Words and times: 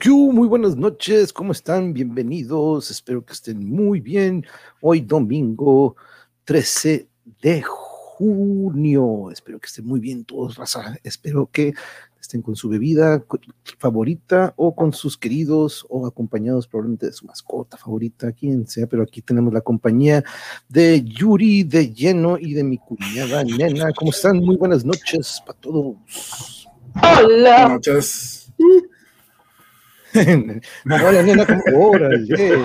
Q, 0.00 0.32
muy 0.32 0.46
buenas 0.46 0.76
noches, 0.76 1.32
¿cómo 1.32 1.50
están? 1.50 1.92
Bienvenidos, 1.92 2.90
espero 2.90 3.24
que 3.24 3.32
estén 3.32 3.68
muy 3.68 4.00
bien. 4.00 4.46
Hoy 4.80 5.00
domingo 5.00 5.96
13 6.44 7.08
de 7.42 7.62
junio, 7.62 9.30
espero 9.32 9.58
que 9.58 9.66
estén 9.66 9.86
muy 9.86 9.98
bien 9.98 10.24
todos, 10.24 10.56
raza. 10.56 10.96
Espero 11.02 11.48
que 11.50 11.74
estén 12.20 12.42
con 12.42 12.54
su 12.54 12.68
bebida 12.68 13.24
favorita 13.78 14.52
o 14.56 14.74
con 14.76 14.92
sus 14.92 15.18
queridos 15.18 15.84
o 15.88 16.06
acompañados 16.06 16.68
probablemente 16.68 17.06
de 17.06 17.12
su 17.12 17.26
mascota 17.26 17.76
favorita, 17.76 18.30
quien 18.30 18.68
sea, 18.68 18.86
pero 18.86 19.02
aquí 19.02 19.20
tenemos 19.20 19.52
la 19.52 19.62
compañía 19.62 20.22
de 20.68 21.02
Yuri 21.02 21.64
de 21.64 21.92
Lleno 21.92 22.38
y 22.38 22.54
de 22.54 22.62
mi 22.62 22.78
cuñada 22.78 23.42
Nena. 23.42 23.92
¿Cómo 23.96 24.12
están? 24.12 24.36
Muy 24.38 24.56
buenas 24.56 24.84
noches 24.84 25.42
para 25.44 25.58
todos. 25.58 25.96
Hola. 26.94 27.66
Buenas 27.66 27.70
noches. 27.70 28.47
Hola, 30.86 31.22
nena, 31.22 31.46
¿cómo? 31.46 31.88
Órale. 31.90 32.26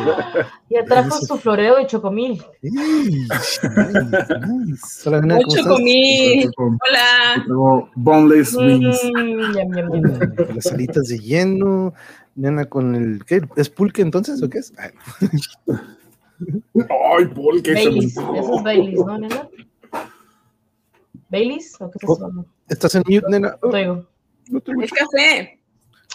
Ya 0.69 0.83
trajo 0.85 1.11
su 1.19 1.37
floreo 1.37 1.75
de 1.77 1.85
chocomil. 1.85 2.41
Nice, 2.63 3.29
nice. 3.69 5.07
Hola, 5.09 5.21
nena, 5.21 5.39
chocomil. 5.47 6.49
Hola. 6.57 7.43
tengo 7.45 7.89
boneless 7.95 8.55
wings. 8.55 8.99
Mm, 9.13 10.55
Las 10.55 10.65
alitas 10.67 11.07
de 11.09 11.19
lleno, 11.19 11.93
nena 12.35 12.65
con 12.65 12.95
el, 12.95 13.23
¿qué? 13.25 13.41
¿Es 13.55 13.69
pulque 13.69 14.01
entonces 14.01 14.41
o 14.41 14.49
qué 14.49 14.57
es? 14.59 14.73
Ay, 14.77 14.89
Ay, 16.89 17.25
Paul, 17.27 17.61
qué 17.61 17.73
Baileys. 17.73 18.17
Eso 18.17 18.55
es 18.57 18.63
Baileys, 18.63 18.99
¿no, 19.05 19.17
nena? 19.19 19.47
¿Baileys? 21.29 21.75
¿O 21.79 21.91
qué 21.91 21.97
estás 22.01 22.09
Oh. 22.09 22.13
hablando? 22.25 22.45
¿Estás 22.67 22.95
en 22.95 23.03
mute, 23.05 23.25
nena? 23.29 23.57
No 23.61 23.69
te 23.69 23.77
oigo. 23.77 24.05
No 24.49 24.59
te 24.59 24.71
Es 24.83 24.91
café. 24.91 25.59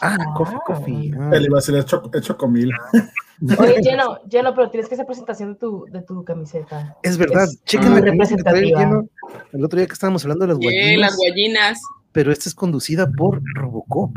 Ah, 0.01 0.17
coffee, 0.37 0.59
coffee. 0.67 1.13
Ah. 1.19 1.31
Él 1.35 1.47
iba 1.47 1.59
a 1.59 1.61
decir 1.61 1.77
hecho, 1.77 2.03
hecho 2.15 2.37
comil. 2.37 2.73
Oye, 3.59 3.81
lleno, 3.83 4.19
lleno, 4.29 4.55
pero 4.55 4.69
tienes 4.71 4.89
que 4.89 4.95
hacer 4.95 5.07
presentación 5.07 5.53
de 5.53 5.59
tu, 5.59 5.85
de 5.93 6.03
tu 6.03 6.25
camiseta. 6.25 6.97
Es 7.03 7.17
verdad, 7.17 7.45
Es 7.45 7.63
chequen 7.65 7.95
la 7.95 8.03
camisa 8.05 8.37
que 8.37 8.59
el 8.59 8.65
lleno. 8.75 9.09
El 9.53 9.65
otro 9.65 9.77
día 9.79 9.87
que 9.87 9.93
estábamos 9.93 10.25
hablando 10.25 10.47
de 10.47 10.55
las 10.55 10.59
Eh, 10.61 10.65
guayinas, 10.65 11.01
las 11.11 11.17
guayinas. 11.17 11.79
pero 12.13 12.33
esta 12.33 12.49
es 12.49 12.55
conducida 12.55 13.09
por 13.11 13.41
Robocop. 13.55 14.17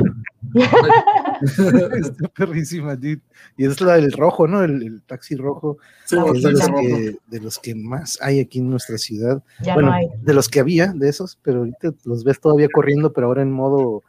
Está 1.41 2.27
perrísima, 2.35 2.95
dude. 2.95 3.21
Y 3.57 3.65
es 3.65 3.79
la 3.81 3.95
del 3.95 4.11
rojo, 4.11 4.47
¿no? 4.47 4.63
El, 4.63 4.81
el 4.83 5.01
taxi 5.03 5.35
rojo. 5.35 5.77
Sí, 6.05 6.15
Ah, 6.19 6.25
es 6.33 6.41
de 6.43 6.51
los 6.51 6.67
que, 6.69 7.17
de 7.27 7.39
los 7.39 7.59
que 7.59 7.75
más 7.75 8.17
hay 8.21 8.39
aquí 8.39 8.59
en 8.59 8.69
nuestra 8.69 8.97
ciudad. 8.97 9.41
Ya 9.61 9.73
bueno, 9.73 9.89
no 9.89 9.95
hay. 9.95 10.07
de 10.21 10.33
los 10.33 10.49
que 10.49 10.59
había, 10.59 10.87
de 10.93 11.09
esos, 11.09 11.37
pero 11.41 11.59
ahorita 11.59 11.91
los 12.05 12.23
ves 12.23 12.39
todavía 12.39 12.67
corriendo, 12.73 13.13
pero 13.13 13.27
ahora 13.27 13.41
en 13.41 13.51
modo 13.51 14.03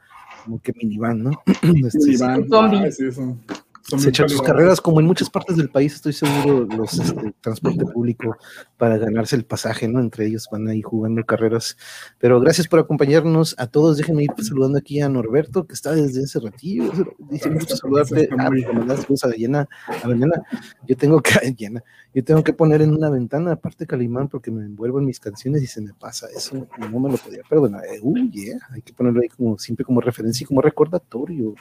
como 0.45 0.61
que 0.61 0.73
minivan, 0.81 1.23
¿no? 1.25 1.31
Este, 1.63 1.91
Sí, 2.01 2.17
sí, 2.17 2.23
van. 2.23 2.49
Zombie. 2.49 2.79
Ay, 2.79 2.93
sí, 2.93 3.11
son- 3.13 3.41
son 3.47 3.57
se 3.83 4.09
echan 4.09 4.29
sus 4.29 4.43
carreras, 4.43 4.81
como 4.81 5.01
en 5.01 5.07
muchas 5.07 5.29
partes 5.29 5.57
del 5.57 5.69
país, 5.69 5.95
estoy 5.95 6.13
seguro, 6.13 6.67
los 6.77 6.99
este, 6.99 7.35
transporte 7.41 7.85
público 7.85 8.37
para 8.77 8.97
ganarse 8.97 9.37
el 9.37 9.45
pasaje, 9.45 9.89
¿no? 9.89 10.01
Entre 10.01 10.27
ellos 10.27 10.49
van 10.51 10.69
ahí 10.69 10.83
jugando 10.83 11.25
carreras. 11.25 11.77
Pero 12.19 12.41
gracias 12.41 12.69
por 12.69 12.79
acompañarnos 12.79 13.55
a 13.59 13.67
todos. 13.67 13.97
Déjenme 13.97 14.25
ir 14.25 14.31
saludando 14.39 14.79
aquí 14.79 15.01
a 15.01 15.09
Norberto, 15.09 15.67
que 15.67 15.75
está 15.75 15.93
desde 15.95 16.23
ese 16.23 16.41
ratillo. 16.41 16.91
Dice 17.31 17.51
mucho 17.51 17.77
saludarte. 17.77 18.29
Ah, 18.39 18.51
saludos 18.97 19.25
a 19.25 19.29
llena. 19.31 19.69
A 19.87 20.09
llena. 20.09 20.43
Yo 20.87 20.97
tengo 20.97 21.21
que, 21.21 21.33
llena. 21.57 21.83
Yo 22.15 22.23
tengo 22.25 22.43
que 22.45 22.53
poner 22.53 22.83
en 22.83 22.93
una 22.95 23.11
ventana, 23.11 23.53
aparte 23.53 23.87
Calimán, 23.87 24.29
porque 24.29 24.51
me 24.51 24.65
envuelvo 24.65 24.99
en 24.99 25.07
mis 25.07 25.19
canciones 25.19 25.63
y 25.63 25.67
se 25.67 25.81
me 25.81 25.93
pasa 25.95 26.29
eso. 26.35 26.69
No 26.79 27.01
me 27.01 27.11
lo 27.11 27.17
podía 27.17 27.43
perdonar. 27.49 27.85
Eh, 27.87 27.99
uh, 28.03 28.31
yeah. 28.31 28.59
Hay 28.71 28.83
que 28.83 28.93
ponerlo 28.93 29.21
ahí 29.23 29.29
como 29.29 29.59
siempre 29.59 29.85
como 29.85 30.01
referencia 30.01 30.45
y 30.45 30.47
como 30.47 30.61
recordatorio. 30.61 31.55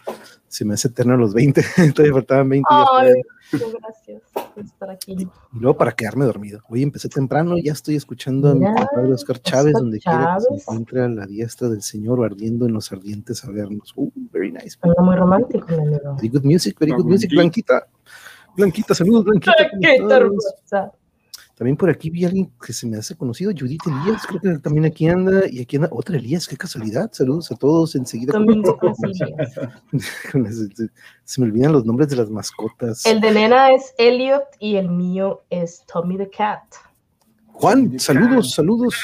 Se 0.47 0.65
me 0.65 0.73
hace 0.73 0.89
eterno 0.89 1.13
a 1.13 1.17
los 1.17 1.33
20. 1.33 1.63
Faltaban 2.13 2.49
20. 2.49 2.67
y 2.69 2.73
ya 2.73 2.85
Ay, 2.99 3.13
gracias 3.79 4.21
por 4.53 4.63
estar 4.63 4.89
aquí. 4.89 5.13
y 5.53 5.59
luego 5.59 5.77
para 5.77 5.91
quedarme 5.91 6.25
dormido. 6.25 6.61
Hoy 6.69 6.83
empecé 6.83 7.09
temprano, 7.09 7.55
ya 7.57 7.73
estoy 7.73 7.95
escuchando 7.95 8.49
a 8.49 8.53
mi 8.53 8.59
Mira, 8.61 8.85
compadre 8.87 9.13
Oscar 9.13 9.39
Chávez, 9.41 9.73
Oscar 9.75 9.81
donde 9.81 9.99
quiera 9.99 10.35
que 10.35 10.41
se 10.41 10.47
Chávez. 10.47 10.61
encuentre 10.61 11.01
a 11.01 11.07
la 11.09 11.25
diestra 11.25 11.69
del 11.69 11.81
Señor 11.81 12.19
o 12.19 12.23
ardiendo 12.23 12.65
en 12.65 12.73
los 12.73 12.91
ardientes 12.91 13.43
a 13.45 13.51
vernos. 13.51 13.93
Uh, 13.95 14.09
very 14.31 14.51
nice. 14.51 14.77
Muy 14.83 15.15
romántico, 15.15 15.65
mi 15.69 15.75
amigo. 15.75 16.15
Very 16.15 16.29
good 16.29 16.43
music, 16.43 16.77
very 16.79 16.91
good 16.93 17.05
music. 17.05 17.31
Blanquita. 17.31 17.73
Blanquita. 17.75 18.55
Blanquita, 18.55 18.93
saludos, 18.95 19.25
Blanquita. 19.25 19.53
¿cómo 19.69 19.81
Qué 19.81 19.95
estás? 19.95 20.11
hermosa. 20.11 20.91
También 21.61 21.77
por 21.77 21.91
aquí 21.91 22.09
vi 22.09 22.25
a 22.25 22.27
alguien 22.29 22.51
que 22.65 22.73
se 22.73 22.87
me 22.87 22.97
hace 22.97 23.15
conocido, 23.15 23.51
Judith 23.51 23.81
Elías, 23.85 24.25
creo 24.25 24.41
que 24.41 24.57
también 24.63 24.83
aquí 24.85 25.07
anda, 25.07 25.43
y 25.47 25.61
aquí 25.61 25.75
anda 25.75 25.89
otra 25.91 26.17
Elías, 26.17 26.47
qué 26.47 26.57
casualidad. 26.57 27.11
Saludos 27.13 27.51
a 27.51 27.55
todos 27.55 27.93
enseguida. 27.93 28.33
Domingo 28.33 28.75
Casillas. 28.79 29.53
se, 30.73 30.89
se 31.23 31.39
me 31.39 31.45
olvidan 31.45 31.71
los 31.71 31.85
nombres 31.85 32.09
de 32.09 32.15
las 32.15 32.31
mascotas. 32.31 33.05
El 33.05 33.21
de 33.21 33.29
nena 33.31 33.69
es 33.73 33.93
Elliot 33.99 34.41
y 34.57 34.77
el 34.77 34.89
mío 34.89 35.43
es 35.51 35.83
Tommy 35.85 36.17
the 36.17 36.31
Cat. 36.31 36.63
Juan, 37.53 37.99
saludos, 37.99 38.53
saludos. 38.55 38.95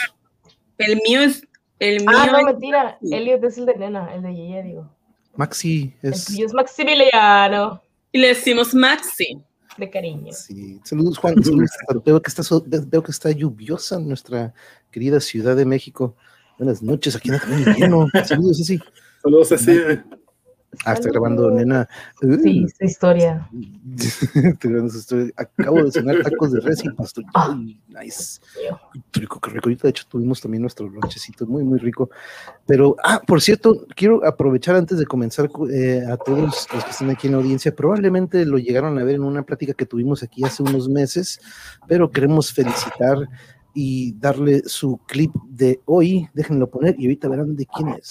El 0.80 1.00
mío 1.08 1.22
es. 1.22 1.48
El 1.78 2.00
mío 2.00 2.10
Ah, 2.12 2.26
no, 2.32 2.40
es- 2.40 2.46
mentira. 2.46 2.98
Elliot 3.04 3.44
es 3.44 3.60
el 3.60 3.68
de 3.68 3.76
nena, 3.76 4.12
el 4.16 4.24
de 4.24 4.34
Yeye, 4.34 4.64
digo. 4.64 4.90
Maxi 5.36 5.94
El 6.02 6.14
es. 6.14 6.26
tuyo 6.26 6.48
es 6.48 6.54
Maximiliano, 6.56 7.84
Y 8.12 8.18
le 8.18 8.30
decimos 8.30 8.74
Maxi. 8.74 9.44
De 9.78 9.90
cariño. 9.90 10.34
Sí, 10.34 10.80
saludos 10.84 11.18
Juan, 11.18 11.36
saludos. 11.44 11.70
Veo 12.06 12.22
que 12.22 12.30
está 12.30 12.44
veo 12.66 13.04
que 13.04 13.12
está 13.12 13.32
lluviosa 13.32 14.00
nuestra 14.00 14.54
querida 14.92 15.20
Ciudad 15.20 15.56
de 15.56 15.66
México. 15.66 16.16
Buenas 16.58 16.82
noches, 16.82 17.16
aquí 17.16 17.30
anda 17.30 17.42
también 17.42 17.76
lleno. 17.76 18.08
Saludos, 18.26 18.60
así. 18.62 18.80
Saludos, 19.22 19.50
Ceci. 19.50 19.80
Ah, 20.86 20.94
está 20.94 21.10
grabando 21.10 21.50
nena. 21.50 21.88
Uh, 22.22 22.38
Sí, 22.42 22.66
su 22.78 22.86
historia. 22.86 23.50
Estoy 24.36 24.72
grabando 24.72 24.90
su 24.92 25.00
historia. 25.00 25.34
Acabo 25.36 25.84
de 25.84 25.92
cenar 25.92 26.22
tacos 26.24 26.52
de 26.52 26.60
res 26.60 26.84
y 26.84 26.90
pastor. 26.92 27.24
Ay, 27.34 27.80
nice. 27.88 28.40
Qué 29.12 29.20
rico, 29.22 29.40
qué 29.40 29.50
rico. 29.52 29.68
Ahorita, 29.68 29.84
de 29.84 29.90
hecho, 29.90 30.06
tuvimos 30.08 30.42
también 30.42 30.62
nuestro 30.62 30.88
lonchecito 30.90 31.46
muy, 31.46 31.64
muy 31.64 31.80
rico. 31.80 32.10
Pero, 32.66 32.96
ah, 33.04 33.22
por 33.26 33.42
cierto, 33.42 33.86
quiero 33.96 34.26
aprovechar 34.26 34.76
antes 34.76 34.98
de 34.98 35.06
comenzar 35.06 35.50
eh, 35.72 36.04
a 36.10 36.18
todos 36.18 36.40
los 36.40 36.68
que 36.68 36.78
están 36.78 37.10
aquí 37.10 37.28
en 37.28 37.34
la 37.34 37.40
audiencia. 37.40 37.76
Probablemente 37.76 38.46
lo 38.46 38.58
llegaron 38.58 39.00
a 39.00 39.04
ver 39.04 39.16
en 39.16 39.24
una 39.24 39.44
plática 39.44 39.74
que 39.74 39.86
tuvimos 39.86 40.22
aquí 40.24 40.44
hace 40.44 40.64
unos 40.64 40.90
meses, 40.90 41.40
pero 41.88 42.12
queremos 42.12 42.54
felicitar 42.54 43.18
y 43.74 44.14
darle 44.20 44.64
su 44.66 45.00
clip 45.08 45.32
de 45.50 45.82
hoy. 45.86 46.28
Déjenlo 46.34 46.70
poner 46.70 46.96
y 46.98 47.06
ahorita 47.06 47.30
verán 47.30 47.56
de 47.56 47.66
quién 47.66 47.90
es. 47.90 48.10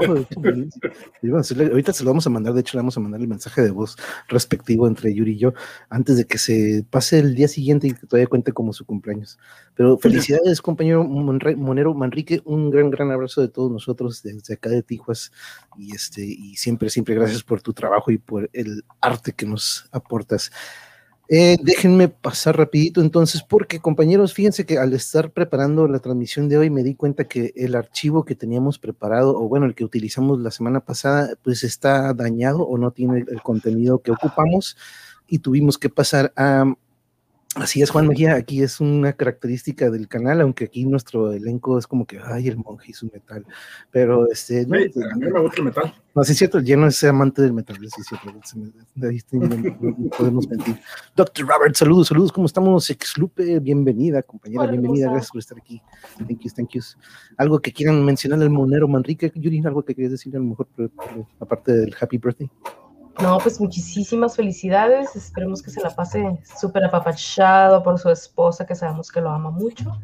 Ahorita 0.00 1.92
se 1.92 2.04
lo 2.04 2.10
vamos 2.10 2.26
a 2.26 2.30
mandar, 2.30 2.54
de 2.54 2.60
hecho 2.60 2.76
le 2.76 2.80
vamos 2.80 2.96
a 2.96 3.00
mandar 3.00 3.20
el 3.20 3.28
mensaje 3.28 3.62
de 3.62 3.70
voz 3.70 3.96
respectivo 4.28 4.86
entre 4.86 5.12
Yuri 5.14 5.32
y 5.32 5.38
yo, 5.38 5.52
antes 5.88 6.16
de 6.16 6.26
que 6.26 6.38
se 6.38 6.84
pase 6.88 7.18
el 7.18 7.34
día 7.34 7.48
siguiente 7.48 7.86
y 7.88 7.92
que 7.92 8.06
todavía 8.06 8.26
cuente 8.26 8.52
como 8.52 8.72
su 8.72 8.84
cumpleaños. 8.84 9.38
Pero 9.74 9.96
felicidades, 9.98 10.60
compañero 10.60 11.04
Monre- 11.04 11.56
Monero 11.56 11.94
Manrique, 11.94 12.42
un 12.44 12.70
gran, 12.70 12.90
gran 12.90 13.10
abrazo 13.10 13.40
de 13.40 13.48
todos 13.48 13.70
nosotros 13.70 14.22
desde 14.22 14.54
acá 14.54 14.70
de 14.70 14.82
Tijuas 14.82 15.32
y 15.76 15.94
este, 15.94 16.24
y 16.24 16.56
siempre, 16.56 16.90
siempre 16.90 17.14
gracias 17.14 17.42
por 17.42 17.62
tu 17.62 17.72
trabajo 17.72 18.10
y 18.10 18.18
por 18.18 18.50
el 18.52 18.84
arte 19.00 19.32
que 19.32 19.46
nos 19.46 19.88
aportas. 19.92 20.50
Eh, 21.30 21.58
déjenme 21.62 22.08
pasar 22.08 22.56
rapidito 22.56 23.02
entonces, 23.02 23.42
porque 23.42 23.80
compañeros, 23.80 24.32
fíjense 24.32 24.64
que 24.64 24.78
al 24.78 24.94
estar 24.94 25.30
preparando 25.30 25.86
la 25.86 25.98
transmisión 25.98 26.48
de 26.48 26.56
hoy 26.56 26.70
me 26.70 26.82
di 26.82 26.94
cuenta 26.94 27.24
que 27.24 27.52
el 27.54 27.74
archivo 27.74 28.24
que 28.24 28.34
teníamos 28.34 28.78
preparado, 28.78 29.38
o 29.38 29.46
bueno, 29.46 29.66
el 29.66 29.74
que 29.74 29.84
utilizamos 29.84 30.40
la 30.40 30.50
semana 30.50 30.80
pasada, 30.80 31.34
pues 31.42 31.64
está 31.64 32.14
dañado 32.14 32.62
o 32.62 32.78
no 32.78 32.92
tiene 32.92 33.26
el 33.28 33.42
contenido 33.42 34.00
que 34.00 34.10
ocupamos 34.10 34.78
y 35.28 35.40
tuvimos 35.40 35.76
que 35.76 35.90
pasar 35.90 36.32
a 36.34 36.64
Así 37.54 37.80
es, 37.80 37.90
Juan 37.90 38.06
Mejía, 38.06 38.34
aquí 38.34 38.62
es 38.62 38.78
una 38.78 39.14
característica 39.14 39.90
del 39.90 40.06
canal, 40.06 40.42
aunque 40.42 40.64
aquí 40.66 40.84
nuestro 40.84 41.32
elenco 41.32 41.78
es 41.78 41.86
como 41.86 42.06
que, 42.06 42.20
ay, 42.22 42.46
el 42.46 42.58
monje 42.58 42.90
y 42.90 42.92
su 42.92 43.06
metal, 43.10 43.44
pero 43.90 44.30
este, 44.30 44.66
no, 44.66 44.76
Hey, 44.76 44.92
a 45.10 45.16
mí 45.16 45.26
me 45.32 45.40
gusta 45.40 45.56
el 45.56 45.64
metal. 45.64 45.94
no, 46.14 46.24
sí 46.24 46.32
es 46.32 46.38
cierto, 46.38 46.58
el 46.58 46.64
lleno 46.64 46.86
es 46.86 47.02
amante 47.04 47.40
del 47.40 47.54
metal, 47.54 47.78
sí 47.78 47.86
es 48.00 48.06
cierto, 48.06 48.28
se 48.44 48.58
me- 48.58 49.08
ahí 49.08 49.16
estoy, 49.16 49.38
no, 49.40 49.48
no 49.48 50.10
podemos 50.10 50.46
mentir. 50.46 50.78
Doctor 51.16 51.46
Robert, 51.48 51.74
saludos, 51.74 52.08
saludos, 52.08 52.32
¿cómo 52.32 52.46
estamos? 52.46 52.90
Exlupe, 52.90 53.58
bienvenida, 53.60 54.22
compañera, 54.22 54.62
Hola, 54.64 54.72
bienvenida, 54.72 55.06
hermosa. 55.06 55.12
gracias 55.14 55.30
por 55.32 55.38
estar 55.40 55.58
aquí. 55.58 55.82
Thank 56.18 56.40
you, 56.40 56.50
thank 56.54 56.68
you. 56.74 56.82
Algo 57.38 57.58
que 57.60 57.72
quieran 57.72 58.04
mencionar 58.04 58.40
al 58.42 58.50
monero 58.50 58.86
Manrique, 58.88 59.32
Yuri, 59.34 59.62
algo 59.64 59.82
que 59.82 59.94
quieres 59.94 60.12
decir 60.12 60.36
a 60.36 60.38
lo 60.38 60.44
mejor, 60.44 60.68
pero- 60.76 60.90
pero 60.90 61.26
aparte 61.40 61.72
del 61.72 61.96
happy 61.98 62.18
birthday. 62.18 62.50
No, 63.20 63.38
pues 63.38 63.60
muchísimas 63.60 64.36
felicidades. 64.36 65.16
Esperemos 65.16 65.62
que 65.62 65.70
se 65.70 65.80
la 65.80 65.94
pase 65.94 66.38
súper 66.60 66.84
apapachado 66.84 67.82
por 67.82 67.98
su 67.98 68.10
esposa, 68.10 68.64
que 68.64 68.74
sabemos 68.74 69.10
que 69.10 69.20
lo 69.20 69.30
ama 69.30 69.50
mucho. 69.50 70.00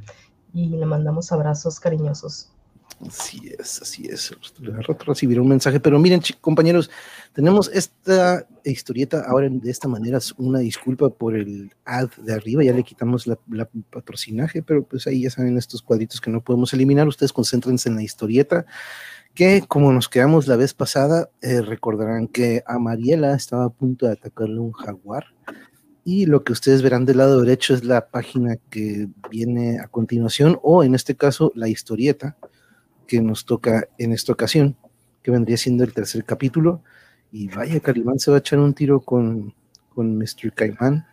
Y 0.53 0.69
le 0.69 0.87
mandamos 0.87 1.31
abrazos 1.33 1.79
cariñosos. 1.81 2.55
Así 3.07 3.53
es, 3.59 3.83
así 3.83 4.07
es. 4.07 4.35
De 4.59 4.71
rato 4.71 5.05
recibiré 5.05 5.41
un 5.41 5.49
mensaje, 5.49 5.81
pero 5.81 5.99
miren, 5.99 6.23
compañeros, 6.41 6.91
tenemos 7.33 7.69
esta 7.73 8.47
historieta 8.65 9.25
ahora 9.27 9.49
de 9.51 9.71
esta 9.71 9.89
manera. 9.89 10.19
es 10.19 10.33
Una 10.33 10.61
disculpa 10.61 11.11
por 11.11 11.35
el 11.35 11.73
ad 11.85 12.09
de 12.19 12.33
arriba, 12.33 12.63
ya 12.63 12.73
le 12.73 12.85
quitamos 12.85 13.27
la 13.27 13.37
patrocinaje, 13.91 14.63
pero 14.63 14.85
pues 14.85 15.07
ahí 15.07 15.23
ya 15.23 15.31
saben 15.31 15.59
estos 15.59 15.83
cuadritos 15.83 16.21
que 16.21 16.31
no 16.31 16.41
podemos 16.41 16.73
eliminar. 16.73 17.09
Ustedes 17.09 17.33
concéntrense 17.33 17.89
en 17.89 17.97
la 17.97 18.03
historieta, 18.03 18.65
que 19.35 19.65
como 19.67 19.93
nos 19.93 20.09
quedamos 20.09 20.47
la 20.47 20.57
vez 20.57 20.75
pasada, 20.75 21.29
eh, 21.43 21.61
recordarán 21.61 22.29
que 22.29 22.63
a 22.67 22.79
Mariela 22.79 23.35
estaba 23.35 23.65
a 23.65 23.71
punto 23.71 24.07
de 24.07 24.13
atacarle 24.13 24.61
un 24.61 24.73
jaguar. 24.73 25.27
Y 26.05 26.27
lo 26.27 26.45
que 26.45 26.53
ustedes 26.53 26.83
verán 26.83 27.05
del 27.07 27.19
lado 27.19 27.41
derecho 27.41 27.75
es 27.75 27.85
la 27.85 28.09
página 28.09 28.57
que 28.71 29.09
viene 29.31 29.81
a 29.81 29.89
continuación, 29.89 30.59
o 30.63 30.85
en 30.85 30.95
este 30.95 31.17
caso, 31.17 31.51
la 31.55 31.69
historieta 31.69 32.37
que 33.07 33.21
nos 33.21 33.45
toca 33.45 33.89
en 33.99 34.13
esta 34.13 34.33
ocasión, 34.33 34.77
que 35.23 35.31
vendría 35.31 35.57
siendo 35.57 35.83
el 35.83 35.93
tercer 35.95 36.25
capítulo. 36.25 36.83
Y 37.33 37.49
vaya, 37.49 37.81
Calimán 37.81 38.19
se 38.19 38.31
va 38.31 38.37
a 38.37 38.41
echar 38.41 38.61
un 38.61 38.75
tiro 38.75 39.01
con, 39.01 39.55
con 39.95 40.17
Mr. 40.17 40.53
Caimán. 40.55 41.07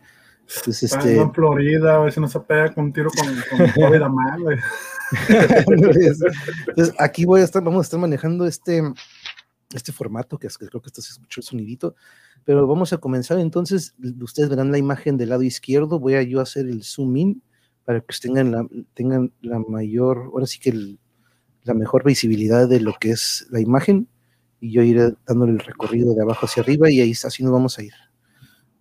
Entonces, 0.56 0.82
Está 0.92 0.98
este, 0.98 1.20
en 1.20 1.32
Florida, 1.32 1.96
a 1.96 1.98
ver 2.00 2.12
si 2.12 2.20
no 2.20 2.28
se 2.28 2.40
pega 2.40 2.72
con 2.72 2.84
un 2.84 2.92
tiro 2.92 3.10
con, 3.10 3.26
con 3.58 3.72
Bobby 3.76 3.98
Damal, 3.98 4.42
güey. 4.42 4.58
entonces, 5.68 6.22
aquí 6.98 7.24
voy 7.24 7.40
a 7.40 7.44
estar, 7.44 7.62
vamos 7.62 7.80
a 7.80 7.82
estar 7.82 8.00
manejando 8.00 8.46
este, 8.46 8.82
este 9.74 9.92
formato, 9.92 10.38
que, 10.38 10.46
es, 10.46 10.56
que 10.58 10.66
creo 10.66 10.80
que 10.80 10.88
esto 10.88 11.02
se 11.02 11.12
escuchó 11.12 11.40
el 11.40 11.44
sonidito, 11.44 11.94
pero 12.44 12.66
vamos 12.66 12.92
a 12.92 12.98
comenzar 12.98 13.38
entonces, 13.38 13.94
ustedes 14.20 14.48
verán 14.48 14.72
la 14.72 14.78
imagen 14.78 15.16
del 15.16 15.30
lado 15.30 15.42
izquierdo, 15.42 15.98
voy 15.98 16.14
a 16.14 16.22
yo 16.22 16.40
hacer 16.40 16.66
el 16.66 16.82
zoom 16.82 17.16
in 17.16 17.42
para 17.84 18.00
que 18.00 18.14
tengan 18.20 18.52
la, 18.52 18.66
tengan 18.94 19.32
la 19.42 19.58
mayor, 19.58 20.30
ahora 20.32 20.46
sí 20.46 20.58
que 20.58 20.70
el- 20.70 20.98
la 21.64 21.74
mejor 21.74 22.04
visibilidad 22.04 22.68
de 22.68 22.80
lo 22.80 22.94
que 22.98 23.10
es 23.12 23.46
la 23.50 23.60
imagen, 23.60 24.08
y 24.60 24.72
yo 24.72 24.82
iré 24.82 25.14
dándole 25.26 25.52
el 25.52 25.58
recorrido 25.60 26.14
de 26.14 26.22
abajo 26.22 26.46
hacia 26.46 26.62
arriba 26.62 26.90
y 26.90 27.00
ahí 27.00 27.12
así 27.12 27.42
nos 27.42 27.52
vamos 27.52 27.78
a 27.78 27.82
ir. 27.82 27.92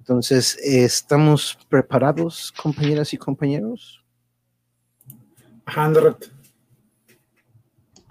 Entonces, 0.02 0.58
¿estamos 0.64 1.60
preparados, 1.70 2.52
compañeras 2.54 3.14
y 3.14 3.18
compañeros? 3.18 4.04
100. 5.72 6.18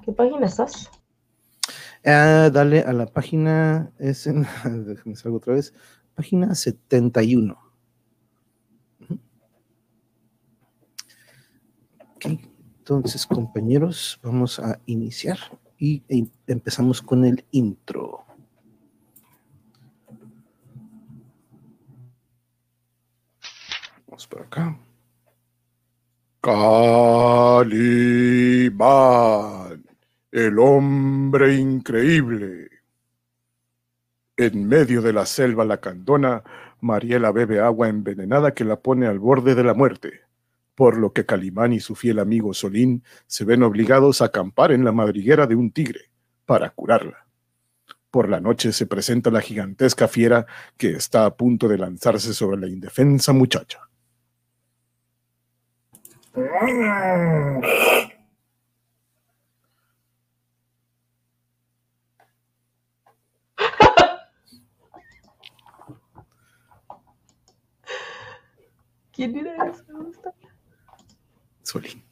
¿Qué 0.05 0.13
página 0.13 0.47
estás? 0.47 0.89
Ah, 2.05 2.49
dale 2.53 2.83
a 2.83 2.93
la 2.93 3.07
página, 3.07 3.91
es 3.99 4.29
en, 4.29 4.47
déjame 4.87 5.17
salgo 5.17 5.39
otra 5.39 5.55
vez, 5.55 5.75
página 6.15 6.55
71. 6.55 7.59
Ujú. 9.01 9.19
Ok, 12.15 12.27
entonces 12.79 13.27
compañeros, 13.27 14.21
vamos 14.23 14.61
a 14.61 14.79
iniciar 14.87 15.39
y 15.77 16.05
e- 16.09 16.31
empezamos 16.47 17.03
con 17.03 17.25
el 17.25 17.45
intro. 17.51 18.27
Vamos 24.11 24.27
por 24.27 24.43
acá. 24.43 24.77
Calimán, 26.41 27.85
el 30.33 30.59
hombre 30.59 31.55
increíble. 31.57 32.71
En 34.39 34.67
medio 34.67 35.03
de 35.03 35.13
la 35.13 35.27
selva 35.27 35.67
lacandona, 35.67 36.43
Mariela 36.81 37.31
bebe 37.31 37.61
agua 37.61 37.91
envenenada 37.91 38.55
que 38.55 38.65
la 38.65 38.81
pone 38.81 39.07
al 39.07 39.19
borde 39.19 39.55
de 39.55 39.65
la 39.65 39.75
muerte, 39.75 40.23
por 40.75 40.97
lo 40.97 41.13
que 41.13 41.27
Calimán 41.27 41.75
y 41.75 41.81
su 41.81 41.95
fiel 41.95 42.19
amigo 42.19 42.55
Solín 42.55 43.05
se 43.27 43.45
ven 43.45 43.63
obligados 43.63 44.23
a 44.23 44.27
acampar 44.27 44.73
en 44.73 44.83
la 44.83 44.93
madriguera 44.93 45.47
de 45.47 45.57
un 45.57 45.71
tigre 45.73 46.11
para 46.47 46.71
curarla. 46.71 47.27
Por 48.11 48.31
la 48.31 48.41
noche 48.41 48.73
se 48.73 48.87
presenta 48.87 49.31
la 49.31 49.43
gigantesca 49.43 50.09
fiera 50.09 50.47
que 50.79 50.93
está 50.93 51.27
a 51.27 51.37
punto 51.37 51.69
de 51.69 51.77
lanzarse 51.77 52.33
sobre 52.33 52.57
la 52.59 52.67
indefensa 52.67 53.35
muchacha. 53.35 53.90
¿Quién 69.13 69.37
era 69.37 69.67
está? 69.67 70.33
Solín. 71.63 72.03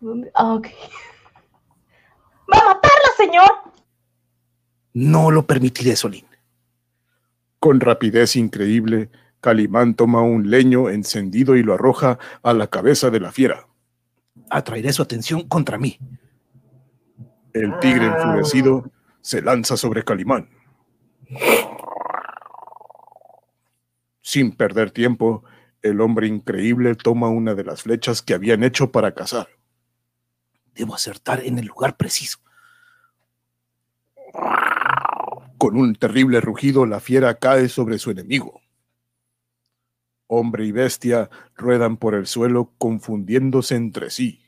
¿Dónde? 0.00 0.30
Ah, 0.34 0.54
ok. 0.54 0.66
¡Va 2.52 2.58
a 2.58 2.64
matarla, 2.64 3.08
señor! 3.16 3.50
No 4.92 5.30
lo 5.30 5.46
permitiré, 5.46 5.94
Solín. 5.94 6.26
Con 7.60 7.80
rapidez 7.80 8.36
increíble, 8.36 9.10
Calimán 9.40 9.94
toma 9.94 10.22
un 10.22 10.50
leño 10.50 10.88
encendido 10.90 11.56
y 11.56 11.62
lo 11.62 11.74
arroja 11.74 12.18
a 12.42 12.52
la 12.52 12.66
cabeza 12.66 13.10
de 13.10 13.20
la 13.20 13.32
fiera. 13.32 13.66
Atraeré 14.50 14.92
su 14.92 15.02
atención 15.02 15.48
contra 15.48 15.78
mí. 15.78 15.98
El 17.52 17.78
tigre 17.80 18.06
enfurecido 18.06 18.90
se 19.20 19.42
lanza 19.42 19.76
sobre 19.76 20.04
Calimán. 20.04 20.48
Sin 24.20 24.52
perder 24.52 24.90
tiempo, 24.90 25.44
el 25.82 26.00
hombre 26.00 26.26
increíble 26.26 26.94
toma 26.94 27.28
una 27.28 27.54
de 27.54 27.64
las 27.64 27.82
flechas 27.82 28.22
que 28.22 28.34
habían 28.34 28.64
hecho 28.64 28.90
para 28.90 29.14
cazar. 29.14 29.48
Debo 30.74 30.94
acertar 30.94 31.40
en 31.44 31.58
el 31.58 31.66
lugar 31.66 31.96
preciso. 31.96 32.38
Con 35.58 35.76
un 35.76 35.94
terrible 35.94 36.40
rugido, 36.40 36.86
la 36.86 37.00
fiera 37.00 37.38
cae 37.38 37.68
sobre 37.68 37.98
su 37.98 38.10
enemigo. 38.10 38.60
Hombre 40.28 40.64
y 40.64 40.72
bestia 40.72 41.30
ruedan 41.56 41.96
por 41.96 42.14
el 42.14 42.26
suelo 42.26 42.72
confundiéndose 42.78 43.76
entre 43.76 44.10
sí. 44.10 44.42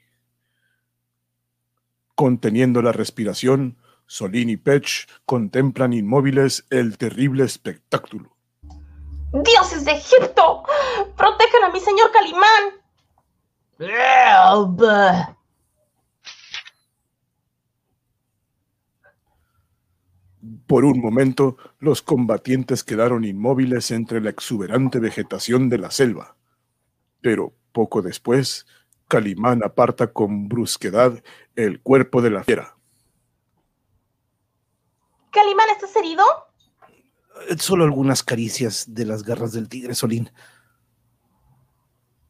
Conteniendo 2.14 2.82
la 2.82 2.92
respiración, 2.92 3.76
Solín 4.06 4.50
y 4.50 4.56
Pech 4.56 5.06
contemplan 5.24 5.92
inmóviles 5.92 6.66
el 6.70 6.98
terrible 6.98 7.44
espectáculo. 7.44 8.36
¡Dioses 9.32 9.84
de 9.84 9.92
Egipto! 9.92 10.64
¡Protejan 11.16 11.64
a 11.64 11.70
mi 11.70 11.78
señor 11.78 12.10
Calimán! 12.10 12.78
Por 20.66 20.84
un 20.84 21.00
momento, 21.00 21.56
los 21.78 22.02
combatientes 22.02 22.84
quedaron 22.84 23.24
inmóviles 23.24 23.90
entre 23.90 24.20
la 24.20 24.30
exuberante 24.30 24.98
vegetación 24.98 25.68
de 25.68 25.78
la 25.78 25.90
selva. 25.90 26.36
Pero 27.20 27.54
poco 27.72 28.02
después, 28.02 28.66
Calimán 29.08 29.62
aparta 29.64 30.12
con 30.12 30.48
brusquedad 30.48 31.22
el 31.56 31.80
cuerpo 31.80 32.22
de 32.22 32.30
la 32.30 32.44
fiera. 32.44 32.76
¿Calimán, 35.30 35.70
estás 35.70 35.94
herido? 35.96 36.24
Eh, 37.48 37.56
Solo 37.58 37.84
algunas 37.84 38.22
caricias 38.22 38.86
de 38.88 39.04
las 39.04 39.22
garras 39.22 39.52
del 39.52 39.68
tigre, 39.68 39.94
Solín. 39.94 40.30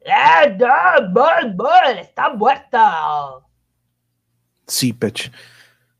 ¡Eh, 0.00 0.56
no! 0.58 1.12
¡Bol, 1.12 1.54
bol! 1.54 1.98
¡Está 1.98 2.30
muerta! 2.30 3.40
Sí, 4.66 4.92
Pech. 4.92 5.32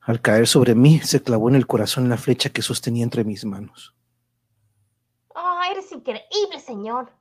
Al 0.09 0.23
caer 0.23 0.47
sobre 0.47 0.75
mí, 0.75 1.01
se 1.01 1.23
clavó 1.23 1.51
en 1.51 1.55
el 1.55 1.67
corazón 1.67 2.09
la 2.09 2.17
flecha 2.17 2.49
que 2.49 2.63
sostenía 2.63 3.05
entre 3.05 3.25
mis 3.25 3.45
manos. 3.45 3.95
¡Oh, 5.35 5.61
eres 5.71 5.93
increíble, 5.93 6.59
señor! 6.65 7.13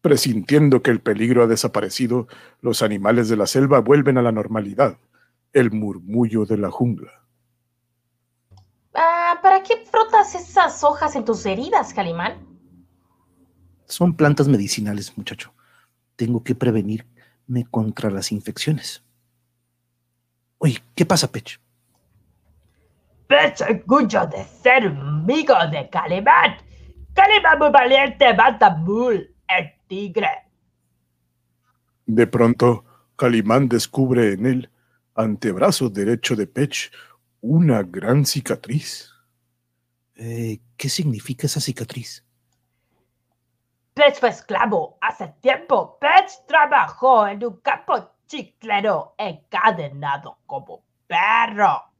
Presintiendo 0.00 0.84
que 0.84 0.92
el 0.92 1.00
peligro 1.00 1.42
ha 1.42 1.48
desaparecido, 1.48 2.28
los 2.60 2.80
animales 2.80 3.28
de 3.28 3.36
la 3.36 3.48
selva 3.48 3.80
vuelven 3.80 4.18
a 4.18 4.22
la 4.22 4.30
normalidad, 4.30 4.98
el 5.52 5.72
murmullo 5.72 6.44
de 6.46 6.58
la 6.58 6.70
jungla. 6.70 7.24
Ah, 8.94 9.40
¿Para 9.42 9.64
qué 9.64 9.84
frotas 9.84 10.36
esas 10.36 10.84
hojas 10.84 11.16
en 11.16 11.24
tus 11.24 11.44
heridas, 11.44 11.92
Calimán? 11.92 12.34
Son 13.86 14.14
plantas 14.14 14.46
medicinales, 14.46 15.18
muchacho. 15.18 15.52
Tengo 16.14 16.44
que 16.44 16.54
contra 17.70 18.10
las 18.10 18.32
infecciones. 18.32 19.02
Oye, 20.58 20.82
¿qué 20.94 21.04
pasa, 21.04 21.30
Pech? 21.30 21.60
Pecho 23.26 23.64
orgullo 23.64 24.26
de 24.26 24.44
ser 24.44 24.86
amigo 24.86 25.54
de 25.70 25.88
Calimán. 25.90 26.56
Calimán 27.14 27.58
muy 27.58 27.70
valiente, 27.70 28.34
mata 28.34 28.70
Bull, 28.70 29.34
el 29.48 29.72
tigre. 29.86 30.28
De 32.06 32.26
pronto, 32.26 32.84
Calimán 33.16 33.68
descubre 33.68 34.32
en 34.32 34.46
él 34.46 34.70
antebrazo 35.14 35.90
derecho 35.90 36.34
de 36.36 36.46
Pech, 36.46 36.90
una 37.40 37.82
gran 37.82 38.24
cicatriz. 38.24 39.10
Eh, 40.14 40.60
¿Qué 40.76 40.88
significa 40.88 41.46
esa 41.46 41.60
cicatriz? 41.60 42.24
Pech 43.94 44.18
fue 44.18 44.30
esclavo. 44.30 44.98
Hace 45.00 45.28
tiempo, 45.40 45.98
Pech 45.98 46.46
trabajó 46.46 47.26
en 47.26 47.44
un 47.44 47.60
campo 47.60 48.12
chiclero 48.26 49.14
encadenado 49.18 50.38
como 50.46 50.84
perro. 51.06 51.92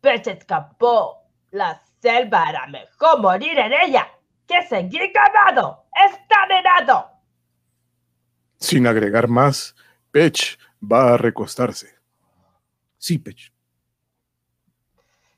Pech 0.00 0.26
escapó. 0.28 1.22
La 1.50 1.82
selva 2.00 2.50
era 2.50 2.66
mejor 2.66 3.20
morir 3.20 3.58
en 3.58 3.72
ella 3.72 4.08
que 4.46 4.66
seguir 4.66 5.12
cavado, 5.12 5.86
envenenado. 5.94 7.10
Sin 8.58 8.86
agregar 8.86 9.28
más, 9.28 9.74
Pech 10.10 10.58
va 10.80 11.14
a 11.14 11.16
recostarse. 11.16 11.96
Sí, 12.98 13.18
Pech. 13.18 13.53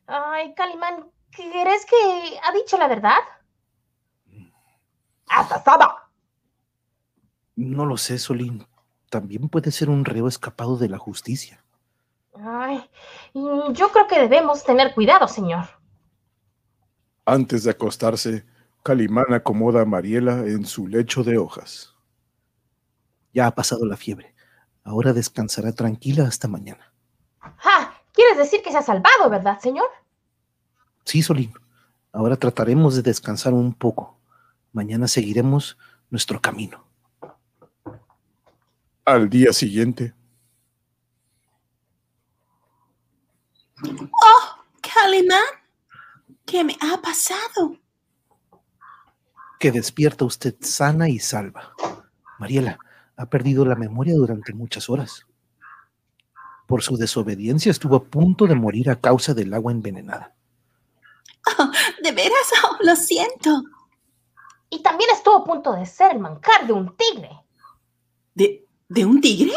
Ay, 0.07 0.55
Calimán, 0.55 1.11
¿crees 1.31 1.87
que 1.87 2.39
ha 2.43 2.53
dicho 2.53 2.79
la 2.79 2.89
verdad? 2.89 3.19
¡Hasta 5.29 5.63
Saba! 5.63 6.11
No 7.57 7.85
lo 7.87 7.97
sé, 7.97 8.19
Solín. 8.19 8.67
También 9.11 9.49
puede 9.49 9.71
ser 9.71 9.89
un 9.91 10.05
reo 10.05 10.29
escapado 10.29 10.77
de 10.77 10.89
la 10.89 10.99
justicia. 10.99 11.65
Ay, 12.35 12.89
yo 13.35 13.91
creo 13.91 14.07
que 14.07 14.21
debemos 14.21 14.63
tener 14.63 14.95
cuidado, 14.95 15.27
señor. 15.27 15.65
Antes 17.25 17.65
de 17.65 17.71
acostarse, 17.71 18.45
Calimán 18.83 19.33
acomoda 19.33 19.83
a 19.83 19.85
Mariela 19.85 20.41
en 20.41 20.65
su 20.67 20.87
lecho 20.87 21.25
de 21.25 21.39
hojas. 21.39 21.95
Ya 23.33 23.47
ha 23.47 23.51
pasado 23.55 23.85
la 23.85 23.97
fiebre. 23.97 24.35
Ahora 24.85 25.13
descansará 25.13 25.73
tranquila 25.73 26.25
hasta 26.25 26.47
mañana. 26.47 26.93
Ah, 27.41 27.86
¿quieres 28.17 28.37
decir 28.39 28.63
que 28.63 28.73
se 28.73 28.79
ha 28.79 28.83
salvado, 28.83 29.31
verdad, 29.31 29.61
señor? 29.61 29.87
Sí, 31.05 31.23
Solín. 31.23 31.53
Ahora 32.13 32.37
trataremos 32.37 32.97
de 32.97 33.03
descansar 33.03 33.53
un 33.53 33.73
poco. 33.73 34.19
Mañana 34.73 35.07
seguiremos 35.07 35.79
nuestro 36.11 36.41
camino. 36.41 36.85
Al 39.05 39.31
día 39.31 39.53
siguiente, 39.53 40.15
Oh, 43.85 44.65
Calimán, 44.81 45.45
¿qué 46.47 46.65
me 46.65 46.77
ha 46.81 47.01
pasado? 47.01 47.79
Que 49.61 49.71
despierta 49.71 50.25
usted 50.25 50.55
sana 50.61 51.09
y 51.09 51.19
salva. 51.19 51.73
Mariela 52.39 52.79
ha 53.17 53.27
perdido 53.27 53.65
la 53.65 53.75
memoria 53.75 54.15
durante 54.15 54.53
muchas 54.55 54.89
horas. 54.89 55.26
Por 56.67 56.83
su 56.83 56.97
desobediencia 56.97 57.71
estuvo 57.71 57.97
a 57.97 58.05
punto 58.05 58.47
de 58.47 58.55
morir 58.55 58.91
a 58.91 59.01
causa 59.01 59.35
del 59.35 59.55
agua 59.55 59.73
envenenada. 59.73 60.35
Oh, 61.59 61.71
de 62.03 62.13
veras, 62.13 62.53
oh, 62.65 62.77
lo 62.83 62.97
siento. 62.97 63.63
Y 64.69 64.83
también 64.83 65.11
estuvo 65.13 65.37
a 65.37 65.45
punto 65.45 65.73
de 65.73 65.87
ser 65.87 66.13
el 66.13 66.19
manjar 66.19 66.67
de 66.67 66.73
un 66.73 66.97
tigre. 66.97 67.31
¿De, 68.35 68.67
de 68.89 69.07
un 69.07 69.21
tigre? 69.21 69.55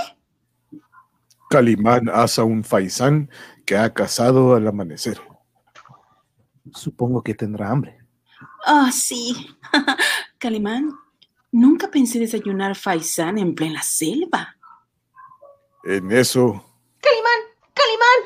Calimán 1.49 2.09
asa 2.09 2.43
un 2.43 2.63
faisán 2.63 3.29
que 3.65 3.75
ha 3.75 3.91
cazado 3.91 4.55
al 4.55 4.67
amanecer. 4.67 5.19
Supongo 6.73 7.23
que 7.23 7.33
tendrá 7.33 7.71
hambre. 7.71 7.99
Oh, 8.67 8.89
sí. 8.91 9.57
Calimán, 10.37 10.91
nunca 11.51 11.89
pensé 11.89 12.19
desayunar 12.19 12.75
faisán 12.75 13.39
en 13.39 13.55
plena 13.55 13.81
selva. 13.81 14.55
En 15.83 16.11
eso, 16.11 16.63
Calimán, 17.09 17.41
Calimán. 17.73 18.19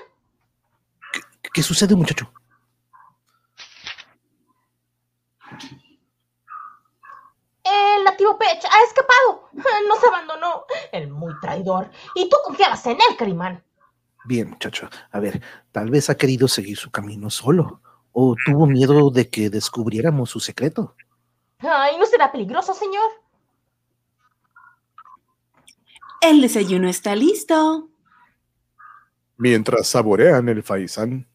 ¿Qué, 1.42 1.50
qué 1.54 1.64
sucede, 1.64 1.96
muchacho? 1.96 2.32
El 7.64 8.04
nativo 8.04 8.38
Pech 8.38 8.66
ha 8.66 8.84
escapado. 8.84 9.50
Nos 9.88 10.04
abandonó. 10.04 10.66
El 10.92 11.10
muy 11.10 11.34
traidor. 11.40 11.90
Y 12.16 12.28
tú 12.30 12.36
confiabas 12.44 12.86
en 12.88 12.98
él, 12.98 13.16
Calimán. 13.18 13.64
Bien, 14.26 14.50
muchacho. 14.50 14.90
A 15.12 15.20
ver, 15.20 15.42
tal 15.72 15.90
vez 15.90 16.10
ha 16.10 16.18
querido 16.18 16.48
seguir 16.48 16.78
su 16.78 16.92
camino 16.92 17.30
solo. 17.30 17.82
O 18.12 18.36
tuvo 18.46 18.66
miedo 18.66 19.10
de 19.12 19.30
que 19.30 19.50
descubriéramos 19.50 20.30
su 20.30 20.40
secreto. 20.40 20.96
Ay, 21.60 21.98
¿no 21.98 22.06
será 22.06 22.32
peligroso, 22.32 22.74
señor? 22.74 23.10
El 26.20 26.42
desayuno 26.42 26.90
está 26.90 27.16
listo. 27.16 27.90
Mientras 29.44 29.88
saborean 29.90 30.48
el 30.48 30.64
faisán, 30.64 31.28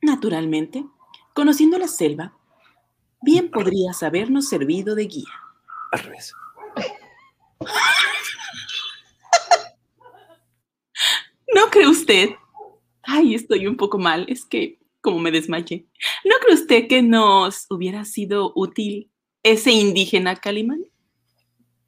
Naturalmente, 0.00 0.84
conociendo 1.34 1.78
la 1.78 1.88
selva, 1.88 2.34
bien 3.22 3.50
podrías 3.50 4.02
habernos 4.02 4.48
servido 4.48 4.94
de 4.94 5.06
guía. 5.06 5.32
Al 5.92 5.98
revés. 6.00 6.34
¿No 11.54 11.70
cree 11.70 11.88
usted? 11.88 12.30
Ay, 13.02 13.34
estoy 13.34 13.66
un 13.66 13.78
poco 13.78 13.98
mal, 13.98 14.26
es 14.28 14.44
que 14.44 14.78
como 15.00 15.18
me 15.18 15.30
desmayé. 15.30 15.86
¿No 16.24 16.34
cree 16.42 16.54
usted 16.54 16.86
que 16.86 17.02
nos 17.02 17.66
hubiera 17.70 18.04
sido 18.04 18.52
útil 18.54 19.10
ese 19.42 19.72
indígena 19.72 20.36
Calimán? 20.36 20.84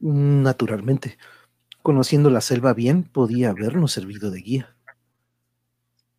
Naturalmente. 0.01 1.19
Conociendo 1.87 2.31
la 2.31 2.41
selva 2.41 2.75
bien, 2.75 3.05
podía 3.05 3.51
habernos 3.51 3.93
servido 3.93 4.33
de 4.33 4.41
guía. 4.41 4.77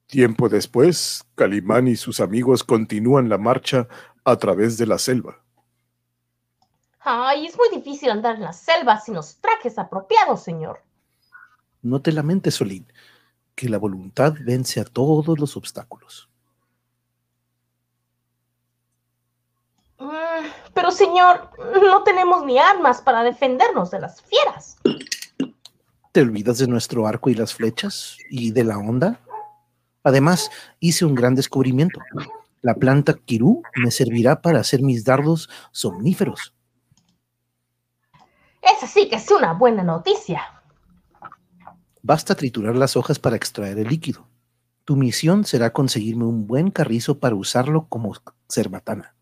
tiempo 0.05 0.47
después, 0.47 1.25
Calimán 1.35 1.89
y 1.89 1.97
sus 1.97 2.21
amigos 2.21 2.63
continúan 2.63 3.27
la 3.27 3.37
marcha 3.37 3.89
a 4.23 4.37
través 4.37 4.77
de 4.77 4.85
la 4.85 4.97
selva. 4.97 5.43
Ay, 7.01 7.47
es 7.47 7.57
muy 7.57 7.67
difícil 7.67 8.09
andar 8.11 8.35
en 8.35 8.43
la 8.43 8.53
selva 8.53 8.97
sin 9.01 9.15
los 9.15 9.41
trajes 9.41 9.77
apropiados, 9.77 10.41
señor. 10.41 10.79
No 11.81 12.01
te 12.01 12.13
lamentes, 12.13 12.55
Solín, 12.55 12.89
que 13.53 13.67
la 13.67 13.77
voluntad 13.77 14.35
vence 14.45 14.79
a 14.79 14.85
todos 14.85 15.37
los 15.37 15.57
obstáculos. 15.57 16.29
Mm, 19.99 20.45
Pero, 20.73 20.91
señor, 20.91 21.51
no 21.83 22.03
tenemos 22.03 22.45
ni 22.45 22.57
armas 22.57 23.01
para 23.01 23.21
defendernos 23.21 23.91
de 23.91 23.99
las 23.99 24.21
fieras. 24.21 24.77
¿Te 26.17 26.23
olvidas 26.23 26.57
de 26.57 26.65
nuestro 26.65 27.05
arco 27.05 27.29
y 27.29 27.35
las 27.35 27.53
flechas? 27.53 28.17
¿Y 28.31 28.49
de 28.49 28.63
la 28.63 28.79
onda? 28.79 29.21
Además, 30.01 30.49
hice 30.79 31.05
un 31.05 31.13
gran 31.13 31.35
descubrimiento. 31.35 31.99
La 32.63 32.73
planta 32.73 33.13
kirú 33.13 33.61
me 33.75 33.91
servirá 33.91 34.41
para 34.41 34.59
hacer 34.59 34.81
mis 34.81 35.05
dardos 35.05 35.47
somníferos. 35.71 36.55
Esa 38.63 38.87
sí 38.87 39.07
que 39.07 39.17
es 39.17 39.29
una 39.29 39.53
buena 39.53 39.83
noticia. 39.83 40.41
Basta 42.01 42.33
triturar 42.33 42.75
las 42.75 42.97
hojas 42.97 43.19
para 43.19 43.35
extraer 43.35 43.77
el 43.77 43.87
líquido. 43.87 44.27
Tu 44.85 44.95
misión 44.95 45.45
será 45.45 45.71
conseguirme 45.71 46.25
un 46.25 46.47
buen 46.47 46.71
carrizo 46.71 47.19
para 47.19 47.35
usarlo 47.35 47.85
como 47.89 48.15
cerbatana. 48.49 49.15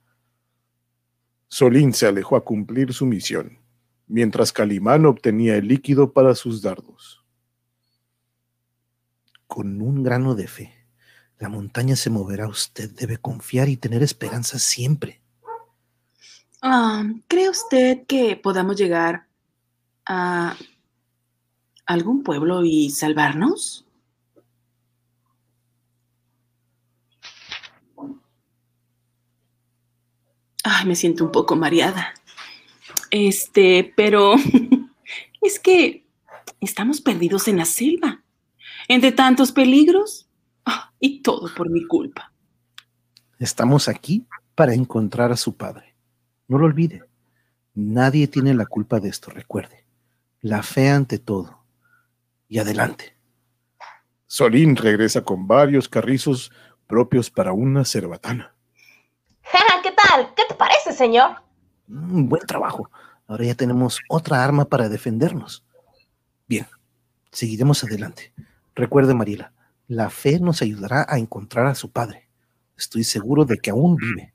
Solín 1.50 1.92
se 1.92 2.08
alejó 2.08 2.38
a 2.38 2.46
cumplir 2.46 2.94
su 2.94 3.06
misión, 3.06 3.60
mientras 4.08 4.52
Calimán 4.52 5.06
obtenía 5.06 5.56
el 5.56 5.68
líquido 5.68 6.14
para 6.14 6.36
sus 6.36 6.62
dardos. 6.62 7.24
Con 9.48 9.82
un 9.82 10.04
grano 10.04 10.36
de 10.36 10.48
fe, 10.48 10.88
la 11.38 11.50
montaña 11.50 11.96
se 11.96 12.10
moverá. 12.10 12.48
Usted 12.48 12.92
debe 12.92 13.18
confiar 13.18 13.70
y 13.70 13.78
tener 13.78 14.04
esperanza 14.04 14.60
siempre. 14.60 15.22
Ah, 16.62 17.04
¿Cree 17.28 17.50
usted 17.50 18.06
que 18.08 18.36
podamos 18.36 18.76
llegar 18.76 19.28
a 20.06 20.56
algún 21.86 22.24
pueblo 22.24 22.64
y 22.64 22.90
salvarnos? 22.90 23.86
Ay, 30.64 30.86
me 30.88 30.96
siento 30.96 31.24
un 31.24 31.32
poco 31.32 31.56
mareada. 31.56 32.16
Este, 33.16 33.94
pero 33.96 34.34
es 35.42 35.60
que 35.60 36.06
estamos 36.60 37.00
perdidos 37.00 37.48
en 37.48 37.58
la 37.58 37.66
selva, 37.66 38.24
entre 38.88 39.14
tantos 39.14 39.52
peligros 39.52 40.26
Ah, 40.66 40.92
y 41.00 41.22
todo 41.22 41.50
por 41.56 41.70
mi 41.70 41.86
culpa. 41.86 42.32
Estamos 43.40 43.88
aquí 43.88 44.28
para 44.56 44.74
encontrar 44.74 45.32
a 45.32 45.38
su 45.38 45.56
padre. 45.56 45.96
No 46.48 46.58
lo 46.58 46.66
olvide. 46.66 47.04
Nadie 47.74 48.28
tiene 48.28 48.54
la 48.54 48.66
culpa 48.66 49.00
de 49.00 49.10
esto, 49.10 49.30
recuerde. 49.30 49.86
La 50.42 50.64
fe 50.64 50.90
ante 50.90 51.20
todo. 51.20 51.64
Y 52.48 52.60
adelante. 52.60 53.16
Solín 54.28 54.76
regresa 54.76 55.24
con 55.24 55.48
varios 55.48 55.88
carrizos 55.88 56.52
propios 56.88 57.30
para 57.30 57.54
una 57.54 57.86
cerbatana. 57.86 58.56
¿Qué 59.84 59.92
tal? 59.92 60.34
¿Qué 60.36 60.44
te 60.48 60.56
parece, 60.56 60.94
señor? 60.94 61.44
Un 61.88 62.28
buen 62.28 62.46
trabajo. 62.46 62.90
Ahora 63.28 63.46
ya 63.46 63.56
tenemos 63.56 64.00
otra 64.08 64.44
arma 64.44 64.66
para 64.66 64.90
defendernos. 64.90 65.64
Bien, 66.48 66.68
seguiremos 67.32 67.84
adelante. 67.84 68.34
Recuerde, 68.76 69.14
Mariela, 69.14 69.52
la 69.88 70.10
fe 70.10 70.40
nos 70.40 70.62
ayudará 70.62 71.06
a 71.08 71.18
encontrar 71.18 71.66
a 71.68 71.76
su 71.76 71.92
padre. 71.92 72.28
Estoy 72.78 73.04
seguro 73.04 73.46
de 73.46 73.58
que 73.58 73.72
aún 73.72 73.96
vive. 73.96 74.34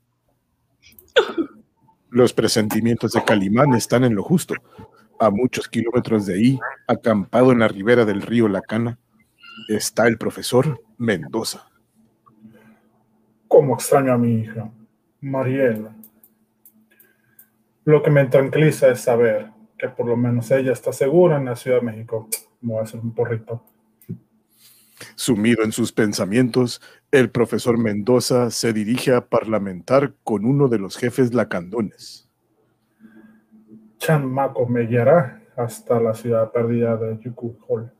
Los 2.09 2.33
presentimientos 2.33 3.13
de 3.13 3.23
Calimán 3.23 3.73
están 3.73 4.03
en 4.03 4.15
lo 4.15 4.23
justo. 4.23 4.55
A 5.19 5.29
muchos 5.29 5.69
kilómetros 5.69 6.25
de 6.25 6.33
ahí, 6.33 6.59
acampado 6.87 7.51
en 7.51 7.59
la 7.59 7.69
ribera 7.69 8.03
del 8.03 8.21
río 8.21 8.49
Lacana, 8.49 8.99
está 9.69 10.07
el 10.07 10.17
profesor 10.17 10.81
Mendoza. 10.97 11.69
Cómo 13.47 13.75
extraño 13.75 14.13
a 14.13 14.17
mi 14.17 14.41
hija, 14.41 14.71
Mariela. 15.21 15.95
Lo 17.85 18.03
que 18.03 18.11
me 18.11 18.25
tranquiliza 18.25 18.89
es 18.89 19.01
saber 19.01 19.51
que 19.77 19.89
por 19.89 20.05
lo 20.07 20.15
menos 20.15 20.51
ella 20.51 20.71
está 20.73 20.93
segura 20.93 21.37
en 21.37 21.45
la 21.45 21.55
Ciudad 21.55 21.79
de 21.79 21.85
México. 21.85 22.27
Me 22.61 22.73
voy 22.73 22.79
a 22.81 22.83
hacer 22.83 22.99
un 22.99 23.13
porrito. 23.13 23.63
Sumido 25.15 25.63
en 25.63 25.71
sus 25.71 25.91
pensamientos, 25.91 26.79
el 27.11 27.31
profesor 27.31 27.77
Mendoza 27.79 28.51
se 28.51 28.71
dirige 28.71 29.13
a 29.15 29.25
parlamentar 29.27 30.13
con 30.23 30.45
uno 30.45 30.67
de 30.67 30.77
los 30.77 30.95
jefes 30.97 31.33
lacandones. 31.33 32.29
Chan 33.97 34.31
Mako 34.31 34.67
me 34.67 34.85
guiará 34.85 35.41
hasta 35.55 35.99
la 35.99 36.13
ciudad 36.13 36.51
perdida 36.51 36.97
de 36.97 37.17
Yuku 37.19 37.57
Hall. 37.67 37.91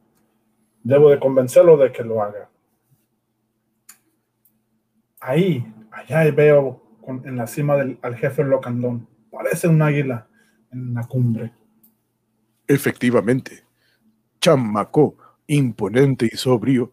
Debo 0.84 1.10
de 1.10 1.20
convencerlo 1.20 1.78
de 1.78 1.92
que 1.92 2.04
lo 2.04 2.22
haga. 2.22 2.50
Ahí, 5.20 5.66
allá 5.92 6.30
veo 6.32 6.82
con- 7.04 7.28
en 7.28 7.38
la 7.38 7.48
cima 7.48 7.76
del 7.78 7.98
al 8.02 8.16
jefe 8.16 8.44
Locandón. 8.44 9.08
Parece 9.32 9.68
un 9.68 9.82
águila 9.82 10.28
en 10.72 10.94
la 10.94 11.04
cumbre. 11.06 11.54
Efectivamente, 12.68 13.64
Chamacó, 14.40 15.18
imponente 15.48 16.30
y 16.32 16.36
sobrio, 16.36 16.92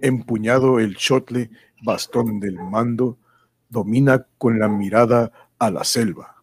empuñado 0.00 0.78
el 0.80 0.96
chotle 0.96 1.50
bastón 1.82 2.40
del 2.40 2.56
mando, 2.56 3.18
domina 3.68 4.26
con 4.38 4.58
la 4.58 4.68
mirada 4.68 5.32
a 5.58 5.70
la 5.70 5.84
selva. 5.84 6.42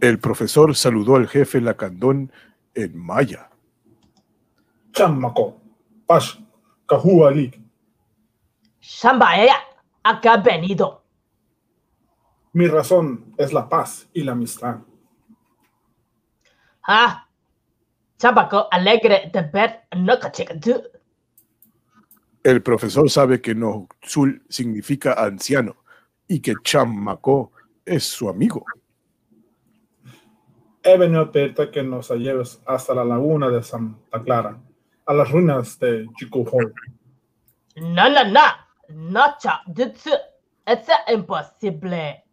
El 0.00 0.18
profesor 0.18 0.74
saludó 0.74 1.16
al 1.16 1.28
jefe 1.28 1.60
lacandón 1.60 2.32
en 2.74 2.98
maya. 2.98 3.50
Chan 4.92 5.18
Mako, 5.18 5.60
Pash, 6.06 6.38
Kahua 6.86 7.32
Lik. 8.82 8.88
Shambaya, 8.88 9.54
¿a 10.02 10.20
qué 10.20 10.28
ha 10.28 10.36
venido? 10.38 11.04
Mi 12.52 12.66
razón 12.66 13.32
es 13.38 13.52
la 13.52 13.68
paz 13.68 14.08
y 14.12 14.22
la 14.24 14.32
amistad. 14.32 14.78
Ah, 16.82 17.28
Chabaco, 18.18 18.68
alegre 18.70 19.30
de 19.32 19.42
ver 19.42 19.82
no. 19.96 20.14
El 22.42 22.62
profesor 22.62 23.08
sabe 23.08 23.40
que 23.40 23.54
Nozul 23.54 24.44
significa 24.48 25.14
anciano 25.14 25.76
y 26.26 26.40
que 26.40 26.54
Chamacó 26.62 27.52
es 27.84 28.04
su 28.04 28.28
amigo. 28.28 28.64
He 30.82 30.98
venido 30.98 31.20
a 31.20 31.32
pedirte 31.32 31.70
que 31.70 31.82
nos 31.84 32.10
lleves 32.10 32.60
hasta 32.66 32.94
la 32.94 33.04
laguna 33.04 33.48
de 33.48 33.62
Santa 33.62 34.22
Clara, 34.22 34.60
a 35.06 35.14
las 35.14 35.30
ruinas 35.30 35.78
de 35.78 36.08
Yuku 36.20 36.44
Hall. 36.50 36.74
No, 37.76 38.08
no, 38.10 38.24
no, 38.24 38.40
no, 38.94 39.36
Chajutsu. 39.38 40.10
Es 40.64 40.86
imposible. 41.08 42.24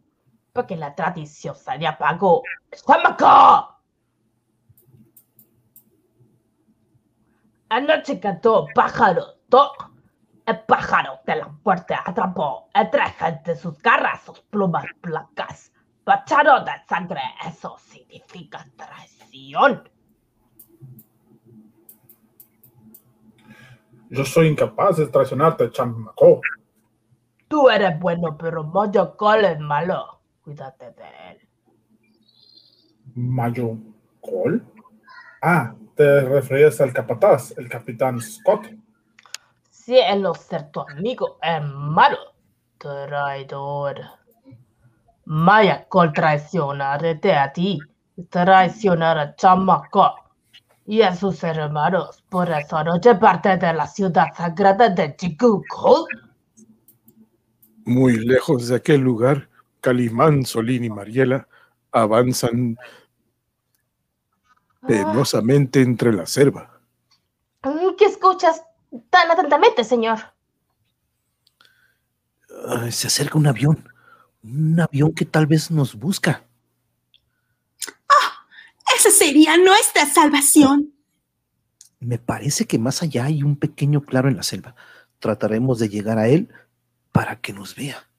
Porque 0.54 0.76
la 0.76 0.94
tradición 0.94 1.56
se 1.56 1.88
apagó. 1.88 2.44
¡Shambako! 2.72 3.80
Anoche 7.70 8.20
cantó 8.20 8.68
pájaro, 8.74 9.36
to. 9.50 9.72
El 10.48 10.62
pájaro 10.62 11.20
de 11.28 11.36
la 11.36 11.48
puerta 11.62 12.02
atrapó 12.04 12.70
entre 12.74 13.08
gente 13.12 13.56
sus 13.56 13.78
garras, 13.80 14.24
sus 14.24 14.40
plumas 14.42 14.86
blancas. 15.00 15.72
Bacharo 16.04 16.62
de 16.62 16.72
sangre, 16.88 17.22
eso 17.46 17.78
significa 17.78 18.66
traición. 18.76 19.88
Yo 24.10 24.26
soy 24.26 24.48
incapaz 24.48 24.98
de 24.98 25.08
traicionarte, 25.08 25.70
Chan 25.70 25.96
Mako. 25.96 26.42
Tú 27.48 27.70
eres 27.70 28.00
bueno, 28.00 28.36
pero 28.38 28.64
Mojo 28.64 29.16
Cole 29.16 29.52
es 29.52 29.60
malo. 29.60 30.20
Cuídate 30.44 30.92
de 30.92 31.32
él. 31.32 31.38
Mayo 33.14 33.78
Cole. 34.22 34.62
Ah, 35.42 35.76
te 35.96 36.22
refieres 36.22 36.82
al 36.82 36.92
capataz, 36.92 37.56
el 37.58 37.70
capitán 37.70 38.20
Scott. 38.20 38.68
Si 39.70 39.98
él 39.98 40.24
no 40.24 40.34
ser 40.34 40.72
tu 40.72 40.80
amigo, 40.82 41.38
es 41.42 41.64
malo. 41.64 42.18
Traidor. 42.78 44.02
Maya 45.26 45.88
Cole 45.88 46.12
traicionarte 46.12 47.34
a 47.34 47.54
ti. 47.54 47.80
Traicionar 48.30 49.18
a 49.20 49.36
Chamaco. 49.36 50.16
Y 50.90 51.04
a 51.04 51.16
sus 51.16 51.44
hermanos. 51.44 52.24
Por 52.30 52.50
eso 52.50 52.78
anoche 52.78 53.14
parte 53.14 53.58
de 53.58 53.74
la 53.74 53.86
ciudad 53.86 54.34
sagrada 54.36 54.90
de 54.90 55.16
Chikuko. 55.16 56.08
Muy 57.86 58.18
lejos 58.18 58.70
de 58.70 58.78
aquel 58.78 59.02
lugar, 59.02 59.48
Calimán, 59.82 60.48
Solín 60.48 60.84
y 60.84 60.90
Mariela 60.90 61.48
avanzan 61.92 62.76
penosamente 64.88 65.84
entre 65.84 66.12
la 66.12 66.26
selva. 66.26 66.82
¿Qué 67.96 68.06
escuchas 68.06 68.64
tan 69.12 69.30
atentamente, 69.30 69.84
señor? 69.84 70.18
Ah, 72.68 72.90
se 72.90 73.06
acerca 73.06 73.38
un 73.38 73.46
avión. 73.46 73.88
Un 74.42 74.80
avión 74.80 75.14
que 75.14 75.26
tal 75.26 75.46
vez 75.46 75.70
nos 75.70 75.94
busca. 75.94 76.49
Esa 79.00 79.12
sería 79.12 79.56
nuestra 79.56 80.06
salvación. 80.06 80.94
Me 82.02 82.18
parece 82.18 82.66
que 82.66 82.78
más 82.78 83.02
allá 83.02 83.24
hay 83.24 83.44
un 83.44 83.56
pequeño 83.56 84.02
claro 84.02 84.28
en 84.28 84.36
la 84.36 84.44
selva. 84.44 84.76
Trataremos 85.20 85.80
de 85.80 85.88
llegar 85.88 86.18
a 86.18 86.28
él 86.28 86.50
para 87.14 87.40
que 87.40 87.54
nos 87.54 87.78
vea. 87.78 88.10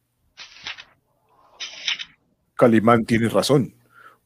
Calimán 2.54 3.04
tiene 3.04 3.28
razón. 3.28 3.74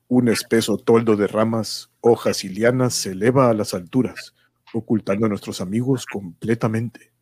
Un 0.07 0.29
espeso 0.29 0.77
toldo 0.77 1.17
de 1.17 1.27
ramas, 1.27 1.91
hojas 2.01 2.45
y 2.45 2.51
lianas 2.51 2.95
se 2.95 3.11
eleva 3.11 3.51
a 3.51 3.55
las 3.55 3.75
alturas, 3.75 4.37
ocultando 4.73 5.27
a 5.27 5.31
nuestros 5.31 5.61
amigos 5.61 6.07
completamente. 6.07 7.13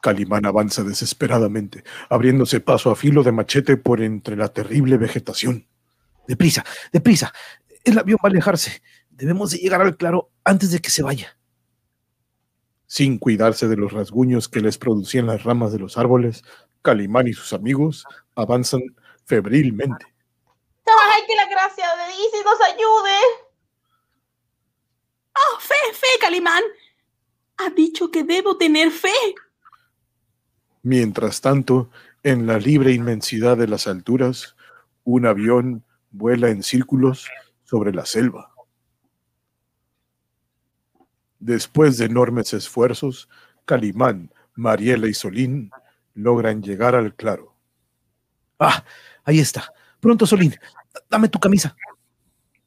Calimán 0.00 0.46
avanza 0.46 0.84
desesperadamente, 0.84 1.82
abriéndose 2.08 2.60
paso 2.60 2.92
a 2.92 2.94
filo 2.94 3.24
de 3.24 3.32
machete 3.32 3.76
por 3.76 4.00
entre 4.00 4.36
la 4.36 4.46
terrible 4.46 4.96
vegetación. 4.96 5.66
Deprisa, 6.28 6.64
deprisa. 6.92 7.32
El 7.86 8.00
avión 8.00 8.18
va 8.22 8.28
a 8.28 8.32
alejarse. 8.32 8.82
Debemos 9.10 9.52
de 9.52 9.58
llegar 9.58 9.80
al 9.80 9.96
claro 9.96 10.32
antes 10.44 10.72
de 10.72 10.80
que 10.80 10.90
se 10.90 11.04
vaya. 11.04 11.38
Sin 12.86 13.18
cuidarse 13.18 13.68
de 13.68 13.76
los 13.76 13.92
rasguños 13.92 14.48
que 14.48 14.60
les 14.60 14.76
producían 14.76 15.28
las 15.28 15.44
ramas 15.44 15.72
de 15.72 15.78
los 15.78 15.96
árboles, 15.96 16.42
Calimán 16.82 17.28
y 17.28 17.32
sus 17.32 17.52
amigos 17.52 18.04
avanzan 18.34 18.80
febrilmente. 19.24 20.04
¡Ay, 20.84 21.22
que 21.28 21.36
la 21.36 21.48
gracia 21.48 21.86
de 21.96 22.12
Isis 22.12 22.44
nos 22.44 22.60
ayude! 22.60 23.18
Oh, 25.34 25.60
fe, 25.60 25.74
fe, 25.92 26.06
Calimán. 26.20 26.62
Ha 27.58 27.70
dicho 27.70 28.10
que 28.10 28.24
debo 28.24 28.58
tener 28.58 28.90
fe. 28.90 29.14
Mientras 30.82 31.40
tanto, 31.40 31.88
en 32.24 32.48
la 32.48 32.58
libre 32.58 32.92
inmensidad 32.92 33.56
de 33.56 33.68
las 33.68 33.86
alturas, 33.86 34.56
un 35.04 35.26
avión 35.26 35.84
vuela 36.10 36.48
en 36.48 36.64
círculos 36.64 37.28
sobre 37.66 37.92
la 37.92 38.06
selva. 38.06 38.54
Después 41.38 41.98
de 41.98 42.06
enormes 42.06 42.54
esfuerzos, 42.54 43.28
Calimán, 43.66 44.32
Mariela 44.54 45.06
y 45.06 45.14
Solín 45.14 45.70
logran 46.14 46.62
llegar 46.62 46.94
al 46.94 47.14
claro. 47.14 47.54
Ah, 48.58 48.82
ahí 49.24 49.38
está. 49.38 49.72
Pronto, 50.00 50.26
Solín. 50.26 50.54
Dame 51.10 51.28
tu 51.28 51.38
camisa. 51.38 51.76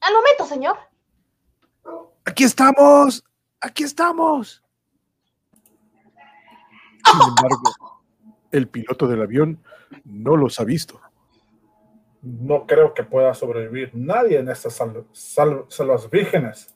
Al 0.01 0.13
momento, 0.13 0.45
señor. 0.45 0.77
Aquí 2.25 2.43
estamos. 2.43 3.23
Aquí 3.59 3.83
estamos. 3.83 4.63
Sin 7.05 7.21
embargo, 7.21 8.03
el 8.51 8.67
piloto 8.67 9.07
del 9.07 9.23
avión 9.23 9.63
no 10.03 10.37
los 10.37 10.59
ha 10.59 10.63
visto. 10.63 11.01
No 12.21 12.65
creo 12.67 12.93
que 12.93 13.03
pueda 13.03 13.33
sobrevivir 13.33 13.91
nadie 13.93 14.39
en 14.39 14.49
estas 14.49 14.75
sal- 14.75 15.05
sal- 15.13 15.65
selvas 15.69 16.09
vírgenes. 16.09 16.75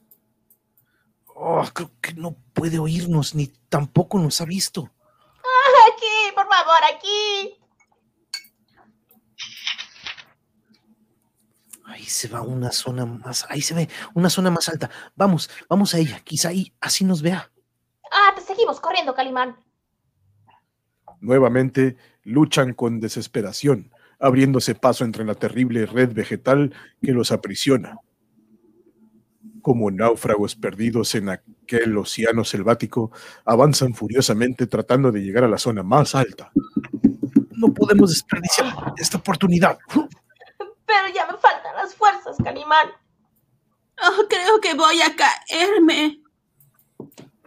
Oh, 1.35 1.63
creo 1.73 1.91
que 1.99 2.13
no 2.13 2.35
puede 2.53 2.79
oírnos 2.79 3.35
ni 3.35 3.47
tampoco 3.69 4.19
nos 4.19 4.39
ha 4.39 4.45
visto. 4.45 4.83
Aquí, 4.83 6.33
por 6.35 6.47
favor, 6.47 6.77
aquí. 6.95 7.59
Ahí 11.85 12.05
se 12.05 12.27
va 12.29 12.41
una 12.41 12.71
zona 12.71 13.05
más, 13.05 13.45
ahí 13.49 13.61
se 13.61 13.73
ve 13.73 13.89
una 14.13 14.29
zona 14.29 14.49
más 14.49 14.69
alta. 14.69 14.89
Vamos, 15.15 15.49
vamos 15.69 15.93
a 15.93 15.97
ella, 15.99 16.19
quizá 16.23 16.49
ahí, 16.49 16.73
así 16.79 17.03
nos 17.03 17.21
vea. 17.21 17.51
Ah, 18.11 18.33
te 18.35 18.41
seguimos 18.41 18.79
corriendo, 18.79 19.13
Calimán. 19.13 19.57
Nuevamente 21.19 21.97
luchan 22.23 22.73
con 22.73 22.99
desesperación, 22.99 23.92
abriéndose 24.23 24.73
paso 24.73 25.03
entre 25.03 25.25
la 25.25 25.35
terrible 25.35 25.85
red 25.85 26.13
vegetal 26.13 26.73
que 27.01 27.11
los 27.11 27.33
aprisiona. 27.33 27.97
Como 29.61 29.91
náufragos 29.91 30.55
perdidos 30.55 31.13
en 31.15 31.27
aquel 31.27 31.97
océano 31.97 32.45
selvático, 32.45 33.11
avanzan 33.43 33.93
furiosamente 33.93 34.65
tratando 34.65 35.11
de 35.11 35.21
llegar 35.21 35.43
a 35.43 35.49
la 35.49 35.57
zona 35.57 35.83
más 35.83 36.15
alta. 36.15 36.53
No 37.51 37.73
podemos 37.73 38.11
desperdiciar 38.11 38.93
esta 38.95 39.17
oportunidad. 39.17 39.77
Pero 39.89 41.07
ya 41.13 41.27
me 41.29 41.37
faltan 41.37 41.75
las 41.75 41.93
fuerzas, 41.93 42.37
Calimán. 42.41 42.87
Oh, 44.01 44.23
creo 44.29 44.61
que 44.61 44.73
voy 44.73 45.01
a 45.01 45.13
caerme. 45.17 46.21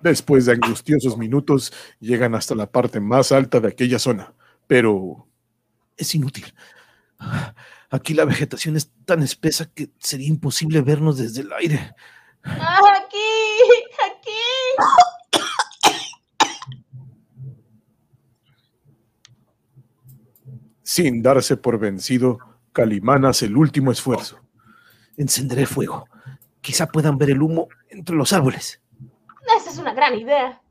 Después 0.03 0.45
de 0.45 0.53
angustiosos 0.53 1.17
minutos, 1.17 1.73
llegan 2.01 2.35
hasta 2.35 2.55
la 2.55 2.71
parte 2.71 3.01
más 3.01 3.33
alta 3.33 3.61
de 3.61 3.69
aquella 3.69 3.99
zona, 3.99 4.35
pero 4.67 5.26
Es 5.97 6.15
inútil. 6.15 6.53
Aquí 7.91 8.15
la 8.15 8.25
vegetación 8.25 8.77
es 8.77 8.91
tan 9.05 9.23
espesa 9.23 9.71
que 9.73 9.91
sería 9.99 10.29
imposible 10.29 10.81
vernos 10.83 11.19
desde 11.19 11.43
el 11.43 11.53
aire. 11.53 11.95
Ah, 12.45 12.81
aquí, 13.05 13.17
aquí. 14.05 14.33
sin 20.87 21.21
darse 21.21 21.59
por 21.59 21.79
vencido, 21.79 22.39
Calimán 22.73 23.27
hace 23.27 23.47
el 23.47 23.57
último 23.57 23.93
esfuerzo. 23.93 24.41
Encenderé 25.19 25.67
fuego. 25.67 26.09
Quizá 26.63 26.87
puedan 26.87 27.19
ver 27.19 27.31
el 27.31 27.43
humo 27.43 27.69
entre 27.91 28.17
los 28.17 28.33
árboles. 28.33 28.81
Esa 29.59 29.71
es 29.71 29.79
una 29.79 29.93
gran 29.93 30.15
idea. 30.15 30.63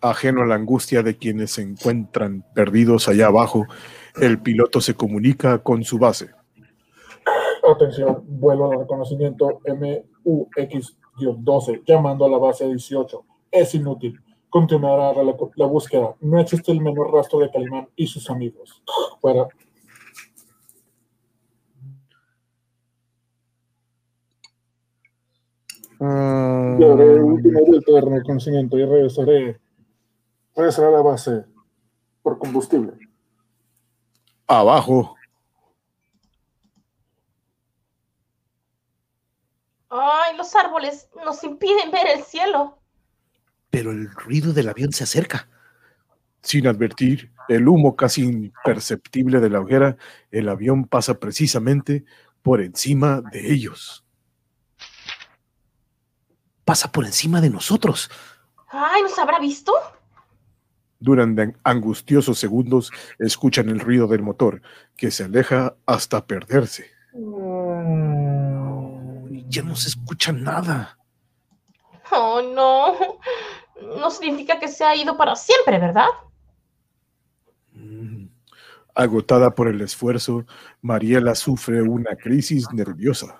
Ajeno 0.00 0.42
a 0.42 0.46
la 0.46 0.54
angustia 0.54 1.02
de 1.02 1.16
quienes 1.16 1.50
se 1.52 1.62
encuentran 1.62 2.44
perdidos 2.54 3.08
allá 3.08 3.26
abajo, 3.26 3.66
el 4.20 4.40
piloto 4.40 4.80
se 4.80 4.94
comunica 4.94 5.58
con 5.58 5.82
su 5.84 5.98
base. 5.98 6.30
Atención, 7.68 8.24
vuelo 8.26 8.70
de 8.70 8.78
reconocimiento 8.78 9.60
MUX-12, 9.64 11.82
llamando 11.86 12.24
a 12.24 12.28
la 12.28 12.38
base 12.38 12.66
18. 12.66 13.24
Es 13.50 13.74
inútil. 13.74 14.18
Continuará 14.48 15.12
la, 15.22 15.36
la 15.56 15.66
búsqueda. 15.66 16.14
No 16.20 16.40
existe 16.40 16.72
el 16.72 16.80
menor 16.80 17.12
rastro 17.12 17.40
de 17.40 17.50
Calimán 17.50 17.88
y 17.96 18.06
sus 18.06 18.30
amigos. 18.30 18.82
Fuera. 19.20 19.46
Yo 26.00 26.94
haré 26.94 27.14
el 27.14 27.22
último 27.22 27.60
vuelto 27.66 27.92
de 27.92 28.00
reconocimiento 28.02 28.78
y 28.78 28.84
regresaré, 28.84 29.58
regresaré 30.58 30.88
a 30.88 30.90
la 30.90 31.02
base 31.02 31.44
por 32.22 32.38
combustible. 32.38 32.92
Abajo, 34.46 35.14
Ay, 39.90 40.36
los 40.36 40.54
árboles 40.54 41.08
nos 41.24 41.42
impiden 41.44 41.90
ver 41.90 42.06
el 42.08 42.22
cielo. 42.22 42.78
Pero 43.70 43.90
el 43.90 44.10
ruido 44.10 44.52
del 44.52 44.68
avión 44.68 44.92
se 44.92 45.04
acerca. 45.04 45.48
sin 46.40 46.66
advertir 46.66 47.32
el 47.48 47.66
humo 47.68 47.96
casi 47.96 48.22
imperceptible 48.22 49.40
de 49.40 49.50
la 49.50 49.60
hoguera, 49.60 49.96
el 50.30 50.48
avión 50.48 50.84
pasa 50.86 51.18
precisamente 51.18 52.04
por 52.42 52.60
encima 52.60 53.20
de 53.32 53.52
ellos. 53.52 54.04
Pasa 56.64 56.92
por 56.92 57.04
encima 57.06 57.40
de 57.40 57.50
nosotros. 57.50 58.10
Ay, 58.68 59.02
¿nos 59.02 59.18
habrá 59.18 59.38
visto? 59.40 59.72
Durante 61.00 61.54
angustiosos 61.62 62.38
segundos 62.38 62.90
escuchan 63.18 63.68
el 63.68 63.78
ruido 63.80 64.06
del 64.08 64.22
motor, 64.22 64.62
que 64.96 65.10
se 65.10 65.24
aleja 65.24 65.76
hasta 65.86 66.26
perderse. 66.26 66.90
Ya 69.48 69.62
no 69.62 69.76
se 69.76 69.88
escucha 69.88 70.32
nada. 70.32 70.98
Oh, 72.10 72.40
no. 72.42 73.18
No 73.98 74.10
significa 74.10 74.58
que 74.58 74.66
se 74.68 74.82
ha 74.84 74.96
ido 74.96 75.16
para 75.16 75.36
siempre, 75.36 75.78
¿verdad? 75.78 76.08
Mm, 77.72 78.26
Agotada 78.94 79.54
por 79.54 79.68
el 79.68 79.80
esfuerzo, 79.80 80.44
Mariela 80.82 81.34
sufre 81.36 81.80
una 81.82 82.16
crisis 82.16 82.66
nerviosa. 82.72 83.38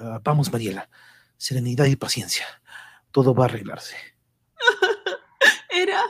ah, 0.00 0.18
vamos, 0.24 0.50
Mariela. 0.50 0.88
Serenidad 1.36 1.84
y 1.86 1.96
paciencia. 1.96 2.46
Todo 3.10 3.34
va 3.34 3.44
a 3.44 3.48
arreglarse. 3.48 3.96
Era. 5.70 6.00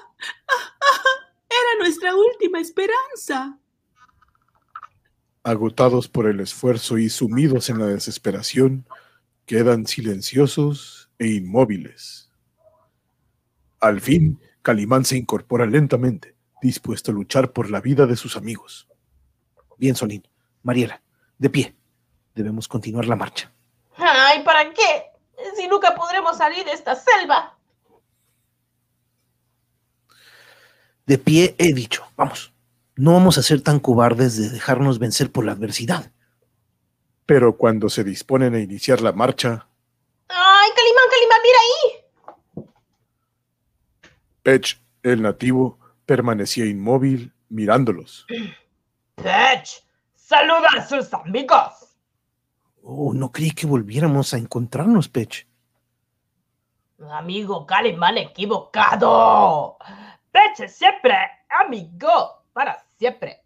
Era 1.50 1.70
nuestra 1.81 2.14
última 2.14 2.61
esperanza. 2.61 3.59
Agotados 5.43 6.09
por 6.09 6.27
el 6.27 6.40
esfuerzo 6.40 6.99
y 6.99 7.09
sumidos 7.09 7.71
en 7.71 7.79
la 7.79 7.87
desesperación, 7.87 8.87
quedan 9.47 9.87
silenciosos 9.87 11.11
e 11.19 11.29
inmóviles. 11.29 12.31
Al 13.81 14.01
fin, 14.01 14.38
Calimán 14.61 15.07
se 15.07 15.16
incorpora 15.16 15.64
lentamente, 15.64 16.37
dispuesto 16.61 17.11
a 17.11 17.14
luchar 17.14 17.53
por 17.53 17.71
la 17.71 17.81
vida 17.81 18.07
de 18.07 18.16
sus 18.16 18.37
amigos. 18.37 18.87
Bien, 19.79 19.97
Solín. 19.97 20.29
Mariela, 20.62 21.03
de 21.38 21.49
pie. 21.49 21.75
Debemos 22.35 22.69
continuar 22.69 23.07
la 23.07 23.16
marcha. 23.16 23.51
Ay, 23.97 24.45
¿para 24.45 24.71
qué? 24.75 25.07
Si 25.57 25.66
nunca 25.66 25.95
podremos 25.95 26.37
salir 26.37 26.64
de 26.66 26.73
esta 26.73 26.95
selva. 26.95 27.59
De 31.11 31.18
pie 31.18 31.57
he 31.59 31.75
dicho. 31.75 32.05
Vamos. 32.16 32.53
No 32.94 33.14
vamos 33.14 33.37
a 33.37 33.42
ser 33.42 33.62
tan 33.62 33.81
cobardes 33.81 34.37
de 34.37 34.49
dejarnos 34.49 35.01
vencer 35.01 35.33
por 35.33 35.44
la 35.44 35.51
adversidad. 35.51 36.12
Pero 37.27 37.57
cuando 37.57 37.88
se 37.88 38.05
disponen 38.05 38.55
a 38.55 38.61
iniciar 38.61 39.01
la 39.01 39.11
marcha, 39.11 39.66
Ay, 40.29 40.70
Calimán, 40.77 41.05
Calimán, 41.11 41.40
mira 41.42 41.59
ahí. 41.66 42.75
Pech, 44.44 44.81
el 45.03 45.23
nativo, 45.23 45.81
permanecía 46.07 46.66
inmóvil 46.66 47.33
mirándolos. 47.49 48.25
Pech, 49.16 49.83
saluda 50.14 50.68
a 50.79 50.87
sus 50.87 51.12
amigos. 51.12 51.96
Oh, 52.85 53.12
no 53.14 53.33
creí 53.33 53.51
que 53.51 53.66
volviéramos 53.66 54.33
a 54.33 54.38
encontrarnos, 54.38 55.09
Pech. 55.09 55.49
Amigo 57.11 57.66
Calimán 57.66 58.16
equivocado. 58.18 59.77
Pech 60.33 60.61
es 60.61 60.77
siempre 60.77 61.16
amigo, 61.49 62.45
para 62.53 62.85
siempre. 62.99 63.43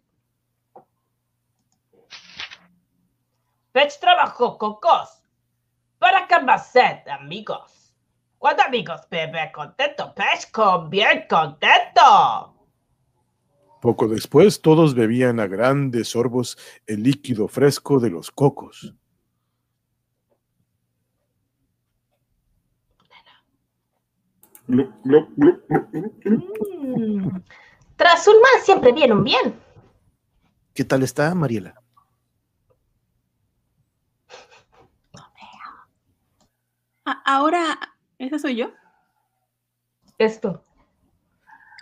Pech 3.71 3.99
trabajó 3.99 4.57
con 4.57 4.79
Cos 4.79 5.23
para 5.99 6.27
Camacet, 6.27 7.07
amigos. 7.07 7.95
Cuando 8.37 8.63
amigos 8.63 9.01
bebe 9.09 9.51
contento, 9.51 10.13
Pech 10.13 10.51
con 10.51 10.89
bien 10.89 11.25
contento. 11.27 12.53
Poco 13.81 14.07
después, 14.07 14.61
todos 14.61 14.93
bebían 14.93 15.39
a 15.39 15.47
grandes 15.47 16.09
sorbos 16.09 16.57
el 16.85 17.03
líquido 17.03 17.47
fresco 17.47 17.99
de 17.99 18.09
los 18.11 18.31
cocos. 18.31 18.93
Mm. 24.67 24.87
Tras 27.95 28.27
un 28.27 28.33
mal 28.35 28.61
siempre 28.63 28.91
viene 28.91 29.13
un 29.13 29.23
bien. 29.23 29.59
¿Qué 30.73 30.83
tal 30.83 31.03
está, 31.03 31.33
Mariela? 31.35 31.81
Ahora. 37.25 37.77
¿Esa 38.17 38.39
soy 38.39 38.55
yo? 38.55 38.71
Esto. 40.17 40.63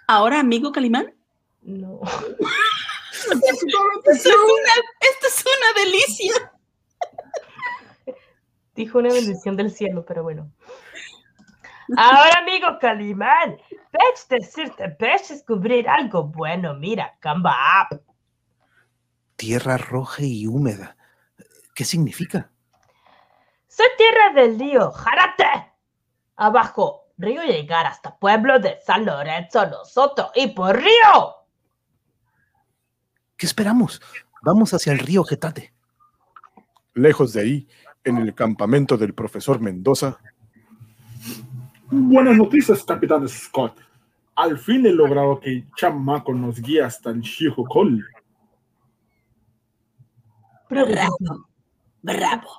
¿Ahora, 0.07 0.39
amigo 0.39 0.71
Calimán? 0.71 1.13
No. 1.61 2.01
Esto 3.13 3.31
es 4.11 4.25
una, 4.25 4.73
esto 4.99 5.27
es 5.27 5.45
una 5.45 5.81
delicia. 5.85 6.51
Dijo 8.75 8.99
una 8.99 9.13
bendición 9.13 9.55
del 9.55 9.71
cielo, 9.71 10.03
pero 10.05 10.23
bueno. 10.23 10.51
Ahora, 11.97 12.39
amigo 12.39 12.67
Calimán, 12.79 13.57
Pech 13.91 14.27
decirte, 14.29 14.89
Pech 14.89 15.27
descubrir 15.27 15.87
algo 15.89 16.23
bueno. 16.23 16.73
Mira, 16.73 17.15
Camba 17.19 17.55
Up. 17.91 18.01
Tierra 19.35 19.77
roja 19.77 20.23
y 20.23 20.47
húmeda. 20.47 20.95
¿Qué 21.75 21.83
significa? 21.83 22.49
Soy 23.67 23.87
tierra 23.97 24.33
del 24.33 24.59
río, 24.59 24.91
Jarate. 24.91 25.73
Abajo, 26.35 27.11
río 27.17 27.43
llegar 27.43 27.85
hasta 27.85 28.17
pueblo 28.17 28.59
de 28.59 28.79
San 28.85 29.05
Lorenzo 29.05 29.65
nosotros 29.67 30.31
y 30.35 30.47
por 30.47 30.75
río. 30.75 31.35
¿Qué 33.35 33.45
esperamos? 33.45 34.01
Vamos 34.43 34.73
hacia 34.73 34.93
el 34.93 34.99
río 34.99 35.23
Getate. 35.23 35.73
Lejos 36.93 37.33
de 37.33 37.41
ahí, 37.41 37.67
en 38.03 38.17
el 38.17 38.35
campamento 38.35 38.97
del 38.97 39.13
profesor 39.13 39.59
Mendoza, 39.59 40.19
Buenas 41.95 42.35
noticias, 42.35 42.83
capitán 42.83 43.29
Scott. 43.29 43.77
Al 44.33 44.57
fin 44.57 44.83
he 44.83 44.91
logrado 44.91 45.39
que 45.39 45.67
chamaco 45.75 46.33
nos 46.33 46.59
guíe 46.59 46.81
hasta 46.81 47.11
el 47.11 47.21
Shihokol. 47.21 48.03
Bravo, 50.67 50.89
Bravo, 50.89 51.47
bravo. 52.01 52.49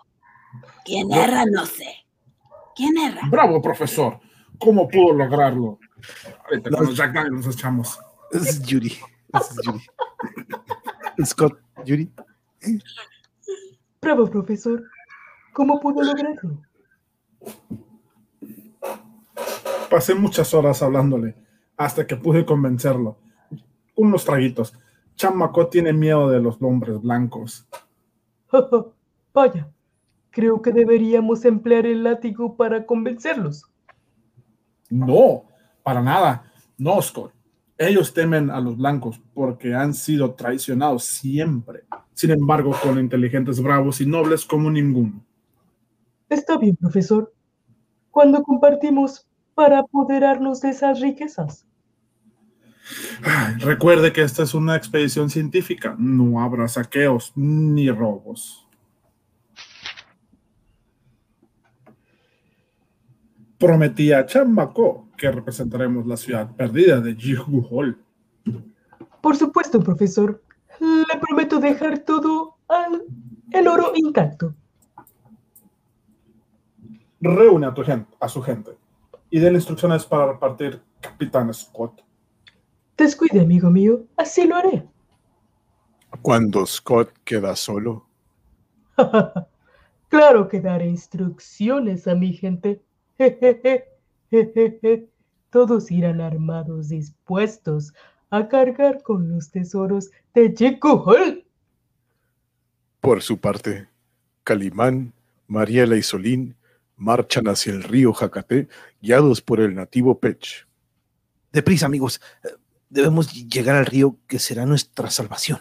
¿Quién 0.84 1.12
erra? 1.12 1.44
No 1.50 1.66
sé. 1.66 2.06
¿Quién 2.76 2.96
erra? 2.96 3.22
Bravo, 3.28 3.60
profesor. 3.60 4.20
¿Cómo 4.56 4.86
pudo 4.86 5.12
lograrlo? 5.14 5.80
Ahorita 6.44 6.70
con 6.70 6.86
los 6.86 6.96
Jack 6.96 7.12
Daniels 7.12 7.44
nos 7.44 7.56
echamos. 7.56 7.98
Es 8.30 8.62
Yuri. 8.62 8.96
Es 9.32 9.56
Yuri. 9.64 9.82
Scott, 11.26 11.58
Yuri. 11.84 12.08
bravo, 14.00 14.30
profesor. 14.30 14.84
¿Cómo 15.52 15.80
pudo 15.80 16.04
lograrlo? 16.04 16.62
Pasé 19.90 20.14
muchas 20.14 20.52
horas 20.54 20.82
hablándole 20.82 21.34
hasta 21.76 22.06
que 22.06 22.16
pude 22.16 22.44
convencerlo. 22.44 23.18
Unos 23.96 24.24
traguitos. 24.24 24.74
Chamaco 25.16 25.68
tiene 25.68 25.92
miedo 25.92 26.28
de 26.30 26.40
los 26.40 26.56
hombres 26.60 27.00
blancos. 27.00 27.66
Vaya, 29.34 29.68
creo 30.30 30.62
que 30.62 30.72
deberíamos 30.72 31.44
emplear 31.44 31.86
el 31.86 32.04
látigo 32.04 32.56
para 32.56 32.86
convencerlos. 32.86 33.64
No, 34.90 35.44
para 35.82 36.02
nada. 36.02 36.52
No, 36.78 37.00
Scott. 37.00 37.32
Ellos 37.76 38.14
temen 38.14 38.50
a 38.50 38.60
los 38.60 38.76
blancos 38.76 39.20
porque 39.34 39.74
han 39.74 39.94
sido 39.94 40.34
traicionados 40.34 41.04
siempre. 41.04 41.84
Sin 42.12 42.30
embargo, 42.30 42.72
con 42.80 43.00
inteligentes, 43.00 43.60
bravos 43.60 44.00
y 44.00 44.06
nobles 44.06 44.44
como 44.44 44.70
ninguno. 44.70 45.24
Está 46.28 46.56
bien, 46.56 46.76
profesor. 46.76 47.32
Cuando 48.10 48.44
compartimos 48.44 49.26
para 49.54 49.80
apoderarnos 49.80 50.60
de 50.60 50.70
esas 50.70 51.00
riquezas. 51.00 51.66
Recuerde 53.58 54.12
que 54.12 54.22
esta 54.22 54.42
es 54.42 54.54
una 54.54 54.76
expedición 54.76 55.30
científica. 55.30 55.94
No 55.98 56.40
habrá 56.40 56.68
saqueos 56.68 57.32
ni 57.34 57.90
robos. 57.90 58.66
Prometí 63.58 64.12
a 64.12 64.26
Chamaco 64.26 65.08
que 65.16 65.30
representaremos 65.30 66.06
la 66.06 66.16
ciudad 66.16 66.54
perdida 66.54 67.00
de 67.00 67.14
Jihuhol. 67.14 67.98
Por 69.22 69.36
supuesto, 69.36 69.80
profesor. 69.80 70.42
Le 70.80 71.20
prometo 71.20 71.60
dejar 71.60 72.00
todo 72.00 72.56
al 72.68 73.04
el 73.52 73.68
oro 73.68 73.92
intacto. 73.94 74.54
Reúne 77.20 77.66
a, 77.66 77.72
tu 77.72 77.82
gente, 77.84 78.14
a 78.20 78.28
su 78.28 78.42
gente 78.42 78.83
y 79.34 79.40
den 79.40 79.56
instrucciones 79.56 80.06
para 80.06 80.30
repartir 80.30 80.80
Capitán 81.00 81.52
Scott. 81.52 82.04
Descuide, 82.96 83.40
amigo 83.40 83.68
mío. 83.68 84.04
Así 84.16 84.46
lo 84.46 84.54
haré. 84.54 84.88
cuando 86.22 86.64
Scott 86.64 87.10
queda 87.24 87.56
solo, 87.56 88.06
claro 90.08 90.46
que 90.46 90.60
daré 90.60 90.86
instrucciones 90.86 92.06
a 92.06 92.14
mi 92.14 92.32
gente. 92.34 92.80
Todos 95.50 95.90
irán 95.90 96.20
armados, 96.20 96.90
dispuestos 96.90 97.92
a 98.30 98.46
cargar 98.46 99.02
con 99.02 99.34
los 99.34 99.50
tesoros 99.50 100.12
de 100.32 100.54
Jekuhol. 100.56 101.44
por 103.00 103.20
su 103.20 103.38
parte, 103.38 103.88
Calimán, 104.44 105.12
Mariela 105.48 105.96
y 105.96 106.04
Solín 106.04 106.54
marchan 107.04 107.46
hacia 107.48 107.72
el 107.72 107.82
río 107.82 108.12
Jacate, 108.12 108.68
guiados 109.00 109.40
por 109.40 109.60
el 109.60 109.74
nativo 109.74 110.18
Pech. 110.18 110.66
Deprisa, 111.52 111.86
amigos. 111.86 112.20
Eh, 112.42 112.48
Debemos 112.94 113.32
llegar 113.32 113.74
al 113.74 113.86
río 113.86 114.20
que 114.28 114.38
será 114.38 114.66
nuestra 114.66 115.10
salvación. 115.10 115.58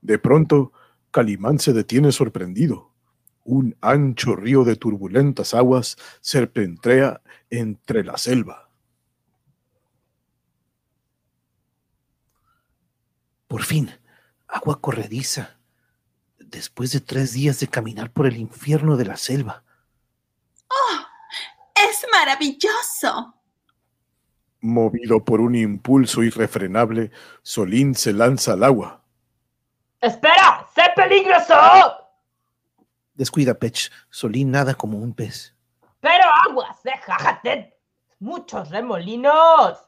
De 0.00 0.16
pronto, 0.16 0.72
Calimán 1.10 1.58
se 1.58 1.72
detiene 1.72 2.12
sorprendido. 2.12 2.92
Un 3.42 3.76
ancho 3.80 4.36
río 4.36 4.62
de 4.62 4.76
turbulentas 4.76 5.54
aguas 5.54 5.96
serpentea 6.20 7.20
entre 7.50 8.04
la 8.04 8.16
selva. 8.16 8.70
Por 13.48 13.64
fin, 13.64 13.90
agua 14.46 14.80
corrediza. 14.80 15.58
Después 16.38 16.92
de 16.92 17.00
tres 17.00 17.32
días 17.32 17.58
de 17.58 17.66
caminar 17.66 18.12
por 18.12 18.28
el 18.28 18.36
infierno 18.36 18.96
de 18.96 19.06
la 19.06 19.16
selva. 19.16 19.64
Es 21.74 22.06
maravilloso. 22.10 23.34
Movido 24.60 25.24
por 25.24 25.40
un 25.40 25.54
impulso 25.54 26.22
irrefrenable, 26.22 27.10
Solín 27.42 27.94
se 27.94 28.12
lanza 28.12 28.54
al 28.54 28.64
agua. 28.64 29.04
¡Espera! 30.00 30.66
¡Sé 30.74 30.82
peligroso! 30.96 31.54
Descuida, 33.14 33.54
Pech. 33.54 33.90
Solín 34.10 34.50
nada 34.50 34.74
como 34.74 34.98
un 34.98 35.14
pez. 35.14 35.54
¡Pero 36.00 36.24
aguas! 36.48 36.82
¡Déjate! 36.82 37.78
¡Muchos 38.18 38.70
remolinos! 38.70 39.78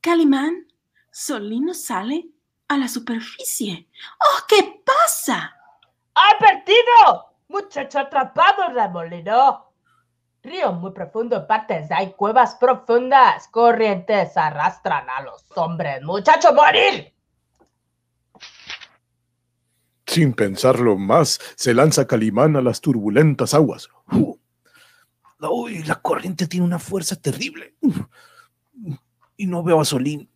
Calimán, 0.00 0.66
Solino 1.10 1.74
sale 1.74 2.30
a 2.68 2.78
la 2.78 2.88
superficie. 2.88 3.88
¡Oh, 4.20 4.46
qué 4.48 4.82
pasa! 4.84 5.56
¡Ha 6.14 6.38
perdido! 6.38 7.29
Muchacho 7.50 7.98
atrapado, 7.98 8.72
remolino. 8.72 9.72
Río 10.40 10.72
muy 10.72 10.92
profundo, 10.92 11.36
en 11.36 11.46
partes 11.48 11.90
hay 11.90 12.12
cuevas 12.12 12.54
profundas. 12.54 13.48
Corrientes 13.48 14.36
arrastran 14.36 15.10
a 15.10 15.22
los 15.22 15.44
hombres. 15.56 16.00
¡Muchacho, 16.02 16.54
morir! 16.54 17.12
Sin 20.06 20.32
pensarlo 20.32 20.96
más, 20.96 21.40
se 21.56 21.74
lanza 21.74 22.06
Calimán 22.06 22.54
a 22.54 22.62
las 22.62 22.80
turbulentas 22.80 23.52
aguas. 23.52 23.88
Uy, 25.40 25.82
la 25.82 25.96
corriente 25.96 26.46
tiene 26.46 26.66
una 26.66 26.78
fuerza 26.78 27.16
terrible. 27.16 27.74
Y 29.36 29.46
no 29.46 29.64
veo 29.64 29.80
a 29.80 29.84
Solín. 29.84 30.30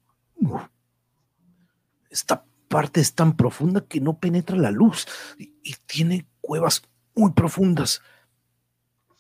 Esta 2.11 2.44
parte 2.66 3.00
es 3.00 3.14
tan 3.14 3.37
profunda 3.37 3.83
que 3.87 4.00
no 4.00 4.18
penetra 4.18 4.57
la 4.57 4.72
luz 4.72 5.07
y, 5.38 5.55
y 5.62 5.74
tiene 5.87 6.27
cuevas 6.40 6.83
muy 7.14 7.33
profundas. 7.33 8.03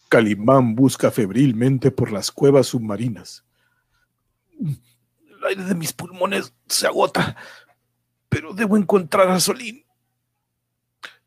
Calimán 0.08 0.74
busca 0.74 1.10
febrilmente 1.10 1.90
por 1.90 2.12
las 2.12 2.30
cuevas 2.30 2.68
submarinas. 2.68 3.44
El 4.60 5.44
aire 5.48 5.64
de 5.64 5.74
mis 5.74 5.92
pulmones 5.92 6.54
se 6.68 6.86
agota, 6.86 7.36
pero 8.28 8.52
debo 8.54 8.76
encontrar 8.76 9.28
a 9.28 9.40
Solín. 9.40 9.84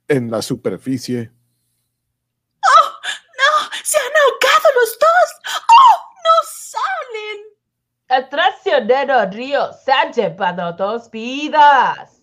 En 0.08 0.32
la 0.32 0.42
superficie, 0.42 1.32
¡No! 2.64 3.70
¡Se 3.84 3.98
han 3.98 4.06
ahogado 4.06 4.70
los 4.76 5.00
dos! 5.00 5.54
¡Oh! 5.70 5.98
¡No 6.24 6.36
salen! 6.50 7.58
El 8.08 8.30
traicionero 8.30 9.30
río 9.30 9.74
se 9.84 9.92
ha 9.92 10.12
llevado 10.12 10.74
dos 10.74 11.12
vidas. 11.12 12.17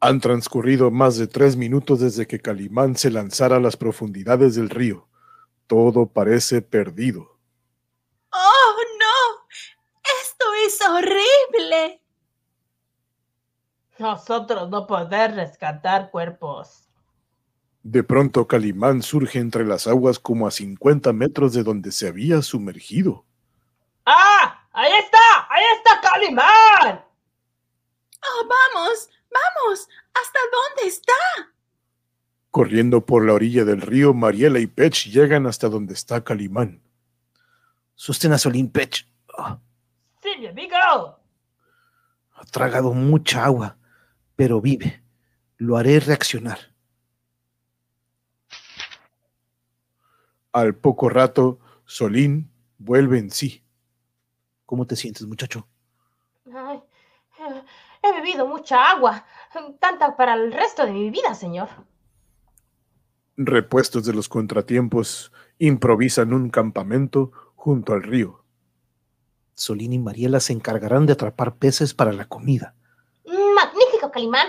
Han 0.00 0.20
transcurrido 0.20 0.90
más 0.90 1.18
de 1.18 1.26
tres 1.26 1.56
minutos 1.56 2.00
desde 2.00 2.26
que 2.26 2.40
Calimán 2.40 2.96
se 2.96 3.10
lanzara 3.10 3.56
a 3.56 3.60
las 3.60 3.76
profundidades 3.76 4.54
del 4.54 4.70
río. 4.70 5.06
Todo 5.66 6.06
parece 6.06 6.62
perdido. 6.62 7.38
¡Oh, 8.32 8.76
no! 8.98 9.46
¡Esto 10.22 10.46
es 10.66 10.80
horrible! 10.88 12.02
Nosotros 13.98 14.70
no 14.70 14.86
poder 14.86 15.34
rescatar 15.34 16.10
cuerpos. 16.10 16.88
De 17.82 18.02
pronto 18.02 18.46
Calimán 18.46 19.02
surge 19.02 19.38
entre 19.38 19.66
las 19.66 19.86
aguas 19.86 20.18
como 20.18 20.46
a 20.46 20.50
50 20.50 21.12
metros 21.12 21.52
de 21.52 21.62
donde 21.62 21.92
se 21.92 22.08
había 22.08 22.40
sumergido. 22.40 23.26
¡Ah! 24.06 24.66
¡Ahí 24.72 24.92
está! 24.92 25.46
¡Ahí 25.50 25.64
está 25.76 26.00
Calimán! 26.00 27.04
¡Oh, 28.22 28.48
vamos! 28.48 29.10
Vamos, 29.30 29.88
¿hasta 30.14 30.38
dónde 30.52 30.88
está? 30.88 31.12
Corriendo 32.50 33.06
por 33.06 33.24
la 33.24 33.34
orilla 33.34 33.64
del 33.64 33.80
río, 33.80 34.12
Mariela 34.12 34.58
y 34.58 34.66
Pech 34.66 35.06
llegan 35.06 35.46
hasta 35.46 35.68
donde 35.68 35.94
está 35.94 36.24
Calimán. 36.24 36.82
Sostén 37.94 38.32
a 38.32 38.38
Solín, 38.38 38.70
Pech. 38.70 39.06
Sí, 40.22 40.28
mi 40.38 40.46
amigo. 40.48 40.76
Ha 40.76 42.44
tragado 42.50 42.92
mucha 42.92 43.44
agua, 43.44 43.76
pero 44.34 44.60
vive. 44.60 45.02
Lo 45.58 45.76
haré 45.76 46.00
reaccionar. 46.00 46.58
Al 50.52 50.74
poco 50.74 51.08
rato, 51.08 51.60
Solín 51.84 52.50
vuelve 52.78 53.18
en 53.18 53.30
sí. 53.30 53.62
¿Cómo 54.66 54.86
te 54.86 54.96
sientes, 54.96 55.26
muchacho? 55.26 55.68
Ay, 56.52 56.80
he 58.02 58.12
bebido 58.12 58.46
mucha 58.46 58.90
agua, 58.90 59.24
tanta 59.78 60.16
para 60.16 60.34
el 60.34 60.52
resto 60.52 60.84
de 60.86 60.92
mi 60.92 61.10
vida, 61.10 61.34
señor. 61.34 61.68
Repuestos 63.36 64.04
de 64.04 64.12
los 64.12 64.28
contratiempos, 64.28 65.32
improvisan 65.58 66.32
un 66.32 66.50
campamento 66.50 67.32
junto 67.54 67.92
al 67.92 68.02
río. 68.02 68.44
Solín 69.54 69.92
y 69.92 69.98
Mariela 69.98 70.40
se 70.40 70.52
encargarán 70.52 71.06
de 71.06 71.12
atrapar 71.12 71.56
peces 71.56 71.94
para 71.94 72.12
la 72.12 72.26
comida. 72.26 72.74
Magnífico, 73.24 74.10
Calimán. 74.10 74.48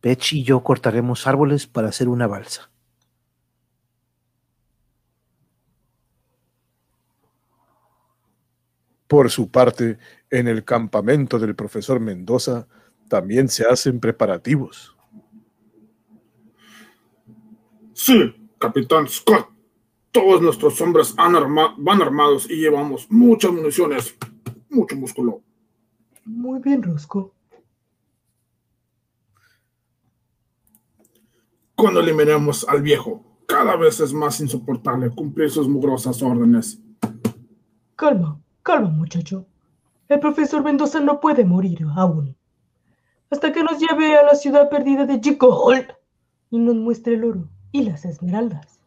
Pech 0.00 0.32
y 0.32 0.42
yo 0.42 0.62
cortaremos 0.62 1.26
árboles 1.26 1.66
para 1.66 1.88
hacer 1.88 2.08
una 2.08 2.26
balsa. 2.26 2.70
Por 9.10 9.28
su 9.28 9.50
parte, 9.50 9.98
en 10.30 10.46
el 10.46 10.62
campamento 10.62 11.40
del 11.40 11.56
profesor 11.56 11.98
Mendoza 11.98 12.68
también 13.08 13.48
se 13.48 13.66
hacen 13.66 13.98
preparativos. 13.98 14.96
Sí, 17.92 18.32
capitán 18.56 19.08
Scott. 19.08 19.48
Todos 20.12 20.40
nuestros 20.40 20.80
hombres 20.80 21.12
han 21.16 21.34
arma- 21.34 21.74
van 21.76 22.00
armados 22.00 22.48
y 22.48 22.54
llevamos 22.60 23.10
muchas 23.10 23.50
municiones, 23.50 24.14
mucho 24.68 24.94
músculo. 24.94 25.42
Muy 26.24 26.60
bien, 26.60 26.80
Rosco. 26.80 27.34
Cuando 31.74 31.98
eliminemos 31.98 32.64
al 32.68 32.80
viejo, 32.80 33.24
cada 33.48 33.74
vez 33.74 33.98
es 33.98 34.12
más 34.12 34.40
insoportable 34.40 35.10
cumplir 35.10 35.50
sus 35.50 35.66
mugrosas 35.68 36.22
órdenes. 36.22 36.78
Calma, 37.96 38.40
calma, 38.62 38.90
muchacho. 38.90 39.46
El 40.08 40.20
profesor 40.20 40.62
Mendoza 40.62 41.00
no 41.00 41.20
puede 41.20 41.44
morir 41.44 41.86
aún. 41.96 42.36
Hasta 43.30 43.52
que 43.52 43.62
nos 43.62 43.78
lleve 43.78 44.16
a 44.16 44.24
la 44.24 44.34
ciudad 44.34 44.68
perdida 44.68 45.06
de 45.06 45.20
Chicohol 45.20 45.94
y 46.50 46.58
nos 46.58 46.74
muestre 46.74 47.14
el 47.14 47.24
oro 47.24 47.48
y 47.72 47.84
las 47.84 48.04
esmeraldas. 48.04 48.80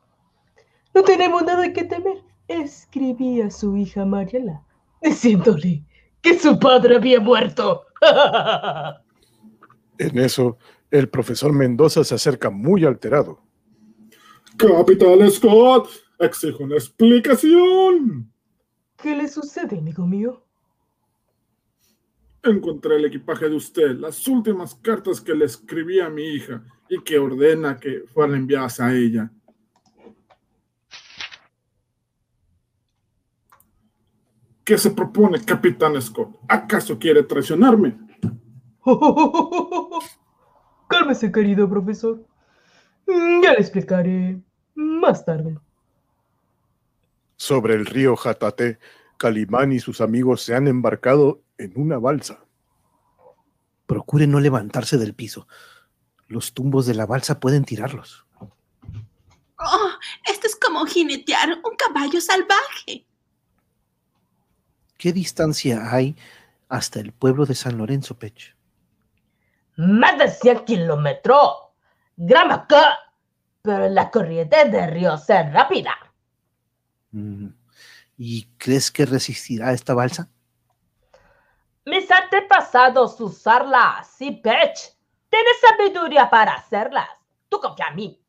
No 0.93 1.03
tenemos 1.03 1.43
nada 1.43 1.71
que 1.71 1.85
temer. 1.85 2.23
Escribí 2.47 3.41
a 3.41 3.49
su 3.49 3.77
hija 3.77 4.05
Mariela, 4.05 4.61
diciéndole 5.01 5.83
que 6.21 6.37
su 6.37 6.59
padre 6.59 6.97
había 6.97 7.19
muerto. 7.19 7.85
En 9.99 10.17
eso, 10.17 10.57
el 10.89 11.07
profesor 11.07 11.53
Mendoza 11.53 12.03
se 12.03 12.15
acerca 12.15 12.49
muy 12.49 12.83
alterado. 12.83 13.39
Capitán 14.57 15.29
Scott, 15.29 15.87
exijo 16.19 16.63
una 16.63 16.75
explicación. 16.75 18.32
¿Qué 19.03 19.15
le 19.17 19.27
sucede, 19.27 19.79
amigo 19.79 20.07
mío? 20.07 20.45
Encontré 22.41 22.95
el 22.95 23.03
equipaje 23.03 23.49
de 23.49 23.55
usted, 23.57 23.97
las 23.97 24.25
últimas 24.29 24.75
cartas 24.75 25.19
que 25.19 25.35
le 25.35 25.43
escribí 25.43 25.99
a 25.99 26.09
mi 26.09 26.23
hija 26.23 26.63
y 26.87 27.03
que 27.03 27.19
ordena 27.19 27.75
que 27.75 28.05
fueran 28.13 28.37
enviadas 28.37 28.79
a 28.79 28.95
ella. 28.95 29.29
¿Qué 34.63 34.77
se 34.77 34.91
propone, 34.91 35.43
Capitán 35.43 36.01
Scott? 36.01 36.39
¿Acaso 36.47 36.97
quiere 36.97 37.23
traicionarme? 37.23 37.97
Cálmese, 40.87 41.29
querido 41.29 41.69
profesor. 41.69 42.25
Ya 43.05 43.51
le 43.51 43.59
explicaré 43.59 44.41
más 44.75 45.25
tarde. 45.25 45.59
Sobre 47.35 47.75
el 47.75 47.85
río 47.85 48.15
Jatate, 48.15 48.79
Calimán 49.17 49.71
y 49.71 49.79
sus 49.79 50.01
amigos 50.01 50.41
se 50.41 50.55
han 50.55 50.67
embarcado 50.67 51.41
en 51.57 51.73
una 51.75 51.97
balsa. 51.97 52.45
Procure 53.85 54.27
no 54.27 54.39
levantarse 54.39 54.97
del 54.97 55.13
piso. 55.13 55.47
Los 56.27 56.53
tumbos 56.53 56.85
de 56.85 56.95
la 56.95 57.05
balsa 57.05 57.39
pueden 57.39 57.65
tirarlos. 57.65 58.25
Oh, 59.59 59.89
esto 60.29 60.47
es 60.47 60.55
como 60.55 60.85
jinetear 60.85 61.49
un 61.63 61.75
caballo 61.77 62.19
salvaje. 62.19 63.05
¿Qué 64.97 65.13
distancia 65.13 65.93
hay 65.93 66.15
hasta 66.69 66.99
el 66.99 67.11
pueblo 67.11 67.45
de 67.45 67.55
San 67.55 67.77
Lorenzo, 67.77 68.17
Pech? 68.17 68.55
Más 69.75 70.17
de 70.17 70.29
100 70.29 70.65
kilómetros. 70.65 71.55
Grama 72.15 72.55
acá. 72.55 72.99
Pero 73.61 73.87
la 73.89 74.11
corriente 74.11 74.65
del 74.69 74.91
río 74.91 75.13
es 75.13 75.27
rápida. 75.27 75.95
Mm, 77.13 77.47
¿Y 78.17 78.45
crees 78.57 78.91
que 78.91 79.05
resistirá 79.05 79.71
esta 79.71 79.93
balsa? 79.93 80.29
Mis 81.85 82.09
antepasados 82.09 83.19
usarlas. 83.21 84.09
Sí, 84.17 84.31
Pech. 84.31 84.95
Tienes 85.29 85.53
sabiduría 85.61 86.29
para 86.29 86.53
hacerlas. 86.53 87.07
Tú 87.49 87.59
confía 87.59 87.87
en 87.89 87.95
mí. 87.95 88.21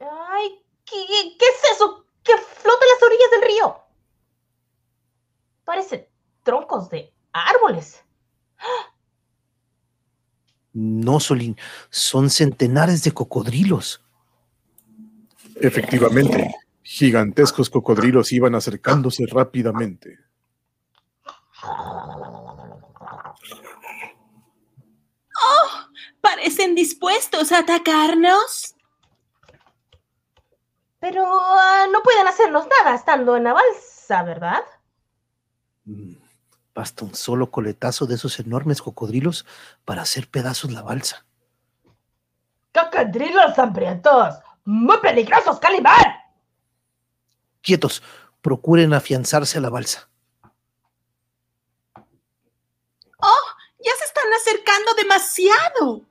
Ay, 0.00 0.64
¿qué, 0.84 0.96
qué 1.38 1.46
es 1.46 1.72
eso 1.72 2.06
que 2.22 2.36
flota 2.36 2.84
en 2.84 2.90
las 2.94 3.02
orillas 3.02 3.30
del 3.32 3.42
río? 3.42 3.80
Parecen 5.64 6.08
troncos 6.42 6.88
de 6.90 7.12
árboles. 7.32 8.02
No, 10.72 11.18
Solín, 11.20 11.56
son 11.90 12.30
centenares 12.30 13.02
de 13.02 13.12
cocodrilos. 13.12 14.00
Efectivamente, 15.56 16.54
gigantescos 16.90 17.70
cocodrilos 17.70 18.32
iban 18.32 18.56
acercándose 18.56 19.24
rápidamente. 19.26 20.18
¿Parecen 26.20 26.74
dispuestos 26.74 27.52
a 27.52 27.60
atacarnos? 27.60 28.74
Pero 30.98 31.24
ah, 31.24 31.86
no 31.92 32.02
pueden 32.02 32.26
hacernos 32.26 32.66
nada 32.66 32.96
estando 32.96 33.36
en 33.36 33.44
la 33.44 33.52
balsa, 33.52 34.24
¿verdad? 34.24 34.64
Mm, 35.84 36.14
Basta 36.74 37.04
un 37.04 37.14
solo 37.14 37.52
coletazo 37.52 38.06
de 38.06 38.16
esos 38.16 38.40
enormes 38.40 38.82
cocodrilos 38.82 39.46
para 39.84 40.02
hacer 40.02 40.28
pedazos 40.28 40.72
la 40.72 40.82
balsa. 40.82 41.24
¡Cocodrilos 42.74 43.56
hambrientos! 43.58 44.34
¡Muy 44.64 44.98
peligrosos, 44.98 45.60
Calimán! 45.60 46.19
Quietos, 47.62 48.02
procuren 48.42 48.92
afianzarse 48.92 49.58
a 49.58 49.60
la 49.60 49.70
balsa. 49.70 50.10
Ya 53.82 53.92
se 53.98 54.04
están 54.04 54.32
acercando 54.34 54.94
demasiado. 54.94 56.06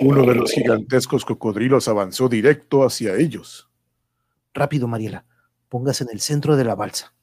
Uno 0.00 0.22
de 0.22 0.34
los 0.34 0.52
gigantescos 0.52 1.24
cocodrilos 1.24 1.88
avanzó 1.88 2.28
directo 2.28 2.84
hacia 2.84 3.14
ellos. 3.14 3.68
Rápido, 4.52 4.88
Mariela, 4.88 5.24
póngase 5.68 6.04
en 6.04 6.10
el 6.10 6.20
centro 6.20 6.56
de 6.56 6.64
la 6.64 6.74
balsa. 6.74 7.14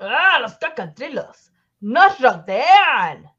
¡Ah, 0.00 0.38
los 0.40 0.58
cocodrilos! 0.58 1.50
¡Nos 1.80 2.18
rodean! 2.20 3.32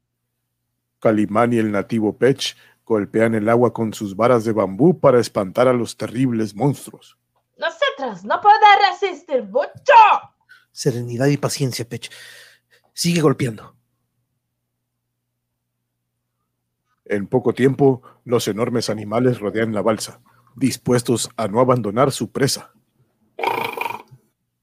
Calimán 0.98 1.52
y 1.52 1.58
el 1.58 1.70
nativo 1.70 2.16
Pech 2.16 2.56
golpean 2.84 3.34
el 3.34 3.48
agua 3.48 3.72
con 3.72 3.94
sus 3.94 4.16
varas 4.16 4.44
de 4.44 4.52
bambú 4.52 4.98
para 4.98 5.20
espantar 5.20 5.68
a 5.68 5.72
los 5.72 5.96
terribles 5.96 6.54
monstruos. 6.54 7.16
No 8.00 8.40
podemos 8.40 8.68
resistir 8.90 9.42
mucho. 9.44 9.92
Serenidad 10.72 11.26
y 11.26 11.36
paciencia, 11.36 11.86
Pech. 11.86 12.10
Sigue 12.94 13.20
golpeando. 13.20 13.76
En 17.04 17.26
poco 17.26 17.52
tiempo, 17.52 18.02
los 18.24 18.48
enormes 18.48 18.88
animales 18.88 19.40
rodean 19.40 19.74
la 19.74 19.82
balsa, 19.82 20.22
dispuestos 20.56 21.28
a 21.36 21.48
no 21.48 21.60
abandonar 21.60 22.12
su 22.12 22.30
presa. 22.30 22.72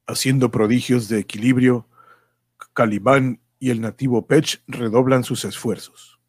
Haciendo 0.07 0.49
prodigios 0.49 1.09
de 1.09 1.19
equilibrio, 1.19 1.87
Calimán 2.73 3.41
y 3.59 3.69
el 3.69 3.81
nativo 3.81 4.25
Pech 4.25 4.63
redoblan 4.67 5.23
sus 5.23 5.45
esfuerzos. 5.45 6.19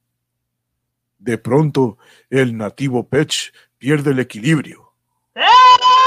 De 1.18 1.38
pronto, 1.38 1.98
el 2.28 2.56
nativo 2.56 3.08
Pech 3.08 3.52
pierde 3.78 4.10
el 4.10 4.18
equilibrio. 4.18 4.92
¡Ah! 5.36 5.97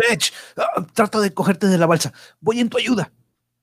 Pech, 0.00 0.32
ah, 0.56 0.86
trata 0.94 1.20
de 1.20 1.34
cogerte 1.34 1.66
de 1.66 1.76
la 1.76 1.86
balsa. 1.86 2.12
Voy 2.40 2.60
en 2.60 2.70
tu 2.70 2.78
ayuda. 2.78 3.12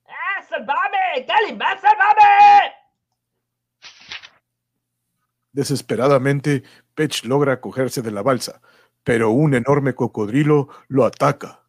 ¡Ah, 0.06 0.42
¡Sálvame! 0.48 1.26
¡Calimán, 1.26 1.80
sálvame! 1.80 2.74
Desesperadamente, 5.52 6.62
Pech 6.94 7.24
logra 7.24 7.60
cogerse 7.60 8.02
de 8.02 8.12
la 8.12 8.22
balsa, 8.22 8.60
pero 9.02 9.30
un 9.30 9.54
enorme 9.54 9.94
cocodrilo 9.94 10.68
lo 10.86 11.04
ataca. 11.04 11.64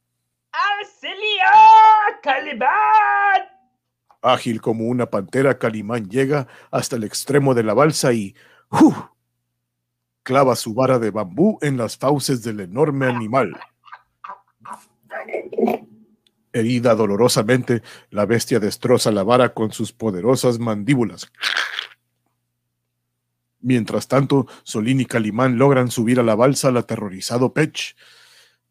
¡Auxilio! 0.51 1.17
¡Calimán! 2.21 2.69
Ágil 4.21 4.61
como 4.61 4.85
una 4.85 5.07
pantera, 5.07 5.57
Calimán 5.57 6.09
llega 6.09 6.47
hasta 6.69 6.97
el 6.97 7.05
extremo 7.05 7.55
de 7.55 7.63
la 7.63 7.73
balsa 7.73 8.13
y 8.13 8.35
¡uf! 8.69 8.95
clava 10.21 10.55
su 10.55 10.75
vara 10.75 10.99
de 10.99 11.09
bambú 11.09 11.57
en 11.61 11.77
las 11.77 11.97
fauces 11.97 12.43
del 12.43 12.59
enorme 12.59 13.07
animal. 13.07 13.57
Herida 16.51 16.95
dolorosamente, 16.95 17.83
la 18.09 18.25
bestia 18.25 18.59
destroza 18.59 19.11
la 19.11 19.23
vara 19.23 19.53
con 19.53 19.71
sus 19.71 19.91
poderosas 19.91 20.59
mandíbulas. 20.59 21.31
Mientras 23.61 24.07
tanto, 24.07 24.47
Solín 24.63 25.01
y 25.01 25.05
Calimán 25.05 25.57
logran 25.57 25.91
subir 25.91 26.19
a 26.19 26.23
la 26.23 26.35
balsa 26.35 26.69
al 26.69 26.77
aterrorizado 26.77 27.53
Pech. 27.53 27.95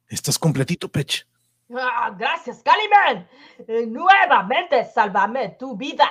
¿Estás 0.09 0.39
completito, 0.39 0.89
Pech? 0.89 1.27
Ah, 1.75 2.15
gracias, 2.19 2.63
Calimán. 2.63 3.29
Eh, 3.67 3.87
nuevamente 3.87 4.85
sálvame 4.87 5.57
tu 5.59 5.77
vida. 5.77 6.11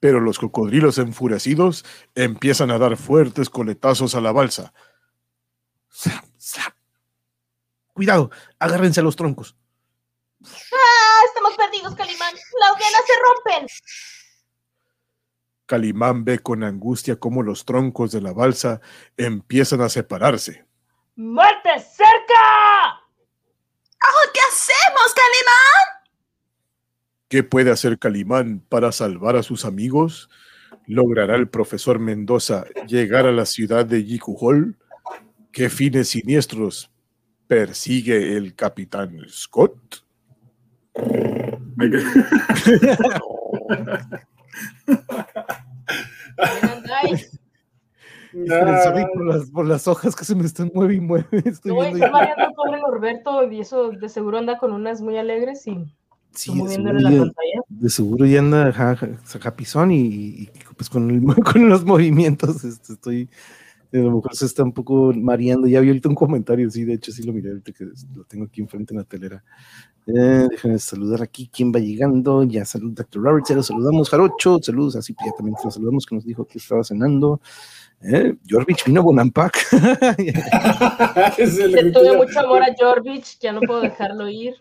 Pero 0.00 0.20
los 0.20 0.38
cocodrilos 0.38 0.98
enfurecidos 0.98 1.84
empiezan 2.14 2.70
a 2.70 2.78
dar 2.78 2.96
fuertes 2.96 3.48
coletazos 3.48 4.14
a 4.14 4.20
la 4.20 4.32
balsa. 4.32 4.74
Cuidado, 7.96 8.30
agárrense 8.58 9.00
a 9.00 9.02
los 9.02 9.16
troncos. 9.16 9.56
Ah, 10.44 11.20
estamos 11.28 11.56
perdidos, 11.56 11.94
Calimán. 11.94 12.34
Las 12.34 12.78
venas 12.78 13.02
se 13.06 13.12
rompen. 13.24 13.66
Calimán 15.64 16.22
ve 16.22 16.40
con 16.40 16.62
angustia 16.62 17.16
cómo 17.16 17.42
los 17.42 17.64
troncos 17.64 18.12
de 18.12 18.20
la 18.20 18.34
balsa 18.34 18.82
empiezan 19.16 19.80
a 19.80 19.88
separarse. 19.88 20.66
¡Muerte 21.16 21.70
cerca! 21.78 23.00
Oh, 23.00 24.30
¿Qué 24.34 24.40
hacemos, 24.40 25.14
Calimán? 25.14 26.04
¿Qué 27.28 27.42
puede 27.44 27.70
hacer 27.70 27.98
Calimán 27.98 28.62
para 28.68 28.92
salvar 28.92 29.36
a 29.36 29.42
sus 29.42 29.64
amigos? 29.64 30.28
¿Logrará 30.86 31.34
el 31.36 31.48
profesor 31.48 31.98
Mendoza 31.98 32.66
llegar 32.86 33.24
a 33.24 33.32
la 33.32 33.46
ciudad 33.46 33.86
de 33.86 34.04
Yikuhol? 34.04 34.76
¿Qué 35.50 35.70
fines 35.70 36.10
siniestros 36.10 36.90
persigue 37.46 38.36
el 38.36 38.54
capitán 38.54 39.18
Scott? 39.28 40.04
Por 49.14 49.26
las, 49.26 49.50
por 49.50 49.66
las 49.66 49.88
hojas 49.88 50.14
que 50.14 50.24
se 50.24 50.34
me 50.34 50.44
están 50.44 50.70
mueve 50.74 50.94
y 50.96 51.00
mueve. 51.00 51.26
Estoy 51.44 51.72
No, 51.72 51.80
viendo 51.80 52.04
está 52.04 52.50
pobre 52.54 52.80
Norberto 52.80 53.50
y 53.50 53.60
eso 53.60 53.90
de 53.90 54.08
seguro 54.08 54.38
anda 54.38 54.58
con 54.58 54.72
unas 54.72 55.00
muy 55.00 55.16
alegres 55.16 55.66
y 55.66 55.84
Sí, 56.32 56.52
moviéndole 56.54 57.00
seguro 57.00 57.00
la 57.00 57.10
ya- 57.16 57.20
pantalla. 57.22 57.60
de 57.68 57.90
seguro 57.90 58.26
ya 58.26 58.38
anda 58.40 58.66
ajá, 58.68 58.90
ajá, 58.90 59.08
japizón 59.40 59.90
y, 59.90 60.00
y, 60.02 60.50
pues 60.76 60.90
con, 60.90 61.10
el- 61.10 61.24
con 61.44 61.68
los 61.70 61.84
movimientos 61.86 62.62
este, 62.62 62.92
estoy 62.92 63.30
a 63.92 63.96
lo 63.96 64.10
mejor 64.10 64.34
se 64.34 64.46
está 64.46 64.62
un 64.62 64.72
poco 64.72 65.12
mareando. 65.14 65.66
Ya 65.66 65.80
vi 65.80 65.88
ahorita 65.88 66.08
un 66.08 66.14
comentario 66.14 66.70
sí 66.70 66.84
de 66.84 66.94
hecho 66.94 67.12
sí 67.12 67.22
lo 67.22 67.32
miré 67.32 67.50
ahorita 67.50 67.72
que 67.72 67.84
lo 68.14 68.24
tengo 68.24 68.44
aquí 68.44 68.60
enfrente 68.60 68.94
en 68.94 68.98
la 68.98 69.04
telera. 69.04 69.44
Eh, 70.06 70.46
déjenme 70.50 70.78
saludar 70.78 71.22
aquí 71.22 71.50
quién 71.52 71.72
va 71.72 71.80
llegando 71.80 72.44
ya 72.44 72.64
salud 72.64 72.92
Dr. 72.92 73.20
Roberts 73.20 73.48
ya 73.48 73.56
lo 73.56 73.64
saludamos 73.64 74.08
Jarocho 74.08 74.60
saludos 74.62 74.94
así 74.94 75.16
ya 75.18 75.32
también 75.32 75.56
lo 75.64 75.68
saludamos 75.68 76.06
que 76.06 76.14
nos 76.14 76.24
dijo 76.24 76.44
que 76.44 76.58
estaba 76.58 76.84
cenando. 76.84 77.40
Eh, 78.02 78.36
Jorvich 78.48 78.84
vino 78.84 79.00
a 79.00 79.04
Bonampak. 79.04 79.56
Le 81.38 81.90
tuve 81.90 82.16
mucho 82.16 82.40
amor 82.40 82.62
a 82.62 82.74
Jorvich, 82.78 83.38
ya 83.40 83.52
no 83.52 83.60
puedo 83.60 83.80
dejarlo 83.80 84.28
ir. 84.28 84.54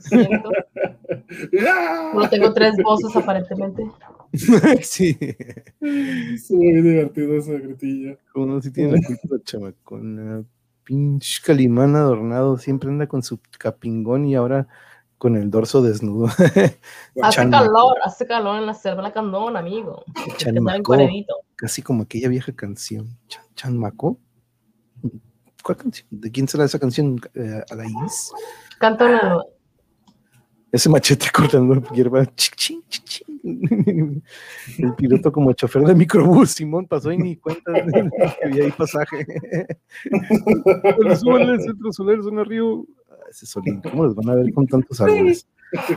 Solo 0.00 0.52
tengo 2.30 2.52
tres 2.54 2.74
voces 2.82 3.14
aparentemente. 3.14 3.84
sí 4.82 5.16
Es 5.80 6.50
muy 6.50 6.82
divertido 6.82 7.36
esa 7.36 7.52
gritilla. 7.52 8.18
Como 8.32 8.46
no, 8.46 8.62
si 8.62 8.70
tiene 8.72 8.98
la 8.98 9.06
cultura 9.06 9.42
chamacona. 9.44 10.44
Pinche 10.84 11.40
calimán 11.44 11.96
adornado, 11.96 12.58
siempre 12.58 12.88
anda 12.90 13.06
con 13.08 13.22
su 13.22 13.40
capingón 13.58 14.24
y 14.26 14.34
ahora 14.36 14.68
con 15.18 15.36
el 15.36 15.50
dorso 15.50 15.82
desnudo. 15.82 16.26
Hace 17.22 17.30
Chan- 17.30 17.50
calor, 17.50 17.96
hace 18.04 18.26
calor 18.26 18.58
en 18.58 18.66
la 18.66 18.74
selva 18.74 19.02
la 19.02 19.12
candón, 19.12 19.56
amigo. 19.56 20.04
Chanmacó, 20.36 20.96
casi 21.56 21.82
como 21.82 22.02
aquella 22.04 22.28
vieja 22.28 22.52
canción. 22.52 23.08
Chan, 23.26 23.44
Chanmacó. 23.54 24.18
¿Cuál 25.62 25.78
canción? 25.78 26.06
¿De 26.10 26.30
quién 26.30 26.46
será 26.46 26.64
esa 26.64 26.78
canción? 26.78 27.18
Eh, 27.34 27.62
Alaís. 27.70 28.32
Cántala. 28.78 29.42
Ese 30.76 30.90
machete 30.90 31.28
cortando 31.32 31.82
hierba. 31.94 32.26
El 33.42 34.94
piloto 34.94 35.32
como 35.32 35.54
chofer 35.54 35.84
de 35.84 35.94
microbús, 35.94 36.50
Simón 36.50 36.86
pasó 36.86 37.10
y 37.10 37.16
ni 37.16 37.36
cuenta 37.36 37.72
de 37.72 38.10
que 38.38 38.44
había 38.44 38.64
ahí 38.64 38.72
pasaje. 38.72 39.26
Bueno, 40.98 41.16
súbanle 41.16 41.52
al 41.52 41.62
centro 41.62 41.90
solar, 41.94 42.22
zona 42.22 42.44
río. 42.44 42.84
Ah, 43.10 43.14
Ese 43.30 43.46
solín, 43.46 43.80
¿cómo 43.80 44.04
los 44.04 44.14
van 44.14 44.28
a 44.28 44.34
ver 44.34 44.52
con 44.52 44.66
tantos 44.66 45.00
árboles? 45.00 45.48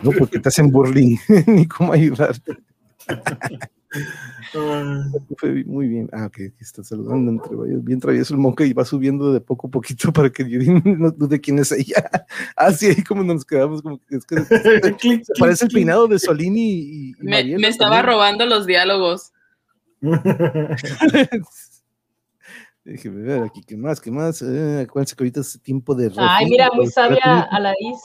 No, 0.01 0.11
porque 0.17 0.39
te 0.39 0.47
hacen 0.47 0.71
burling, 0.71 1.17
ni 1.47 1.67
cómo 1.67 1.91
ayudarte. 1.91 2.57
Ah, 4.55 5.03
muy 5.65 5.87
bien. 5.87 6.09
Ah, 6.11 6.25
ok, 6.27 6.35
aquí 6.35 6.61
está 6.61 6.83
saludando 6.83 7.31
entre 7.31 7.55
varios. 7.55 7.83
Bien 7.83 7.99
travieso 7.99 8.33
el 8.33 8.39
monje 8.39 8.67
y 8.67 8.73
va 8.73 8.85
subiendo 8.85 9.33
de 9.33 9.41
poco 9.41 9.67
a 9.67 9.71
poquito 9.71 10.13
para 10.13 10.29
que 10.29 10.47
Yuri 10.47 10.81
no 10.85 11.11
dude 11.11 11.41
quién 11.41 11.59
es 11.59 11.71
ella. 11.71 12.09
Así 12.55 12.87
ahí 12.87 13.03
como 13.03 13.23
nos 13.23 13.45
quedamos, 13.45 13.81
como 13.81 13.99
que 14.05 14.17
es 14.17 14.25
que 14.25 14.35
se 15.23 15.33
parece 15.39 15.65
el 15.65 15.71
peinado 15.71 16.07
de 16.07 16.19
Solín 16.19 16.55
y, 16.57 17.13
Me, 17.19 17.31
Mariela 17.31 17.59
me 17.59 17.67
estaba 17.67 17.97
también. 17.97 18.13
robando 18.13 18.45
los 18.45 18.65
diálogos. 18.65 19.31
Déjeme 22.85 23.21
ver 23.21 23.43
aquí, 23.43 23.61
¿qué 23.67 23.75
más? 23.75 23.99
¿Qué 23.99 24.11
más? 24.11 24.41
Eh, 24.41 24.85
acuérdense 24.87 25.15
que 25.15 25.23
ahorita 25.23 25.41
es 25.41 25.59
tiempo 25.61 25.93
de. 25.93 26.11
Ay, 26.17 26.45
mira, 26.47 26.69
muy 26.73 26.87
sabia 26.87 27.17
refil. 27.23 27.47
Alaís. 27.51 27.99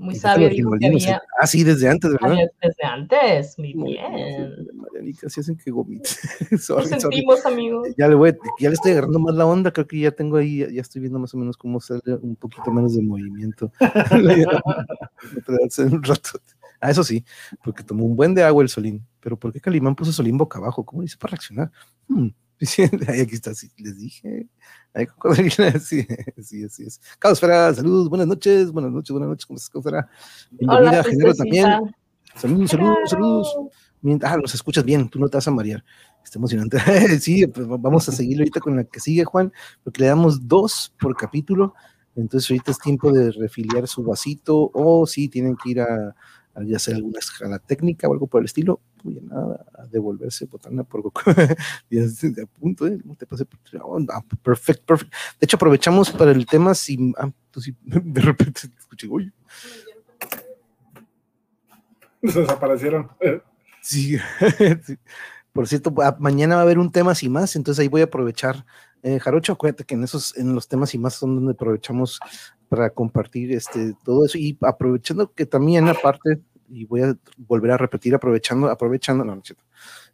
Muy 0.00 0.14
déjalo 0.14 0.48
dijo 0.48 0.70
que 0.80 0.86
había 0.86 1.22
Ah, 1.38 1.46
sí, 1.46 1.62
desde 1.62 1.86
antes, 1.86 2.10
¿verdad? 2.12 2.38
desde 2.62 2.84
antes. 2.84 3.58
Muy 3.58 3.74
bien. 3.74 4.66
Marianica, 4.72 5.28
sí 5.28 5.40
hacen 5.40 5.58
que 5.58 5.70
gomite. 5.70 6.08
Sorry, 6.58 6.88
sentimos, 6.88 7.44
amigo. 7.44 7.82
Ya 7.98 8.08
le, 8.08 8.14
voy, 8.14 8.34
ya 8.58 8.70
le 8.70 8.76
estoy 8.76 8.92
agarrando 8.92 9.18
más 9.18 9.34
la 9.34 9.44
onda, 9.44 9.70
creo 9.70 9.86
que 9.86 10.00
ya 10.00 10.10
tengo 10.10 10.38
ahí, 10.38 10.66
ya, 10.72 10.80
estoy 10.80 11.02
viendo 11.02 11.18
más 11.18 11.34
o 11.34 11.36
menos 11.36 11.58
cómo 11.58 11.80
sale 11.80 12.00
un 12.22 12.34
poquito 12.34 12.72
menos 12.72 12.96
de 12.96 13.02
movimiento. 13.02 13.70
Hace 13.78 13.80
un 15.84 16.02
rato. 16.02 16.30
Ah, 16.80 16.90
eso 16.90 17.04
sí, 17.04 17.22
porque 17.62 17.82
tomó 17.82 18.06
un 18.06 18.16
buen 18.16 18.34
de 18.34 18.42
agua 18.42 18.62
el 18.62 18.70
Solín. 18.70 19.06
Pero 19.20 19.38
¿por 19.38 19.52
qué 19.52 19.60
Calimán 19.60 19.94
puso 19.94 20.12
Solín 20.12 20.38
boca 20.38 20.58
abajo? 20.58 20.82
¿Cómo 20.82 21.02
dice 21.02 21.18
para 21.18 21.32
reaccionar? 21.32 21.70
Hmm, 22.08 22.28
aquí 22.58 23.34
está, 23.34 23.54
sí, 23.54 23.70
les 23.76 23.98
dije. 23.98 24.46
Ahí, 24.94 25.06
cocodrilo, 25.18 25.52
sí, 25.80 26.06
sí, 26.42 26.64
así 26.64 26.84
es. 26.84 27.00
Caosfera, 27.18 27.72
saludos, 27.74 28.08
buenas 28.08 28.26
noches, 28.26 28.72
buenas 28.72 28.92
noches, 28.92 29.10
buenas 29.10 29.28
noches, 29.28 29.46
¿cómo 29.46 29.56
estás, 29.56 29.70
Caosfera? 29.70 30.08
Bienvenida, 30.50 30.90
Hola, 30.90 31.04
Genero 31.04 31.34
también. 31.34 31.66
Saludos, 32.34 32.70
saludos, 32.70 32.98
saludos. 33.10 33.56
Ah, 34.22 34.36
nos 34.36 34.54
escuchas 34.54 34.84
bien, 34.84 35.08
tú 35.08 35.18
no 35.18 35.28
te 35.28 35.36
vas 35.36 35.46
a 35.46 35.50
marear. 35.50 35.84
Está 36.24 36.38
emocionante. 36.38 36.78
sí, 37.20 37.46
pues 37.46 37.68
va- 37.68 37.76
vamos 37.76 38.08
a 38.08 38.12
seguir 38.12 38.38
ahorita 38.38 38.60
con 38.60 38.76
la 38.76 38.84
que 38.84 39.00
sigue, 39.00 39.24
Juan, 39.24 39.52
porque 39.82 40.02
le 40.02 40.08
damos 40.08 40.46
dos 40.48 40.94
por 41.00 41.16
capítulo. 41.16 41.74
Entonces 42.16 42.50
ahorita 42.50 42.70
es 42.72 42.78
tiempo 42.78 43.12
de 43.12 43.30
refiliar 43.32 43.86
su 43.86 44.02
vasito 44.02 44.70
o 44.72 45.06
si 45.06 45.28
tienen 45.28 45.56
que 45.56 45.70
ir 45.70 45.80
a 45.80 46.14
ya 46.64 46.76
hacer 46.76 46.94
alguna 46.94 47.18
escala 47.18 47.58
técnica 47.58 48.08
o 48.08 48.12
algo 48.12 48.26
por 48.26 48.40
el 48.40 48.46
estilo, 48.46 48.80
pues 49.02 49.22
nada, 49.22 49.66
a 49.78 49.86
devolverse 49.86 50.46
botana 50.46 50.84
por 50.84 51.02
Goku. 51.02 51.20
a 51.30 52.46
punto, 52.58 52.86
¿eh? 52.86 52.98
¿Cómo 53.00 53.14
te 53.16 53.26
pasé? 53.26 53.46
Oh, 53.82 53.98
ah, 54.10 54.24
perfecto, 54.42 54.84
perfecto. 54.86 55.16
De 55.40 55.44
hecho, 55.44 55.56
aprovechamos 55.56 56.10
para 56.10 56.32
el 56.32 56.46
tema 56.46 56.74
si 56.74 57.12
ah, 57.18 57.30
tú 57.50 57.60
de 57.82 58.20
repente 58.20 58.62
escuché, 58.78 59.06
uy, 59.08 59.32
Desaparecieron. 62.22 63.10
Sí. 63.82 64.18
sí. 64.84 64.98
Por 65.54 65.66
cierto, 65.66 65.90
mañana 66.18 66.56
va 66.56 66.60
a 66.60 66.64
haber 66.64 66.78
un 66.78 66.92
tema 66.92 67.14
y 67.18 67.28
más, 67.30 67.56
entonces 67.56 67.80
ahí 67.80 67.88
voy 67.88 68.02
a 68.02 68.04
aprovechar. 68.04 68.66
Eh, 69.02 69.18
Jarocho, 69.18 69.54
acuérdate 69.54 69.84
que 69.84 69.94
en 69.94 70.04
esos, 70.04 70.36
en 70.36 70.54
los 70.54 70.68
temas 70.68 70.94
y 70.94 70.98
más 70.98 71.14
son 71.14 71.36
donde 71.36 71.52
aprovechamos 71.52 72.20
para 72.68 72.90
compartir 72.90 73.52
este 73.52 73.94
todo 74.04 74.26
eso 74.26 74.38
y 74.38 74.56
aprovechando 74.60 75.32
que 75.32 75.46
también 75.46 75.88
aparte 75.88 76.40
y 76.70 76.84
voy 76.84 77.02
a 77.02 77.16
volver 77.36 77.72
a 77.72 77.76
repetir 77.76 78.14
aprovechando, 78.14 78.68
aprovechando, 78.68 79.24
no, 79.24 79.36
no. 79.36 79.42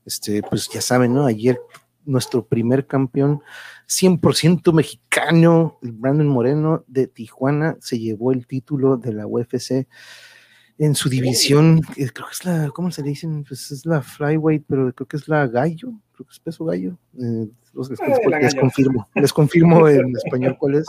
Este, 0.05 0.43
pues 0.43 0.69
ya 0.69 0.81
saben, 0.81 1.15
¿no? 1.15 1.27
Ayer 1.27 1.61
nuestro 2.05 2.47
primer 2.47 2.87
campeón 2.87 3.43
100% 3.89 4.73
mexicano, 4.73 5.79
Brandon 5.83 6.29
Moreno 6.29 6.85
de 6.87 7.09
Tijuana, 7.09 7.77
se 7.81 7.99
llevó 7.99 8.33
el 8.33 8.47
título 8.47 8.97
de 8.97 9.13
la 9.13 9.27
UFC 9.27 9.87
en 10.79 10.95
su 10.95 11.09
división, 11.09 11.81
creo 11.81 12.11
que 12.13 12.33
es 12.33 12.45
la, 12.45 12.71
¿cómo 12.71 12.91
se 12.91 13.03
le 13.03 13.09
dicen? 13.09 13.45
Pues 13.45 13.71
es 13.71 13.87
la 13.87 14.03
flyweight, 14.03 14.65
pero 14.69 14.93
creo 14.93 15.09
que 15.09 15.17
es 15.17 15.27
la 15.27 15.47
gallo, 15.47 15.93
creo 16.13 16.27
que 16.27 16.33
es 16.33 16.39
peso 16.41 16.65
gallo. 16.65 16.99
Eh, 17.19 17.49
les, 17.75 17.91
Eh, 17.91 17.95
les 17.99 18.55
gallo. 18.55 18.61
confirmo, 18.61 19.09
les 19.15 19.33
confirmo 19.33 19.89
en 19.89 20.15
español 20.17 20.57
cuál 20.59 20.77
es. 20.77 20.87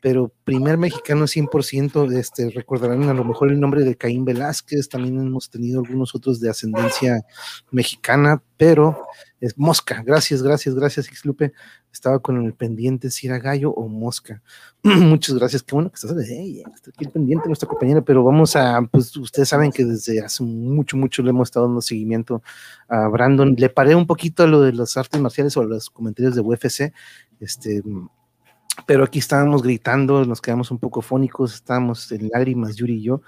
Pero 0.00 0.32
primer 0.44 0.78
mexicano 0.78 1.26
100%, 1.26 2.10
este, 2.16 2.50
recordarán 2.50 3.02
a 3.04 3.14
lo 3.14 3.24
mejor 3.24 3.50
el 3.50 3.60
nombre 3.60 3.84
de 3.84 3.96
Caín 3.96 4.24
Velázquez, 4.24 4.88
también 4.88 5.18
hemos 5.20 5.50
tenido 5.50 5.80
algunos 5.80 6.14
otros 6.14 6.40
de 6.40 6.48
ascendencia 6.48 7.22
mexicana, 7.70 8.42
pero 8.56 9.04
es 9.40 9.58
Mosca, 9.58 10.02
gracias, 10.02 10.42
gracias, 10.42 10.74
gracias, 10.74 11.06
Xlupe, 11.06 11.52
estaba 11.92 12.18
con 12.20 12.42
el 12.44 12.54
pendiente 12.54 13.10
si 13.10 13.26
era 13.26 13.38
gallo 13.38 13.72
o 13.72 13.88
mosca. 13.88 14.42
Muchas 14.82 15.34
gracias, 15.36 15.62
qué 15.62 15.74
bueno 15.74 15.90
que 15.90 15.96
estás 15.96 16.14
hey, 16.26 16.62
está 16.74 16.90
aquí 16.90 17.04
el 17.04 17.10
pendiente 17.10 17.48
nuestra 17.48 17.68
compañera, 17.68 18.00
pero 18.00 18.24
vamos 18.24 18.56
a, 18.56 18.80
pues 18.90 19.14
ustedes 19.16 19.48
saben 19.48 19.70
que 19.70 19.84
desde 19.84 20.20
hace 20.20 20.42
mucho, 20.42 20.96
mucho 20.96 21.22
le 21.22 21.30
hemos 21.30 21.48
estado 21.48 21.66
dando 21.66 21.82
seguimiento 21.82 22.42
a 22.88 23.08
Brandon, 23.08 23.54
le 23.56 23.68
paré 23.68 23.94
un 23.94 24.06
poquito 24.06 24.44
a 24.44 24.46
lo 24.46 24.62
de 24.62 24.72
las 24.72 24.96
artes 24.96 25.20
marciales 25.20 25.56
o 25.56 25.60
a 25.60 25.66
los 25.66 25.90
comentarios 25.90 26.34
de 26.34 26.40
UFC, 26.40 26.92
este 27.40 27.82
pero 28.86 29.04
aquí 29.04 29.18
estábamos 29.18 29.62
gritando, 29.62 30.24
nos 30.24 30.40
quedamos 30.40 30.70
un 30.70 30.78
poco 30.78 31.02
fónicos, 31.02 31.54
estábamos 31.54 32.10
en 32.12 32.28
lágrimas, 32.32 32.76
Yuri 32.76 32.94
y 32.94 33.02
yo, 33.02 33.22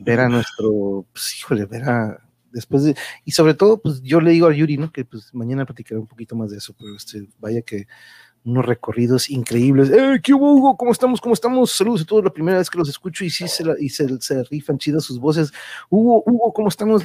ver 0.00 0.20
a 0.20 0.28
nuestro, 0.28 1.06
pues 1.12 1.38
híjole, 1.38 1.64
ver 1.66 1.84
a, 1.84 2.18
después 2.50 2.84
de, 2.84 2.96
y 3.24 3.32
sobre 3.32 3.54
todo, 3.54 3.80
pues 3.80 4.02
yo 4.02 4.20
le 4.20 4.32
digo 4.32 4.46
a 4.46 4.54
Yuri, 4.54 4.76
¿no? 4.76 4.92
Que 4.92 5.04
pues 5.04 5.32
mañana 5.34 5.64
platicaré 5.64 6.00
un 6.00 6.06
poquito 6.06 6.36
más 6.36 6.50
de 6.50 6.58
eso, 6.58 6.74
pero 6.78 6.94
este, 6.96 7.28
vaya 7.38 7.62
que 7.62 7.86
unos 8.44 8.64
recorridos 8.64 9.30
increíbles. 9.30 9.90
¡Eh, 9.90 10.20
qué 10.22 10.32
hubo, 10.32 10.54
Hugo! 10.54 10.76
¿Cómo 10.76 10.92
estamos? 10.92 11.20
¿Cómo 11.20 11.34
estamos? 11.34 11.72
Saludos 11.72 12.02
a 12.02 12.04
todos, 12.06 12.24
la 12.24 12.32
primera 12.32 12.58
vez 12.58 12.70
que 12.70 12.78
los 12.78 12.88
escucho 12.88 13.24
y 13.24 13.30
sí 13.30 13.46
se, 13.48 13.64
la, 13.64 13.74
y 13.78 13.88
se, 13.90 14.20
se 14.20 14.42
rifan 14.44 14.78
chidas 14.78 15.04
sus 15.04 15.18
voces. 15.18 15.52
Hugo, 15.90 16.22
Hugo, 16.24 16.52
¿cómo 16.52 16.68
estamos? 16.68 17.02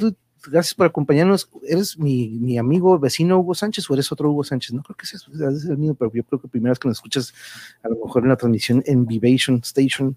Gracias 0.50 0.74
por 0.74 0.86
acompañarnos. 0.86 1.48
¿Eres 1.66 1.98
mi, 1.98 2.28
mi, 2.40 2.58
amigo 2.58 2.98
vecino 2.98 3.38
Hugo 3.38 3.54
Sánchez 3.54 3.88
o 3.90 3.94
eres 3.94 4.10
otro 4.12 4.30
Hugo 4.30 4.44
Sánchez? 4.44 4.72
No 4.72 4.82
creo 4.82 4.96
que 4.96 5.06
seas 5.06 5.26
es 5.28 5.64
el 5.64 5.78
mío, 5.78 5.94
pero 5.94 6.12
yo 6.12 6.24
creo 6.24 6.40
que 6.40 6.48
primera 6.48 6.70
vez 6.70 6.78
que 6.78 6.88
nos 6.88 6.98
escuchas, 6.98 7.34
a 7.82 7.88
lo 7.88 7.96
mejor 8.04 8.22
en 8.22 8.28
la 8.30 8.36
transmisión 8.36 8.82
en 8.86 9.06
Vivation 9.06 9.56
Station. 9.62 10.16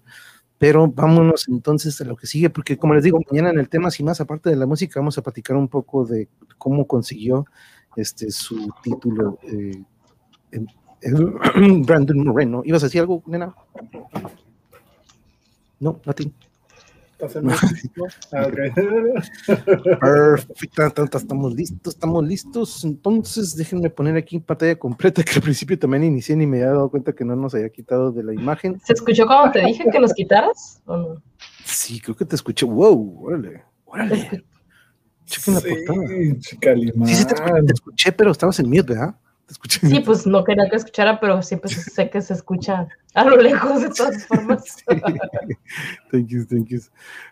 Pero 0.58 0.88
vámonos 0.88 1.48
entonces 1.48 2.00
a 2.00 2.04
lo 2.04 2.16
que 2.16 2.26
sigue, 2.26 2.50
porque 2.50 2.76
como 2.76 2.94
les 2.94 3.04
digo, 3.04 3.20
mañana 3.30 3.50
en 3.50 3.58
el 3.58 3.68
tema, 3.68 3.90
sin 3.90 4.06
más, 4.06 4.20
aparte 4.20 4.50
de 4.50 4.56
la 4.56 4.66
música, 4.66 4.98
vamos 4.98 5.16
a 5.16 5.22
platicar 5.22 5.56
un 5.56 5.68
poco 5.68 6.04
de 6.04 6.28
cómo 6.58 6.86
consiguió 6.86 7.46
este 7.94 8.30
su 8.30 8.72
título 8.82 9.38
eh, 9.42 9.84
Brandon 11.84 12.24
Moreno. 12.24 12.62
¿Ibas 12.64 12.82
a 12.82 12.86
decir 12.86 13.00
algo, 13.00 13.22
nena? 13.26 13.54
No, 15.80 16.00
Ah, 18.32 18.46
Perfecto, 20.00 21.16
estamos 21.16 21.54
listos, 21.54 21.94
estamos 21.94 22.24
listos. 22.24 22.84
Entonces, 22.84 23.56
déjenme 23.56 23.90
poner 23.90 24.16
aquí 24.16 24.36
en 24.36 24.42
pantalla 24.42 24.78
completa, 24.78 25.22
que 25.22 25.32
al 25.34 25.42
principio 25.42 25.78
también 25.78 26.04
inicié 26.04 26.36
ni 26.36 26.46
me 26.46 26.58
había 26.58 26.72
dado 26.72 26.90
cuenta 26.90 27.12
que 27.12 27.24
no 27.24 27.34
nos 27.34 27.54
había 27.54 27.70
quitado 27.70 28.12
de 28.12 28.22
la 28.22 28.34
imagen. 28.34 28.80
¿Se 28.84 28.92
escuchó 28.92 29.26
cuando 29.26 29.50
te 29.52 29.64
dije 29.64 29.84
que 29.90 29.98
los 29.98 30.12
quitaras 30.14 30.80
o 30.86 30.96
no? 30.96 31.22
Sí, 31.64 32.00
creo 32.00 32.16
que 32.16 32.24
te 32.24 32.36
escuché. 32.36 32.66
Wow, 32.66 33.24
órale, 33.26 33.62
órale. 33.84 34.44
Chequen 35.26 35.54
la 35.54 35.60
Sí, 35.60 35.68
portada. 35.86 36.08
Sí, 36.08 36.38
sí, 36.40 36.56
te 37.26 37.34
escuché, 37.34 37.62
te 37.66 37.72
escuché, 37.72 38.12
pero 38.12 38.30
estabas 38.30 38.58
en 38.60 38.68
mute, 38.68 38.94
¿verdad? 38.94 39.16
Te 39.48 39.52
escuché. 39.52 39.80
Sí, 39.88 40.00
pues 40.00 40.26
no 40.26 40.44
quería 40.44 40.68
que 40.68 40.76
escuchara, 40.76 41.18
pero 41.18 41.40
siempre 41.40 41.70
sé 41.70 42.10
que 42.10 42.20
se 42.20 42.34
escucha 42.34 42.86
a 43.14 43.24
lo 43.24 43.34
lejos 43.38 43.80
de 43.80 43.88
todas 43.88 44.26
formas. 44.26 44.76
thank 46.12 46.26
you, 46.28 46.44
thank 46.46 46.66
you. 46.68 46.80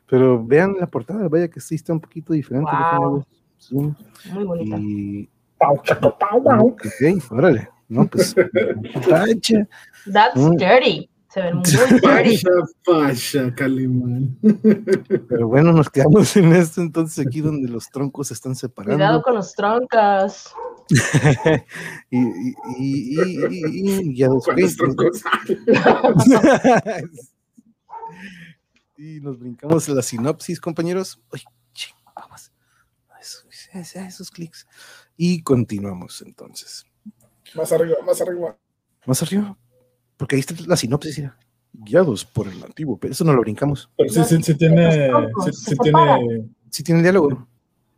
Pero 0.09 0.43
vean 0.45 0.77
la 0.81 0.87
portada, 0.87 1.29
vaya 1.29 1.49
que 1.49 1.61
sí 1.61 1.75
está 1.75 1.93
un 1.93 2.01
poquito 2.01 2.33
diferente. 2.33 2.71
Wow. 2.99 3.25
zoom. 3.61 3.95
Muy 4.33 4.45
bonita. 4.45 4.77
Y. 4.79 5.29
Pau, 5.59 5.81
chaco, 5.85 6.17
pau, 6.19 6.43
pau. 6.43 6.69
Ok, 6.69 6.87
órale. 7.31 7.69
No, 7.89 8.07
pues. 8.07 8.35
That's 8.35 10.37
Mm. 10.37 10.57
dirty. 10.57 11.11
Se 11.29 11.43
ven 11.43 11.57
muy 11.57 11.65
dirty. 12.01 12.01
Pasha, 12.01 12.49
pasha, 12.85 13.55
Calimán. 13.55 14.37
Pero 15.29 15.49
bueno, 15.49 15.73
nos 15.73 15.91
quedamos 15.91 16.35
en 16.37 16.53
esto 16.55 16.81
entonces 16.81 17.27
aquí 17.27 17.41
donde 17.43 17.69
los 17.69 17.91
troncos 17.91 18.29
se 18.29 18.35
están 18.35 18.55
separando. 18.55 18.97
Cuidado 18.97 19.23
con 19.23 19.35
los 19.35 19.53
troncas. 19.55 20.53
y, 22.11 22.19
y, 22.19 22.55
y, 22.79 23.19
y- 23.19 24.11
y 24.11 24.17
ya 24.17 24.29
los 24.29 24.47
y 28.97 29.21
nos 29.21 29.39
brincamos 29.39 29.89
la 29.89 30.03
sinopsis, 30.03 30.61
compañeros. 30.61 31.21
Uy, 31.33 31.43
ching, 31.75 31.95
vamos. 32.15 32.53
Eso- 33.21 33.43
eso- 33.75 33.99
esos 34.01 34.31
clics. 34.31 34.67
Y 35.17 35.43
continuamos 35.43 36.23
entonces. 36.25 36.85
Más 37.55 37.73
arriba, 37.73 37.97
más 38.05 38.21
arriba. 38.21 38.57
Más 39.07 39.23
arriba. 39.23 39.57
Porque 40.17 40.37
ahí 40.37 40.41
está 40.41 40.55
la 40.67 40.77
sinopsis. 40.77 41.19
mira. 41.19 41.39
Guiados 41.73 42.25
por 42.25 42.49
el 42.49 42.63
antiguo, 42.65 42.99
pero 42.99 43.13
eso 43.13 43.23
no 43.25 43.35
lo 43.35 43.41
brincamos. 43.43 43.91
Pero 43.99 44.09
sí, 44.11 44.25
sí, 44.25 44.43
sí 44.43 44.55
tiene. 44.57 45.11
Sí, 45.45 45.53
sí 45.53 45.77
tiene. 45.83 46.49
Sí 46.71 46.83
tiene 46.83 47.03
diálogo. 47.03 47.47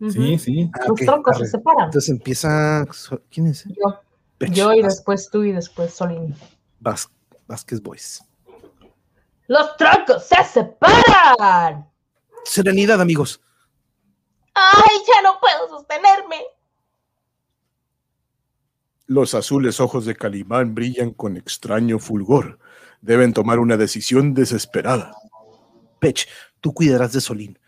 Sí, 0.00 0.38
sí. 0.38 0.70
Ah, 0.74 0.84
Los 0.88 1.00
troncos 1.00 1.36
arre. 1.36 1.44
se 1.46 1.50
separan. 1.52 1.84
Entonces 1.86 2.10
empieza. 2.10 2.86
¿Quién 3.30 3.48
es? 3.48 3.64
Yo, 3.64 4.00
Pech. 4.38 4.52
yo 4.52 4.72
y 4.72 4.82
después 4.82 5.28
tú 5.30 5.42
y 5.42 5.52
después 5.52 5.92
Solín. 5.92 6.34
Vaz- 6.80 7.10
Vázquez 7.48 7.82
Boys. 7.82 8.22
¡Los 9.48 9.76
troncos 9.76 10.24
se 10.26 10.44
separan! 10.44 11.88
Serenidad, 12.44 13.00
amigos. 13.00 13.40
¡Ay, 14.54 14.96
ya 15.06 15.22
no 15.22 15.40
puedo 15.40 15.68
sostenerme! 15.68 16.36
Los 19.06 19.34
azules 19.34 19.80
ojos 19.80 20.04
de 20.04 20.14
Calimán 20.14 20.74
brillan 20.74 21.12
con 21.12 21.36
extraño 21.36 21.98
fulgor. 21.98 22.58
Deben 23.00 23.32
tomar 23.32 23.58
una 23.58 23.76
decisión 23.76 24.34
desesperada. 24.34 25.14
Pech, 25.98 26.28
tú 26.60 26.74
cuidarás 26.74 27.12
de 27.12 27.20
Solín. 27.20 27.58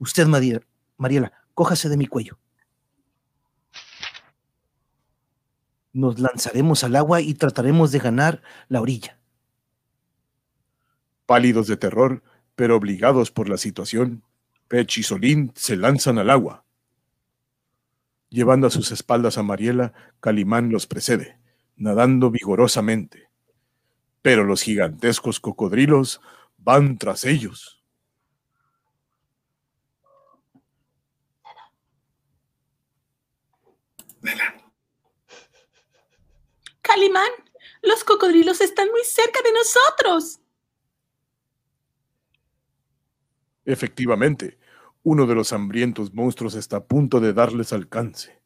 Usted, 0.00 0.26
Mariela, 0.26 1.32
cójase 1.58 1.88
de 1.88 1.96
mi 1.96 2.06
cuello. 2.06 2.38
Nos 5.92 6.20
lanzaremos 6.20 6.84
al 6.84 6.94
agua 6.94 7.20
y 7.20 7.34
trataremos 7.34 7.90
de 7.90 7.98
ganar 7.98 8.42
la 8.68 8.80
orilla. 8.80 9.18
Pálidos 11.26 11.66
de 11.66 11.76
terror, 11.76 12.22
pero 12.54 12.76
obligados 12.76 13.32
por 13.32 13.48
la 13.48 13.56
situación, 13.56 14.22
Pech 14.68 14.98
y 14.98 15.02
Solín 15.02 15.50
se 15.56 15.74
lanzan 15.74 16.18
al 16.18 16.30
agua. 16.30 16.64
Llevando 18.28 18.68
a 18.68 18.70
sus 18.70 18.92
espaldas 18.92 19.36
a 19.36 19.42
Mariela, 19.42 19.94
Calimán 20.20 20.70
los 20.70 20.86
precede, 20.86 21.40
nadando 21.74 22.30
vigorosamente. 22.30 23.30
Pero 24.22 24.44
los 24.44 24.62
gigantescos 24.62 25.40
cocodrilos 25.40 26.20
van 26.56 26.98
tras 26.98 27.24
ellos. 27.24 27.77
Calimán, 36.88 37.30
los 37.82 38.02
cocodrilos 38.02 38.62
están 38.62 38.88
muy 38.90 39.04
cerca 39.04 39.40
de 39.42 39.52
nosotros. 39.52 40.40
Efectivamente, 43.66 44.58
uno 45.02 45.26
de 45.26 45.34
los 45.34 45.52
hambrientos 45.52 46.14
monstruos 46.14 46.54
está 46.54 46.78
a 46.78 46.84
punto 46.84 47.20
de 47.20 47.34
darles 47.34 47.74
alcance. 47.74 48.40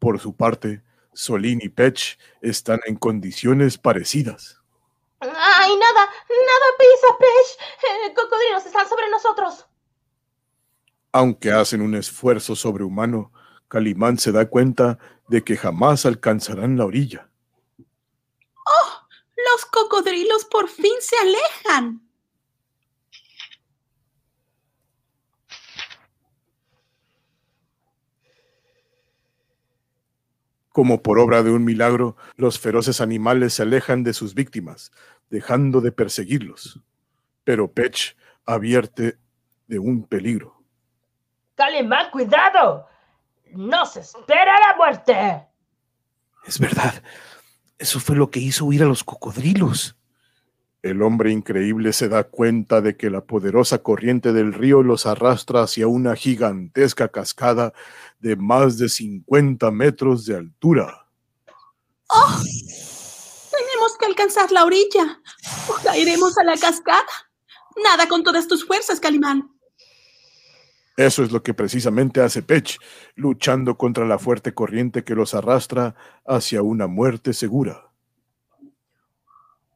Por 0.00 0.18
su 0.18 0.34
parte, 0.34 0.82
Solín 1.12 1.60
y 1.62 1.68
Pech 1.68 2.18
están 2.40 2.80
en 2.86 2.96
condiciones 2.96 3.78
parecidas. 3.78 4.60
¡Ay, 5.20 5.76
nada! 5.76 6.00
¡Nada 6.00 6.66
pisa, 6.76 7.18
Pesh! 7.20 8.08
Eh, 8.08 8.14
¡Cocodrilos 8.14 8.66
están 8.66 8.88
sobre 8.88 9.08
nosotros! 9.10 9.64
Aunque 11.12 11.52
hacen 11.52 11.82
un 11.82 11.94
esfuerzo 11.94 12.56
sobrehumano, 12.56 13.32
Calimán 13.68 14.18
se 14.18 14.32
da 14.32 14.48
cuenta 14.48 14.98
de 15.28 15.44
que 15.44 15.56
jamás 15.56 16.04
alcanzarán 16.04 16.76
la 16.76 16.84
orilla. 16.84 17.27
Los 19.52 19.64
cocodrilos 19.66 20.44
por 20.44 20.68
fin 20.68 20.94
se 21.00 21.16
alejan. 21.16 22.02
Como 30.70 31.02
por 31.02 31.18
obra 31.18 31.42
de 31.42 31.50
un 31.50 31.64
milagro, 31.64 32.16
los 32.36 32.58
feroces 32.58 33.00
animales 33.00 33.54
se 33.54 33.62
alejan 33.62 34.04
de 34.04 34.12
sus 34.12 34.34
víctimas, 34.34 34.92
dejando 35.30 35.80
de 35.80 35.92
perseguirlos. 35.92 36.80
Pero 37.44 37.72
Pech 37.72 38.16
advierte 38.44 39.18
de 39.66 39.78
un 39.78 40.06
peligro. 40.06 40.62
¡Calimán, 41.54 42.10
cuidado! 42.10 42.86
¡Nos 43.52 43.96
espera 43.96 44.58
la 44.60 44.76
muerte! 44.76 45.48
Es 46.46 46.58
verdad. 46.60 47.02
Eso 47.78 48.00
fue 48.00 48.16
lo 48.16 48.30
que 48.30 48.40
hizo 48.40 48.64
huir 48.64 48.82
a 48.82 48.86
los 48.86 49.04
cocodrilos. 49.04 49.96
El 50.82 51.02
hombre 51.02 51.32
increíble 51.32 51.92
se 51.92 52.08
da 52.08 52.24
cuenta 52.24 52.80
de 52.80 52.96
que 52.96 53.10
la 53.10 53.24
poderosa 53.24 53.78
corriente 53.78 54.32
del 54.32 54.52
río 54.52 54.82
los 54.82 55.06
arrastra 55.06 55.62
hacia 55.62 55.88
una 55.88 56.14
gigantesca 56.14 57.08
cascada 57.08 57.72
de 58.20 58.36
más 58.36 58.78
de 58.78 58.88
50 58.88 59.70
metros 59.72 60.24
de 60.24 60.36
altura. 60.36 61.08
Tenemos 63.50 63.98
que 63.98 64.06
alcanzar 64.06 64.52
la 64.52 64.64
orilla 64.64 65.20
o 65.68 65.74
caeremos 65.82 66.38
a 66.38 66.44
la 66.44 66.56
cascada. 66.56 67.06
Nada 67.82 68.08
con 68.08 68.22
todas 68.22 68.46
tus 68.46 68.64
fuerzas, 68.64 69.00
Calimán. 69.00 69.57
Eso 70.98 71.22
es 71.22 71.30
lo 71.30 71.44
que 71.44 71.54
precisamente 71.54 72.20
hace 72.20 72.42
Pech, 72.42 72.80
luchando 73.14 73.78
contra 73.78 74.04
la 74.04 74.18
fuerte 74.18 74.52
corriente 74.52 75.04
que 75.04 75.14
los 75.14 75.32
arrastra 75.32 75.94
hacia 76.26 76.62
una 76.62 76.88
muerte 76.88 77.34
segura. 77.34 77.92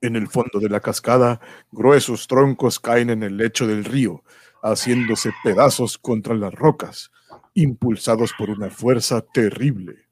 En 0.01 0.17
el 0.17 0.27
fondo 0.27 0.59
de 0.59 0.69
la 0.69 0.81
cascada, 0.81 1.41
gruesos 1.71 2.27
troncos 2.27 2.81
caen 2.81 3.09
en 3.09 3.23
el 3.23 3.37
lecho 3.37 3.69
del 3.69 3.85
río, 3.85 4.25
haciéndose 4.65 5.31
pedazos 5.45 5.97
contra 5.97 6.35
las 6.35 6.53
rocas, 6.53 7.13
impulsados 7.55 8.33
por 8.37 8.51
una 8.51 8.69
fuerza 8.69 9.21
terrible. 9.21 10.09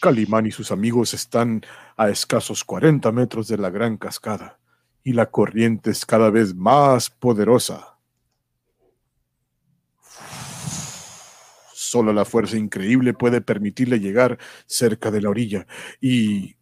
Calimán 0.00 0.46
y 0.46 0.52
sus 0.52 0.70
amigos 0.70 1.12
están 1.12 1.62
a 1.96 2.08
escasos 2.08 2.62
40 2.62 3.10
metros 3.10 3.48
de 3.48 3.58
la 3.58 3.70
gran 3.70 3.96
cascada, 3.96 4.60
y 5.02 5.12
la 5.12 5.26
corriente 5.26 5.90
es 5.90 6.06
cada 6.06 6.30
vez 6.30 6.54
más 6.54 7.10
poderosa. 7.10 7.95
Solo 11.86 12.12
la 12.12 12.24
fuerza 12.24 12.56
increíble 12.56 13.14
puede 13.14 13.40
permitirle 13.40 14.00
llegar 14.00 14.38
cerca 14.66 15.12
de 15.12 15.20
la 15.20 15.30
orilla 15.30 15.66
y 16.00 16.56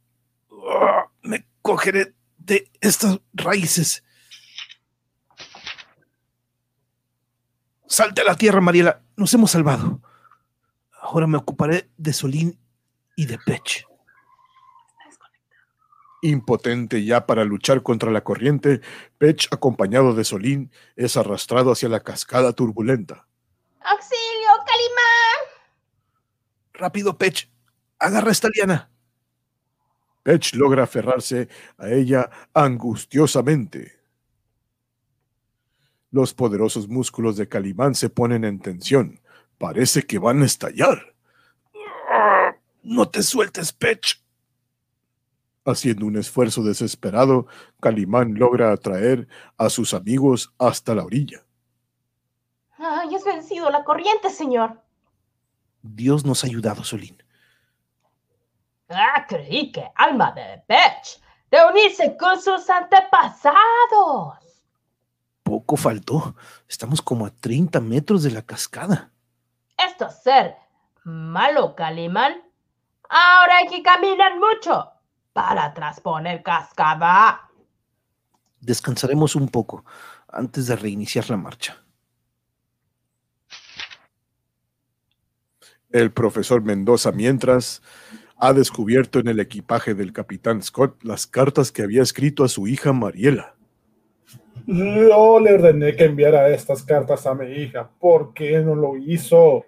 ¡ah! 0.71 1.11
me 1.23 1.47
cogeré 1.63 2.15
de 2.37 2.71
estas 2.81 3.21
raíces. 3.33 4.05
Salte 7.87 8.21
a 8.21 8.25
la 8.25 8.37
tierra, 8.37 8.61
Mariela. 8.61 9.01
Nos 9.17 9.33
hemos 9.33 9.53
salvado. 9.53 10.03
Ahora 11.01 11.27
me 11.27 11.39
ocuparé 11.39 11.89
de 11.97 12.13
Solín 12.13 12.59
y 13.17 13.25
de 13.25 13.39
Pech. 13.39 13.87
Impotente 16.21 17.05
ya 17.05 17.25
para 17.25 17.45
luchar 17.45 17.83
contra 17.83 18.11
la 18.11 18.25
corriente, 18.25 18.83
Pech, 19.17 19.49
acompañado 19.51 20.15
de 20.15 20.25
Solín, 20.25 20.71
es 20.97 21.17
arrastrado 21.17 21.73
hacia 21.73 21.89
la 21.89 22.01
cascada 22.01 22.53
turbulenta. 22.53 23.27
¡Auxilio, 23.85 24.44
Calimán! 24.75 25.61
Rápido, 26.73 27.17
Pech. 27.17 27.49
Agarra 27.99 28.33
esta 28.33 28.49
liana. 28.49 28.91
Pech 30.25 30.55
logra 30.55 30.83
aferrarse 30.83 31.49
a 31.79 31.91
ella 31.91 32.29
angustiosamente. 32.53 33.93
Los 36.11 36.35
poderosos 36.35 36.89
músculos 36.89 37.37
de 37.37 37.49
Calimán 37.49 37.95
se 37.95 38.09
ponen 38.09 38.45
en 38.45 38.59
tensión. 38.59 39.21
Parece 39.59 40.03
que 40.03 40.19
van 40.19 40.43
a 40.43 40.47
estallar. 40.47 41.15
No 42.83 43.09
te 43.09 43.23
sueltes, 43.23 43.73
Pech. 43.73 44.21
Haciendo 45.65 46.07
un 46.07 46.17
esfuerzo 46.17 46.63
desesperado, 46.65 47.47
Calimán 47.81 48.35
logra 48.35 48.73
atraer 48.73 49.29
a 49.57 49.71
sus 49.71 49.95
amigos 49.95 50.53
hasta 50.59 50.95
la 50.95 51.05
orilla. 51.05 51.45
¡Ay, 53.55 53.61
has 53.61 53.63
vencido 53.63 53.71
la 53.71 53.85
corriente, 53.85 54.31
señor! 54.31 54.83
Dios 55.83 56.25
nos 56.25 56.43
ha 56.43 56.47
ayudado, 56.47 56.83
Solín. 56.83 57.23
Ah, 58.89 59.25
creí 59.29 59.71
que 59.71 59.91
alma 59.95 60.33
de 60.33 60.63
Pech 60.67 61.21
de 61.51 61.59
unirse 61.71 62.17
con 62.17 62.41
sus 62.41 62.69
antepasados. 62.69 64.39
Poco 65.43 65.77
faltó. 65.77 66.35
Estamos 66.69 67.01
como 67.01 67.27
a 67.27 67.31
30 67.31 67.81
metros 67.81 68.23
de 68.23 68.31
la 68.31 68.43
cascada. 68.43 69.11
Esto 69.77 70.07
es 70.07 70.23
ser 70.23 70.57
malo, 71.05 71.75
Calimán. 71.75 72.43
Ahora 73.09 73.59
hay 73.59 73.69
que 73.69 73.83
caminar 73.83 74.39
mucho 74.39 74.91
para 75.33 75.73
trasponer 75.75 76.43
cascada. 76.43 77.51
Descansaremos 78.61 79.37
un 79.37 79.49
poco 79.49 79.85
antes 80.29 80.67
de 80.67 80.77
reiniciar 80.77 81.29
la 81.31 81.37
marcha. 81.37 81.84
El 85.95 86.11
profesor 86.11 86.61
Mendoza, 86.61 87.13
mientras, 87.13 87.81
ha 88.37 88.53
descubierto 88.53 89.21
en 89.21 89.29
el 89.29 89.39
equipaje 89.39 89.95
del 89.95 90.13
capitán 90.13 90.61
Scott 90.61 91.01
las 91.05 91.29
cartas 91.29 91.71
que 91.71 91.83
había 91.83 92.03
escrito 92.03 92.43
a 92.43 92.49
su 92.49 92.67
hija 92.67 92.93
Mariela. 92.93 93.55
Yo 94.67 95.39
le 95.39 95.55
ordené 95.55 95.95
que 95.95 96.07
enviara 96.07 96.49
estas 96.49 96.83
cartas 96.83 97.29
a 97.29 97.35
mi 97.37 97.47
hija. 97.47 97.89
¿Por 98.01 98.35
qué 98.35 98.59
no 98.59 98.75
lo 98.75 98.97
hizo? 98.97 99.67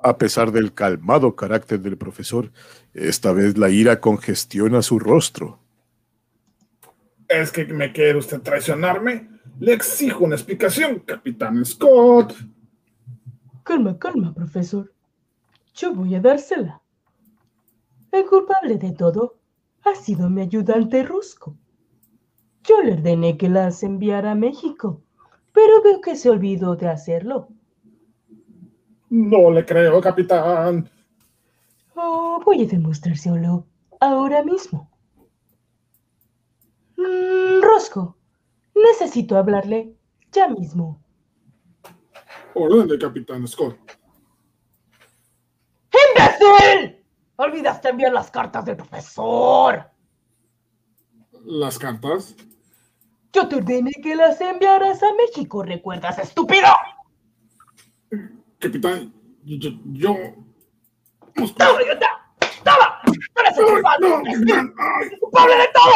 A 0.00 0.18
pesar 0.18 0.50
del 0.50 0.74
calmado 0.74 1.36
carácter 1.36 1.78
del 1.78 1.96
profesor, 1.96 2.50
esta 2.92 3.30
vez 3.30 3.56
la 3.56 3.70
ira 3.70 4.00
congestiona 4.00 4.82
su 4.82 4.98
rostro. 4.98 5.60
¿Es 7.28 7.52
que 7.52 7.64
me 7.66 7.92
quiere 7.92 8.18
usted 8.18 8.40
traicionarme? 8.40 9.28
Le 9.60 9.72
exijo 9.72 10.24
una 10.24 10.34
explicación, 10.34 10.98
capitán 10.98 11.64
Scott. 11.64 12.34
Calma, 13.62 13.96
calma, 13.96 14.34
profesor. 14.34 14.90
Yo 15.74 15.94
voy 15.94 16.14
a 16.14 16.20
dársela. 16.20 16.82
El 18.10 18.26
culpable 18.26 18.76
de 18.76 18.92
todo 18.92 19.38
ha 19.84 19.94
sido 19.94 20.28
mi 20.28 20.42
ayudante 20.42 21.02
Rusco. 21.02 21.56
Yo 22.64 22.82
le 22.82 22.92
ordené 22.92 23.36
que 23.36 23.48
las 23.48 23.82
enviara 23.82 24.32
a 24.32 24.34
México, 24.34 25.02
pero 25.52 25.82
veo 25.82 26.00
que 26.00 26.14
se 26.14 26.30
olvidó 26.30 26.76
de 26.76 26.88
hacerlo. 26.88 27.48
No 29.08 29.50
le 29.50 29.64
creo, 29.64 30.00
capitán. 30.00 30.88
Oh, 31.94 32.40
voy 32.44 32.64
a 32.64 32.66
demostrárselo 32.66 33.66
ahora 34.00 34.42
mismo. 34.42 34.90
Mm, 36.96 37.62
Rosco, 37.62 38.16
necesito 38.74 39.36
hablarle 39.36 39.96
ya 40.30 40.48
mismo. 40.48 41.02
Orden 42.54 42.88
de 42.88 42.98
capitán 42.98 43.46
Scott. 43.46 43.76
¡Imbécil! 46.16 47.04
Olvidaste 47.36 47.88
enviar 47.88 48.12
las 48.12 48.30
cartas 48.30 48.64
del 48.64 48.76
profesor. 48.76 49.90
¿Las 51.44 51.78
cartas? 51.78 52.36
Yo 53.32 53.48
te 53.48 53.56
ordené 53.56 53.92
que 54.02 54.14
las 54.14 54.40
enviaras 54.40 55.02
a 55.02 55.14
México, 55.14 55.62
¿recuerdas, 55.62 56.18
estúpido? 56.18 56.68
Capitán, 58.58 59.12
yo... 59.42 59.70
yo... 59.86 60.14
¡Toma! 61.34 61.78
¡Toma! 62.62 63.00
¡Tú 63.04 63.40
eres 63.40 63.58
el 63.58 63.64
¡Ay, 63.64 63.72
culpable! 63.72 64.08
no. 64.08 65.18
¡Culpable 65.18 65.56
de 65.56 65.68
todo! 65.72 65.94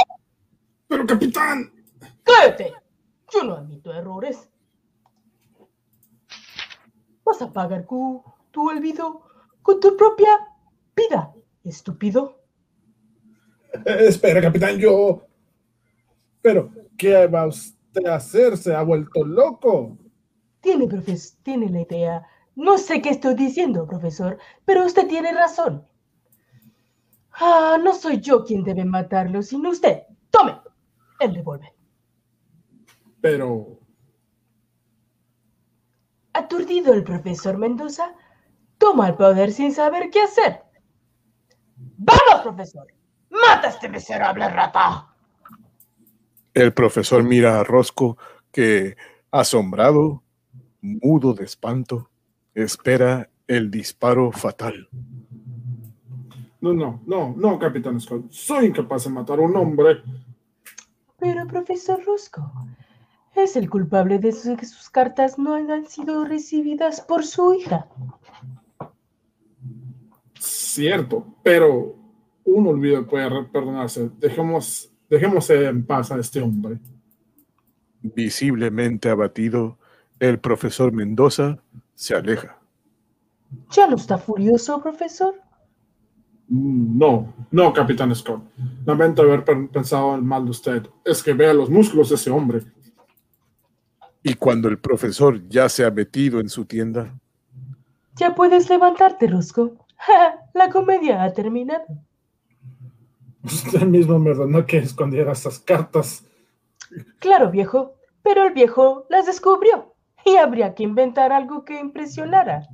¡Pero, 0.88 1.06
capitán! 1.06 1.72
¡Cállate! 2.24 2.72
Yo 3.32 3.44
no 3.44 3.54
admito 3.54 3.92
errores. 3.92 4.48
Vas 7.24 7.42
a 7.42 7.52
pagar 7.52 7.86
tu 7.86 8.22
olvido 8.54 9.25
con 9.66 9.80
tu 9.80 9.96
propia 9.96 10.28
vida, 10.94 11.34
estúpido. 11.64 12.40
Eh, 13.84 14.06
espera, 14.06 14.40
capitán, 14.40 14.78
yo... 14.78 15.26
Pero, 16.40 16.70
¿qué 16.96 17.26
va 17.26 17.48
usted 17.48 18.06
a 18.06 18.14
hacer? 18.14 18.56
¿Se 18.56 18.72
ha 18.72 18.82
vuelto 18.82 19.24
loco? 19.24 19.98
Tiene, 20.60 20.86
profes, 20.86 21.38
tiene 21.42 21.68
la 21.68 21.80
idea. 21.80 22.24
No 22.54 22.78
sé 22.78 23.02
qué 23.02 23.10
estoy 23.10 23.34
diciendo, 23.34 23.88
profesor, 23.88 24.38
pero 24.64 24.86
usted 24.86 25.08
tiene 25.08 25.32
razón. 25.32 25.84
Ah, 27.32 27.76
no 27.82 27.92
soy 27.92 28.20
yo 28.20 28.44
quien 28.44 28.62
debe 28.62 28.84
matarlo, 28.84 29.42
sino 29.42 29.70
usted. 29.70 30.04
Tome 30.30 30.60
el 31.18 31.34
revólver. 31.34 31.72
Pero... 33.20 33.80
Aturdido 36.34 36.92
el 36.94 37.02
profesor 37.02 37.58
Mendoza, 37.58 38.14
toma 38.86 39.08
el 39.08 39.16
poder 39.16 39.50
sin 39.50 39.72
saber 39.72 40.10
qué 40.10 40.22
hacer. 40.22 40.62
¡Vamos, 41.98 42.42
profesor! 42.44 42.86
¡Mata 43.30 43.66
a 43.66 43.70
este 43.70 43.88
miserable 43.88 44.48
rata! 44.48 45.08
El 46.54 46.72
profesor 46.72 47.24
mira 47.24 47.58
a 47.58 47.64
Rosco 47.64 48.16
que, 48.52 48.96
asombrado, 49.32 50.22
mudo 50.80 51.34
de 51.34 51.44
espanto, 51.44 52.10
espera 52.54 53.28
el 53.48 53.72
disparo 53.72 54.30
fatal. 54.30 54.88
No, 56.60 56.72
no, 56.72 57.02
no, 57.06 57.34
no, 57.36 57.58
capitán 57.58 58.00
Scott. 58.00 58.30
Soy 58.30 58.66
incapaz 58.66 59.04
de 59.04 59.10
matar 59.10 59.40
a 59.40 59.42
un 59.42 59.56
hombre. 59.56 60.00
Pero, 61.18 61.44
profesor 61.48 62.00
Rosco, 62.04 62.52
es 63.34 63.56
el 63.56 63.68
culpable 63.68 64.20
de 64.20 64.30
que 64.30 64.64
sus 64.64 64.90
cartas 64.90 65.40
no 65.40 65.54
hayan 65.54 65.86
sido 65.86 66.24
recibidas 66.24 67.00
por 67.00 67.24
su 67.24 67.52
hija. 67.52 67.88
Cierto, 70.76 71.26
pero 71.42 71.96
un 72.44 72.66
olvido 72.66 73.06
puede 73.06 73.44
perdonarse. 73.44 74.10
Dejemos, 74.18 74.90
dejemos 75.08 75.48
en 75.50 75.84
paz 75.86 76.12
a 76.12 76.18
este 76.18 76.40
hombre. 76.42 76.78
Visiblemente 78.02 79.08
abatido, 79.08 79.78
el 80.20 80.38
profesor 80.38 80.92
Mendoza 80.92 81.58
se 81.94 82.14
aleja. 82.14 82.58
¿Ya 83.72 83.86
no 83.86 83.96
está 83.96 84.18
furioso, 84.18 84.82
profesor? 84.82 85.34
Mm, 86.48 86.98
No, 86.98 87.32
no, 87.50 87.72
Capitán 87.72 88.14
Scott. 88.14 88.42
Lamento 88.84 89.22
haber 89.22 89.44
pen- 89.44 89.68
pensado 89.68 90.14
en 90.14 90.24
mal 90.26 90.44
de 90.44 90.50
usted. 90.50 90.86
Es 91.04 91.22
que 91.22 91.32
vea 91.32 91.54
los 91.54 91.70
músculos 91.70 92.10
de 92.10 92.16
ese 92.16 92.30
hombre. 92.30 92.62
Y 94.22 94.34
cuando 94.34 94.68
el 94.68 94.78
profesor 94.78 95.40
ya 95.48 95.68
se 95.68 95.84
ha 95.84 95.90
metido 95.90 96.38
en 96.40 96.48
su 96.48 96.64
tienda, 96.66 97.18
Ya 98.18 98.34
puedes 98.34 98.68
levantarte, 98.70 99.26
Rosco. 99.26 99.85
Ja, 99.98 100.40
la 100.54 100.70
comedia 100.70 101.22
ha 101.22 101.32
terminado. 101.32 101.84
Usted 103.44 103.82
mismo 103.82 104.18
me 104.18 104.30
ordenó 104.30 104.66
que 104.66 104.78
escondiera 104.78 105.32
esas 105.32 105.58
cartas. 105.58 106.24
Claro, 107.18 107.50
viejo, 107.50 107.94
pero 108.22 108.46
el 108.46 108.52
viejo 108.54 109.06
las 109.08 109.26
descubrió 109.26 109.94
y 110.24 110.36
habría 110.36 110.74
que 110.74 110.82
inventar 110.82 111.32
algo 111.32 111.64
que 111.64 111.78
impresionara. 111.78 112.66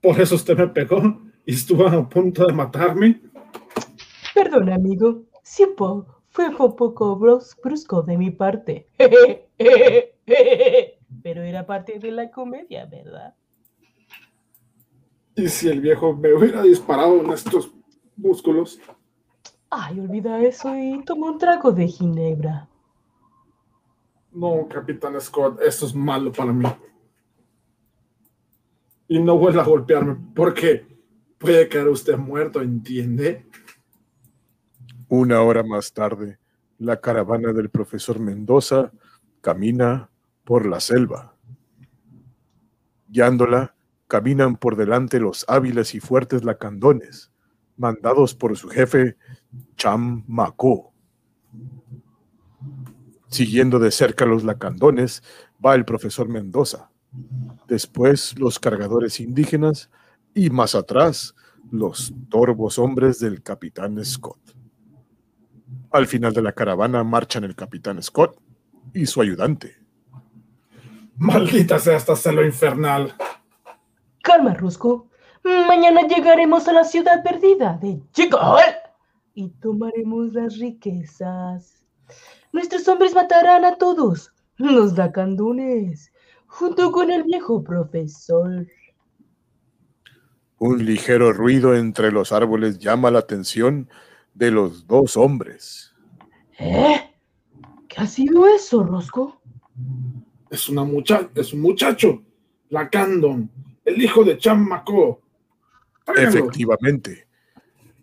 Por 0.00 0.20
eso 0.20 0.34
usted 0.34 0.56
me 0.58 0.66
pegó 0.68 1.00
y 1.46 1.54
estuvo 1.54 1.86
a 1.86 2.08
punto 2.08 2.46
de 2.46 2.52
matarme. 2.52 3.20
Perdón, 4.34 4.72
amigo, 4.72 5.22
po- 5.76 6.06
fue 6.30 6.48
un 6.48 6.56
poco 6.76 7.16
brus- 7.18 7.56
brusco 7.62 8.02
de 8.02 8.16
mi 8.18 8.30
parte. 8.30 8.88
Pero 11.22 11.42
era 11.42 11.66
parte 11.66 11.98
de 11.98 12.10
la 12.10 12.30
comedia, 12.30 12.86
¿verdad? 12.86 13.34
Y 15.34 15.48
si 15.48 15.68
el 15.68 15.80
viejo 15.80 16.14
me 16.14 16.32
hubiera 16.34 16.62
disparado 16.62 17.20
en 17.20 17.30
estos 17.30 17.72
músculos. 18.16 18.78
Ay, 19.70 20.00
olvida 20.00 20.40
eso 20.40 20.76
y 20.76 21.02
toma 21.04 21.30
un 21.30 21.38
trago 21.38 21.72
de 21.72 21.88
ginebra. 21.88 22.68
No, 24.32 24.66
Capitán 24.68 25.20
Scott, 25.20 25.60
esto 25.62 25.86
es 25.86 25.94
malo 25.94 26.32
para 26.32 26.52
mí. 26.52 26.66
Y 29.08 29.18
no 29.18 29.38
vuelva 29.38 29.62
a 29.62 29.66
golpearme 29.66 30.16
porque 30.34 30.86
puede 31.38 31.68
quedar 31.68 31.88
usted 31.88 32.16
muerto, 32.16 32.60
¿entiende? 32.60 33.46
una 35.14 35.42
hora 35.42 35.62
más 35.62 35.92
tarde, 35.92 36.38
la 36.78 36.98
caravana 36.98 37.52
del 37.52 37.68
profesor 37.68 38.18
Mendoza 38.18 38.92
camina 39.42 40.08
por 40.42 40.64
la 40.64 40.80
selva. 40.80 41.36
Guiándola, 43.08 43.74
caminan 44.12 44.56
por 44.56 44.76
delante 44.76 45.18
los 45.20 45.46
hábiles 45.48 45.94
y 45.94 46.00
fuertes 46.00 46.44
lacandones, 46.44 47.32
mandados 47.78 48.34
por 48.34 48.54
su 48.58 48.68
jefe 48.68 49.16
Cham 49.76 50.22
Macó. 50.28 50.92
Siguiendo 53.28 53.78
de 53.78 53.90
cerca 53.90 54.26
los 54.26 54.44
lacandones 54.44 55.22
va 55.64 55.74
el 55.74 55.86
profesor 55.86 56.28
Mendoza, 56.28 56.90
después 57.66 58.38
los 58.38 58.58
cargadores 58.58 59.18
indígenas 59.18 59.88
y 60.34 60.50
más 60.50 60.74
atrás 60.74 61.34
los 61.70 62.12
torvos 62.28 62.78
hombres 62.78 63.18
del 63.18 63.42
capitán 63.42 64.04
Scott. 64.04 64.54
Al 65.90 66.06
final 66.06 66.34
de 66.34 66.42
la 66.42 66.52
caravana 66.52 67.02
marchan 67.02 67.44
el 67.44 67.54
capitán 67.54 68.02
Scott 68.02 68.38
y 68.92 69.06
su 69.06 69.22
ayudante. 69.22 69.78
Maldita 71.16 71.78
sea 71.78 71.96
esta 71.96 72.14
celo 72.14 72.44
infernal. 72.44 73.14
Calma, 74.32 74.54
Rosco. 74.54 75.10
Mañana 75.44 76.08
llegaremos 76.08 76.66
a 76.66 76.72
la 76.72 76.84
ciudad 76.84 77.22
perdida 77.22 77.78
de 77.82 78.00
Chicol 78.12 78.62
y 79.34 79.50
tomaremos 79.60 80.32
las 80.32 80.56
riquezas. 80.56 81.84
Nuestros 82.50 82.88
hombres 82.88 83.14
matarán 83.14 83.66
a 83.66 83.76
todos, 83.76 84.32
los 84.56 84.94
dacandones, 84.94 86.14
junto 86.46 86.92
con 86.92 87.10
el 87.10 87.24
viejo 87.24 87.62
profesor. 87.62 88.66
Un 90.56 90.82
ligero 90.82 91.34
ruido 91.34 91.76
entre 91.76 92.10
los 92.10 92.32
árboles 92.32 92.78
llama 92.78 93.10
la 93.10 93.18
atención 93.18 93.90
de 94.32 94.50
los 94.50 94.86
dos 94.86 95.18
hombres. 95.18 95.94
¿Eh? 96.58 97.14
¿Qué 97.86 98.00
ha 98.00 98.06
sido 98.06 98.46
eso, 98.46 98.82
Rosco? 98.82 99.42
Es, 100.48 100.70
una 100.70 100.84
mucha 100.84 101.28
es 101.34 101.52
un 101.52 101.60
muchacho, 101.60 102.22
Lacandon, 102.70 103.50
el 103.84 104.02
hijo 104.02 104.24
de 104.24 104.38
Cham 104.38 104.66
Macó. 104.66 105.20
Efectivamente, 106.16 107.26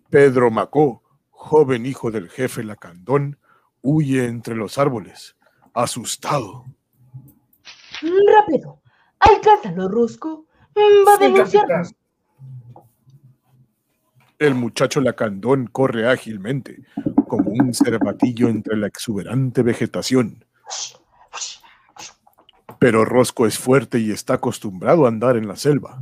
Pedro 0.09 0.49
Macó, 0.51 1.03
joven 1.31 1.85
hijo 1.85 2.11
del 2.11 2.29
jefe 2.29 2.63
Lacandón, 2.63 3.37
huye 3.81 4.25
entre 4.25 4.55
los 4.55 4.77
árboles, 4.77 5.35
asustado. 5.73 6.65
Rápido, 8.01 8.81
alcánzalo, 9.19 9.89
Rosco. 9.89 10.45
Va 10.77 11.13
a 11.15 11.17
Sí, 11.17 11.23
denunciarnos. 11.23 11.95
El 14.37 14.55
muchacho 14.55 15.01
Lacandón 15.01 15.67
corre 15.67 16.07
ágilmente, 16.07 16.83
como 17.27 17.51
un 17.51 17.73
cervatillo 17.73 18.47
entre 18.47 18.77
la 18.77 18.87
exuberante 18.87 19.63
vegetación. 19.63 20.45
Pero 22.79 23.03
Rosco 23.03 23.45
es 23.45 23.59
fuerte 23.59 23.99
y 23.99 24.11
está 24.11 24.35
acostumbrado 24.35 25.05
a 25.05 25.09
andar 25.09 25.35
en 25.35 25.47
la 25.47 25.57
selva. 25.57 26.01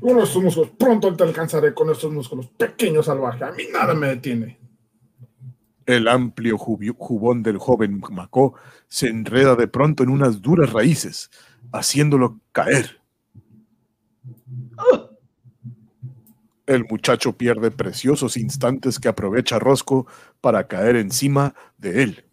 Con 0.00 0.18
estos 0.18 0.42
músculos, 0.42 0.70
pronto 0.78 1.14
te 1.14 1.24
alcanzaré 1.24 1.74
con 1.74 1.90
estos 1.90 2.12
músculos. 2.12 2.46
Pequeño 2.56 3.02
salvaje, 3.02 3.44
a 3.44 3.52
mí 3.52 3.64
nada 3.72 3.94
me 3.94 4.08
detiene. 4.08 4.58
El 5.86 6.08
amplio 6.08 6.56
jubón 6.56 7.42
del 7.42 7.58
joven 7.58 8.00
Macó 8.10 8.54
se 8.88 9.08
enreda 9.08 9.56
de 9.56 9.66
pronto 9.66 10.02
en 10.02 10.10
unas 10.10 10.40
duras 10.40 10.72
raíces, 10.72 11.30
haciéndolo 11.72 12.38
caer. 12.52 13.00
El 16.66 16.84
muchacho 16.88 17.36
pierde 17.36 17.70
preciosos 17.72 18.36
instantes 18.36 19.00
que 19.00 19.08
aprovecha 19.08 19.58
Rosco 19.58 20.06
para 20.40 20.68
caer 20.68 20.96
encima 20.96 21.54
de 21.78 22.04
él. 22.04 22.29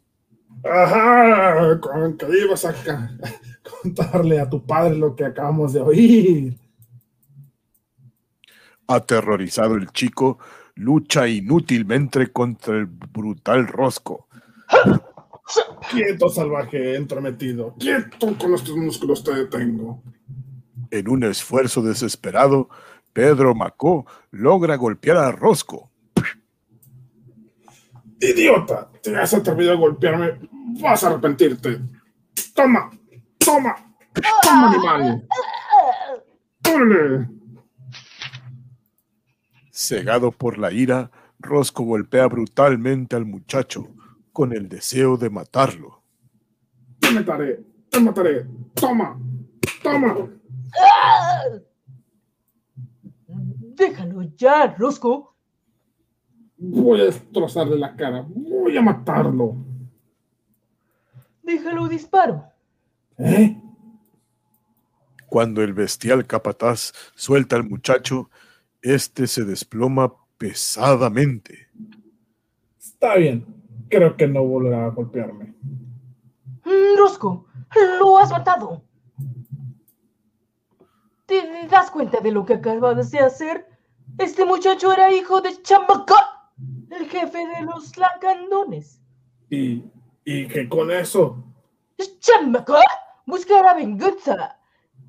Ajá, 0.70 1.80
con 1.80 2.18
que 2.18 2.26
ibas 2.44 2.66
a 2.66 2.76
contarle 3.82 4.40
a 4.40 4.50
tu 4.50 4.66
padre 4.66 4.96
lo 4.96 5.16
que 5.16 5.26
acabamos 5.26 5.74
de 5.74 5.82
oír. 5.82 6.58
Aterrorizado 8.88 9.76
el 9.76 9.88
chico 9.92 10.38
lucha 10.78 11.28
inútilmente 11.28 12.32
contra 12.32 12.78
el 12.78 12.86
brutal 12.86 13.68
Rosco. 13.68 14.28
Quieto, 15.92 16.30
salvaje 16.30 16.96
entrometido. 16.96 17.74
Quieto, 17.80 18.38
con 18.38 18.54
estos 18.54 18.76
músculos 18.76 19.24
te 19.24 19.34
detengo. 19.34 20.02
En 20.92 21.10
un 21.10 21.24
esfuerzo 21.24 21.82
desesperado, 21.82 22.70
Pedro 23.14 23.56
Macó 23.56 24.06
logra 24.32 24.76
golpear 24.76 25.18
a 25.18 25.32
Rosco. 25.32 25.90
Idiota, 28.20 28.90
te 29.02 29.16
has 29.16 29.34
atrevido 29.34 29.72
a 29.72 29.76
golpearme. 29.76 30.40
Vas 30.82 31.04
a 31.04 31.08
arrepentirte. 31.08 31.80
Toma, 32.54 32.90
toma, 33.38 33.76
toma, 34.44 34.70
animal. 34.70 35.28
¡Órale! 36.74 37.30
Cegado 39.72 40.32
por 40.32 40.58
la 40.58 40.72
ira, 40.72 41.12
Rosco 41.40 41.84
golpea 41.84 42.28
brutalmente 42.28 43.16
al 43.16 43.26
muchacho 43.26 43.88
con 44.34 44.54
el 44.54 44.68
deseo 44.68 45.18
de 45.18 45.30
matarlo. 45.30 46.02
Te 47.00 47.12
mataré, 47.12 47.64
te 47.90 48.00
mataré. 48.00 48.48
Toma, 48.74 49.20
toma. 49.84 50.30
Déjalo 53.76 54.24
ya, 54.36 54.76
Rosco. 54.78 55.37
Voy 56.58 57.02
a 57.02 57.06
destrozarle 57.06 57.78
la 57.78 57.96
cara. 57.96 58.26
Voy 58.28 58.76
a 58.76 58.82
matarlo. 58.82 59.56
Déjalo 61.44 61.88
disparo. 61.88 62.44
¿Eh? 63.18 63.62
Cuando 65.28 65.62
el 65.62 65.74
bestial 65.74 66.26
capataz 66.26 66.94
suelta 67.16 67.56
al 67.56 67.70
muchacho, 67.70 68.30
este 68.82 69.28
se 69.28 69.46
desploma 69.46 70.14
pesadamente. 70.38 71.68
Está 72.80 73.16
bien. 73.16 73.46
Creo 73.90 74.18
que 74.18 74.28
no 74.28 74.44
volverá 74.44 74.86
a 74.86 74.90
golpearme. 74.90 75.54
Mm, 76.66 76.98
Rosco, 76.98 77.46
lo 78.00 78.18
has 78.18 78.32
matado. 78.32 78.84
¿Te 81.26 81.68
das 81.70 81.92
cuenta 81.92 82.22
de 82.22 82.32
lo 82.32 82.46
que 82.46 82.56
acabas 82.56 83.12
de 83.12 83.20
hacer? 83.20 83.68
Este 84.18 84.46
muchacho 84.46 84.92
era 84.94 85.14
hijo 85.14 85.42
de 85.42 85.62
Chamacá, 85.62 86.37
el 86.90 87.10
jefe 87.10 87.38
de 87.38 87.62
los 87.64 87.96
lacandones. 87.98 89.02
Y, 89.50 89.84
y 90.26 90.48
que 90.48 90.68
con 90.68 90.92
eso. 90.92 91.44
Chamacá 92.20 92.82
buscará 93.26 93.74
venganza. 93.74 94.60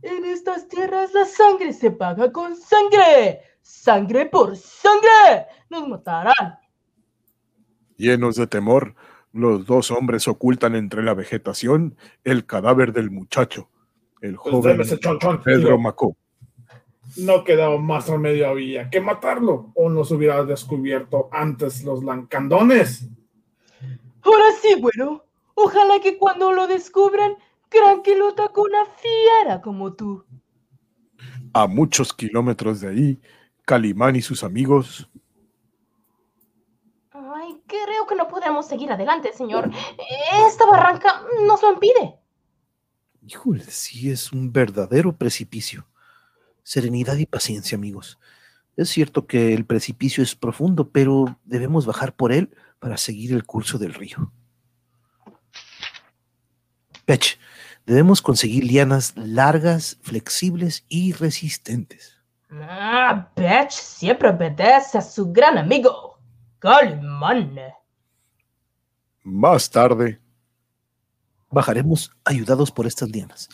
En 0.02 0.24
estas 0.24 0.68
tierras 0.68 1.12
la 1.12 1.24
sangre 1.24 1.72
se 1.72 1.90
paga 1.90 2.30
con 2.30 2.54
sangre. 2.56 3.40
Sangre 3.62 4.26
por 4.26 4.56
sangre. 4.56 5.46
Nos 5.68 5.88
matarán. 5.88 6.58
Llenos 7.96 8.36
de 8.36 8.46
temor, 8.46 8.94
los 9.32 9.66
dos 9.66 9.90
hombres 9.90 10.28
ocultan 10.28 10.76
entre 10.76 11.02
la 11.02 11.14
vegetación 11.14 11.96
el 12.22 12.46
cadáver 12.46 12.92
del 12.92 13.10
muchacho, 13.10 13.68
el 14.20 14.36
Pues 14.36 14.52
joven. 14.52 15.42
Pedro 15.44 15.78
Macó. 15.78 16.16
No 17.16 17.44
quedaba 17.44 17.78
más 17.78 18.08
remedio 18.08 18.48
había 18.48 18.90
que 18.90 19.00
matarlo 19.00 19.72
o 19.74 19.88
nos 19.88 20.10
hubiera 20.10 20.44
descubierto 20.44 21.28
antes 21.32 21.82
los 21.84 22.04
lancandones. 22.04 23.08
Ahora 24.22 24.46
sí, 24.60 24.74
bueno. 24.80 25.24
Ojalá 25.54 26.00
que 26.00 26.18
cuando 26.18 26.52
lo 26.52 26.66
descubran, 26.68 27.34
crean 27.68 28.02
que 28.02 28.16
lo 28.16 28.28
atacó 28.28 28.62
una 28.62 28.84
fiera 28.84 29.60
como 29.60 29.94
tú. 29.94 30.24
A 31.52 31.66
muchos 31.66 32.12
kilómetros 32.12 32.80
de 32.80 32.88
ahí, 32.88 33.20
Calimán 33.64 34.14
y 34.14 34.22
sus 34.22 34.44
amigos 34.44 35.08
Ay, 37.34 37.60
creo 37.66 38.06
que 38.06 38.14
no 38.14 38.28
podremos 38.28 38.66
seguir 38.66 38.90
adelante, 38.90 39.32
señor. 39.32 39.70
Esta 40.46 40.66
barranca 40.66 41.22
nos 41.46 41.62
lo 41.62 41.72
impide. 41.72 42.18
Híjole, 43.26 43.64
sí 43.64 44.10
es 44.10 44.32
un 44.32 44.52
verdadero 44.52 45.16
precipicio. 45.16 45.86
Serenidad 46.68 47.16
y 47.16 47.24
paciencia, 47.24 47.76
amigos. 47.76 48.18
Es 48.76 48.90
cierto 48.90 49.26
que 49.26 49.54
el 49.54 49.64
precipicio 49.64 50.22
es 50.22 50.34
profundo, 50.34 50.90
pero 50.90 51.38
debemos 51.46 51.86
bajar 51.86 52.14
por 52.14 52.30
él 52.30 52.54
para 52.78 52.98
seguir 52.98 53.32
el 53.32 53.46
curso 53.46 53.78
del 53.78 53.94
río. 53.94 54.30
Pech, 57.06 57.38
debemos 57.86 58.20
conseguir 58.20 58.64
lianas 58.64 59.14
largas, 59.16 59.96
flexibles 60.02 60.84
y 60.90 61.14
resistentes. 61.14 62.18
Ah, 62.50 63.32
Betch 63.34 63.72
siempre 63.72 64.28
obedece 64.28 64.98
a 64.98 65.00
su 65.00 65.32
gran 65.32 65.56
amigo, 65.56 66.20
Calimán. 66.58 67.58
más 69.22 69.70
tarde, 69.70 70.20
Bajaremos 71.50 72.14
ayudados 72.26 72.70
por 72.70 72.86
estas 72.86 73.08
lianas. 73.08 73.48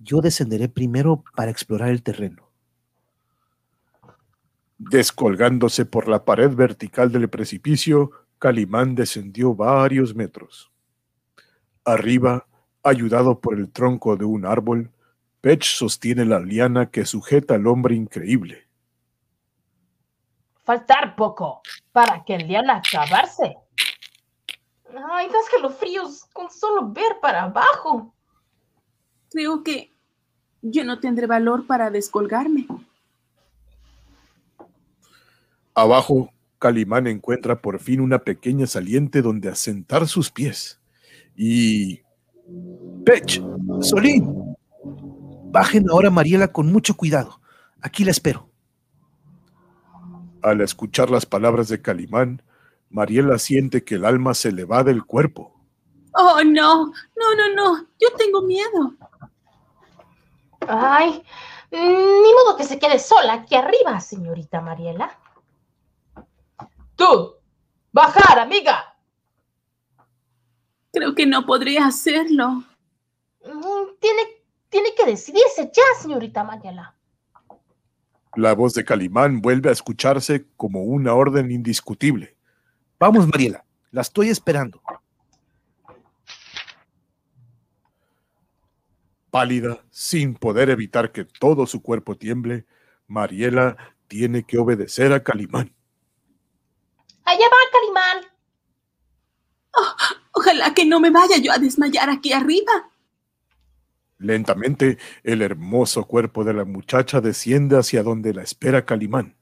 Yo 0.00 0.20
descenderé 0.20 0.68
primero 0.68 1.22
para 1.36 1.52
explorar 1.52 1.90
el 1.90 2.02
terreno. 2.02 2.45
Descolgándose 4.78 5.84
por 5.84 6.08
la 6.08 6.24
pared 6.24 6.54
vertical 6.54 7.10
del 7.12 7.28
precipicio, 7.28 8.10
Calimán 8.38 8.94
descendió 8.94 9.54
varios 9.54 10.14
metros. 10.14 10.70
Arriba, 11.84 12.46
ayudado 12.82 13.40
por 13.40 13.58
el 13.58 13.70
tronco 13.70 14.16
de 14.16 14.24
un 14.24 14.44
árbol, 14.44 14.90
Pech 15.40 15.64
sostiene 15.64 16.24
la 16.24 16.40
liana 16.40 16.90
que 16.90 17.04
sujeta 17.04 17.54
al 17.54 17.66
hombre 17.66 17.94
increíble. 17.94 18.66
Faltar 20.64 21.14
poco 21.14 21.62
para 21.92 22.24
que 22.24 22.34
el 22.34 22.48
día 22.48 22.60
acabarse. 22.68 23.56
Ay, 25.10 25.28
das 25.28 25.48
que 25.48 25.60
los 25.60 25.74
fríos 25.76 26.24
con 26.32 26.50
solo 26.50 26.88
ver 26.88 27.20
para 27.20 27.44
abajo. 27.44 28.14
Creo 29.30 29.62
que 29.62 29.92
yo 30.62 30.84
no 30.84 30.98
tendré 30.98 31.26
valor 31.26 31.66
para 31.66 31.90
descolgarme. 31.90 32.66
Abajo, 35.76 36.32
Calimán 36.58 37.06
encuentra 37.06 37.60
por 37.60 37.78
fin 37.80 38.00
una 38.00 38.20
pequeña 38.20 38.66
saliente 38.66 39.20
donde 39.20 39.50
asentar 39.50 40.08
sus 40.08 40.30
pies. 40.30 40.80
Y 41.36 42.00
Pech, 43.04 43.42
Solín, 43.82 44.56
bajen 45.52 45.84
ahora 45.90 46.08
Mariela 46.08 46.48
con 46.48 46.72
mucho 46.72 46.96
cuidado. 46.96 47.42
Aquí 47.82 48.04
la 48.04 48.10
espero. 48.10 48.48
al 50.42 50.62
escuchar 50.62 51.10
las 51.10 51.26
palabras 51.26 51.68
de 51.68 51.82
Calimán, 51.82 52.40
Mariela 52.88 53.38
siente 53.38 53.84
que 53.84 53.96
el 53.96 54.06
alma 54.06 54.32
se 54.32 54.52
le 54.52 54.64
va 54.64 54.82
del 54.82 55.04
cuerpo. 55.04 55.52
Oh, 56.14 56.40
no, 56.42 56.86
no, 56.86 57.34
no, 57.36 57.54
no, 57.54 57.86
yo 58.00 58.08
tengo 58.16 58.40
miedo. 58.42 58.94
Ay, 60.66 61.22
ni 61.70 62.32
modo 62.32 62.56
que 62.56 62.64
se 62.64 62.78
quede 62.78 62.98
sola 62.98 63.34
aquí 63.34 63.56
arriba, 63.56 64.00
señorita 64.00 64.62
Mariela. 64.62 65.18
Tú, 66.96 67.34
bajar, 67.92 68.38
amiga. 68.38 68.96
Creo 70.92 71.14
que 71.14 71.26
no 71.26 71.44
podré 71.44 71.78
hacerlo. 71.78 72.64
Tiene, 74.00 74.22
tiene 74.70 74.94
que 74.96 75.04
decidirse 75.04 75.70
ya, 75.72 75.82
señorita 76.00 76.42
Mariela. 76.42 76.96
La 78.34 78.54
voz 78.54 78.74
de 78.74 78.84
Calimán 78.84 79.40
vuelve 79.40 79.68
a 79.68 79.72
escucharse 79.72 80.46
como 80.56 80.82
una 80.82 81.14
orden 81.14 81.50
indiscutible. 81.50 82.36
Vamos, 82.98 83.26
Mariela, 83.28 83.64
la 83.90 84.00
estoy 84.00 84.30
esperando. 84.30 84.80
Pálida, 89.30 89.84
sin 89.90 90.34
poder 90.34 90.70
evitar 90.70 91.12
que 91.12 91.26
todo 91.26 91.66
su 91.66 91.82
cuerpo 91.82 92.16
tiemble, 92.16 92.64
Mariela 93.06 93.76
tiene 94.08 94.44
que 94.44 94.56
obedecer 94.56 95.12
a 95.12 95.22
Calimán. 95.22 95.75
Allá 97.26 97.44
va, 97.46 97.56
Calimán. 97.72 98.24
Ojalá 100.32 100.74
que 100.74 100.86
no 100.86 101.00
me 101.00 101.10
vaya 101.10 101.36
yo 101.36 101.52
a 101.52 101.58
desmayar 101.58 102.08
aquí 102.08 102.32
arriba. 102.32 102.90
Lentamente, 104.18 104.98
el 105.22 105.42
hermoso 105.42 106.06
cuerpo 106.06 106.44
de 106.44 106.54
la 106.54 106.64
muchacha 106.64 107.20
desciende 107.20 107.78
hacia 107.78 108.02
donde 108.02 108.32
la 108.32 108.42
espera 108.42 108.86
Calimán. 108.86 109.36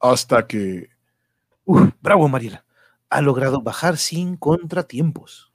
Hasta 0.00 0.46
que 0.46 0.90
Uf, 1.68 1.90
bravo, 2.00 2.26
Mariela. 2.28 2.64
Ha 3.10 3.20
logrado 3.20 3.60
bajar 3.60 3.98
sin 3.98 4.36
contratiempos. 4.36 5.52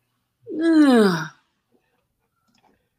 Ah, 0.63 1.41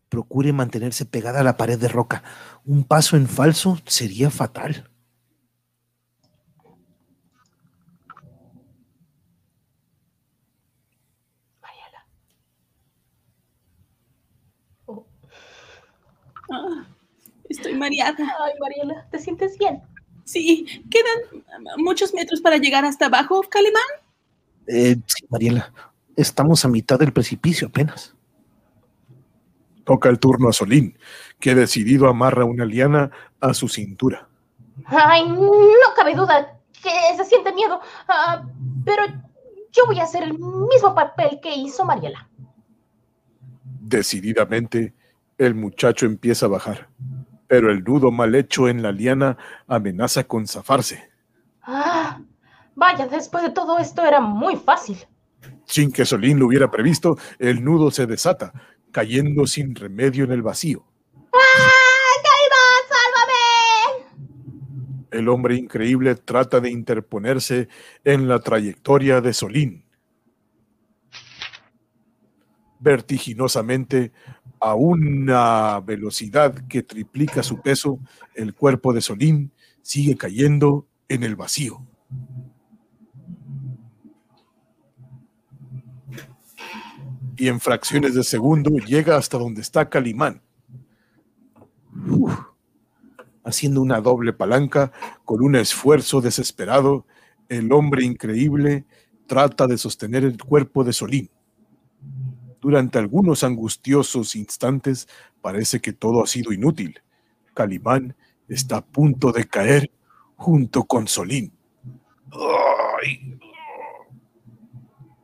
Procure 0.09 0.53
mantenerse 0.53 1.07
pegada 1.07 1.41
a 1.41 1.45
la 1.45 1.57
pared 1.57 1.79
de 1.79 1.87
roca. 1.87 2.25
Un 2.65 2.83
paso 2.83 3.17
en 3.17 3.29
falso 3.29 3.79
sería 3.87 4.31
fatal. 4.31 4.91
Ah, 16.51 16.87
estoy 17.49 17.75
mareada. 17.75 18.17
Ay, 18.19 18.53
Mariela, 18.61 19.07
¿te 19.11 19.19
sientes 19.19 19.59
bien? 19.59 19.83
Sí, 20.25 20.83
quedan 20.91 21.45
muchos 21.79 22.15
metros 22.15 22.41
para 22.41 22.57
llegar 22.57 22.85
hasta 22.85 23.07
abajo, 23.07 23.43
Calimán. 23.49 23.83
Eh, 24.67 24.97
sí, 25.07 25.27
Mariela. 25.29 25.73
Estamos 26.17 26.65
a 26.65 26.69
mitad 26.69 26.99
del 26.99 27.13
precipicio 27.13 27.69
apenas. 27.69 28.15
toca 29.85 30.09
el 30.09 30.19
turno 30.19 30.49
a 30.49 30.53
Solín, 30.53 30.97
que 31.39 31.55
decidido 31.55 32.09
amarra 32.09 32.47
una 32.47 32.65
liana 32.65 33.11
a 33.41 33.53
su 33.53 33.69
cintura. 33.69 34.29
Ay, 34.87 35.29
no 35.29 35.95
cabe 35.95 36.15
duda 36.15 36.59
que 36.83 37.17
se 37.17 37.25
siente 37.25 37.53
miedo, 37.53 37.81
ah, 38.09 38.45
pero 38.85 39.05
yo 39.73 39.87
voy 39.87 40.01
a 40.01 40.05
hacer 40.05 40.23
el 40.23 40.35
mismo 40.39 40.95
papel 40.95 41.41
que 41.43 41.55
hizo 41.55 41.85
Mariela. 41.85 42.29
Decididamente, 43.81 44.95
el 45.39 45.55
muchacho 45.55 46.07
empieza 46.07 46.47
a 46.47 46.51
bajar, 46.51 46.89
pero 47.47 47.71
el 47.71 47.83
nudo 47.83 48.11
mal 48.11 48.35
hecho 48.35 48.69
en 48.69 48.83
la 48.83 48.93
liana 48.93 49.37
amenaza 49.67 50.25
con 50.25 50.47
zafarse. 50.47 51.11
Ah, 51.63 52.21
vaya, 52.75 53.07
después 53.07 53.43
de 53.43 53.51
todo 53.51 53.79
esto 53.79 54.05
era 54.05 54.21
muy 54.21 54.57
fácil. 54.57 54.99
Sin 55.65 55.93
que 55.93 56.05
Solín 56.05 56.39
lo 56.39 56.47
hubiera 56.47 56.71
previsto, 56.71 57.19
el 57.39 57.65
nudo 57.65 57.91
se 57.91 58.07
desata, 58.07 58.53
cayendo 58.93 59.47
sin 59.47 59.75
remedio 59.75 60.25
en 60.25 60.33
el 60.33 60.43
vacío. 60.43 60.85
¡Ah, 61.33 61.39
Calimán, 62.23 62.83
sálvame! 63.99 65.09
El 65.11 65.29
hombre 65.29 65.57
increíble 65.57 66.15
trata 66.15 66.61
de 66.61 66.71
interponerse 66.71 67.69
en 68.05 68.29
la 68.29 68.41
trayectoria 68.41 69.21
de 69.21 69.33
Solín. 69.33 69.84
Vertiginosamente, 72.85 74.13
a 74.61 74.75
una 74.75 75.81
velocidad 75.81 76.67
que 76.69 76.83
triplica 76.83 77.43
su 77.43 77.63
peso, 77.63 77.99
el 78.35 78.53
cuerpo 78.53 78.93
de 78.93 79.01
Solín 79.01 79.53
sigue 79.81 80.19
cayendo 80.19 80.87
en 81.09 81.23
el 81.23 81.35
vacío. 81.35 81.83
Y 87.39 87.49
en 87.49 87.59
fracciones 87.59 88.15
de 88.15 88.23
segundo 88.23 88.77
llega 88.77 89.17
hasta 89.17 89.39
donde 89.39 89.63
está 89.63 89.89
Calimán. 89.89 90.43
Haciendo 93.45 93.81
una 93.81 94.03
doble 94.03 94.35
palanca, 94.35 94.93
con 95.25 95.43
un 95.43 95.57
esfuerzo 95.57 96.21
desesperado, 96.21 97.07
el 97.49 97.73
hombre 97.73 98.05
increíble 98.05 98.85
trata 99.27 99.67
de 99.67 99.79
sostener 99.79 100.23
el 100.23 100.37
cuerpo 100.37 100.85
de 100.85 100.93
Solín. 100.93 101.31
Durante 102.65 102.99
algunos 102.99 103.45
angustiosos 103.45 104.35
instantes 104.35 105.07
parece 105.43 105.83
que 105.83 105.93
todo 105.93 106.23
ha 106.23 106.27
sido 106.27 106.51
inútil. 106.51 106.99
Calimán 107.53 108.17
está 108.49 108.79
a 108.79 108.81
punto 108.81 109.33
de 109.33 109.47
caer 109.47 109.91
junto 110.37 110.85
con 110.85 111.07
Solín. 111.07 111.53
¡Ay! 112.33 113.39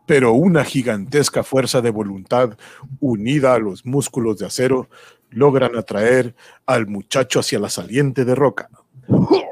Pero 0.05 0.35
una 0.35 0.65
gigantesca 0.65 1.43
fuerza 1.43 1.81
de 1.81 1.89
voluntad 1.89 2.59
unida 3.01 3.55
a 3.55 3.59
los 3.59 3.87
músculos 3.87 4.37
de 4.37 4.45
acero 4.45 4.91
logran 5.31 5.79
atraer 5.79 6.37
al 6.67 6.89
muchacho 6.89 7.41
hacia 7.41 7.59
la 7.59 7.71
saliente 7.71 8.27
de 8.27 8.35
roca. 8.35 8.69
Oh, 9.09 9.49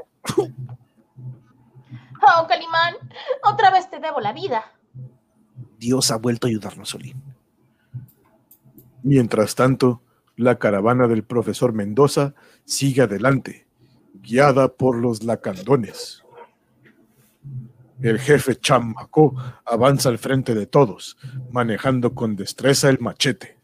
Calimán, 2.46 2.96
otra 3.50 3.70
vez 3.70 3.88
te 3.88 3.98
debo 3.98 4.20
la 4.20 4.34
vida. 4.34 4.62
Dios 5.78 6.10
ha 6.10 6.16
vuelto 6.16 6.46
a 6.46 6.50
ayudarnos, 6.50 6.90
Solín. 6.90 7.37
Mientras 9.12 9.54
tanto, 9.54 10.02
la 10.36 10.58
caravana 10.58 11.08
del 11.08 11.24
profesor 11.24 11.72
Mendoza 11.72 12.34
sigue 12.66 13.00
adelante, 13.00 13.66
guiada 14.12 14.68
por 14.68 14.96
los 14.96 15.22
lacandones. 15.22 16.22
El 18.02 18.18
jefe 18.18 18.54
Chamacó 18.56 19.34
avanza 19.64 20.10
al 20.10 20.18
frente 20.18 20.54
de 20.54 20.66
todos, 20.66 21.16
manejando 21.50 22.14
con 22.14 22.36
destreza 22.36 22.90
el 22.90 22.98
machete. 23.00 23.56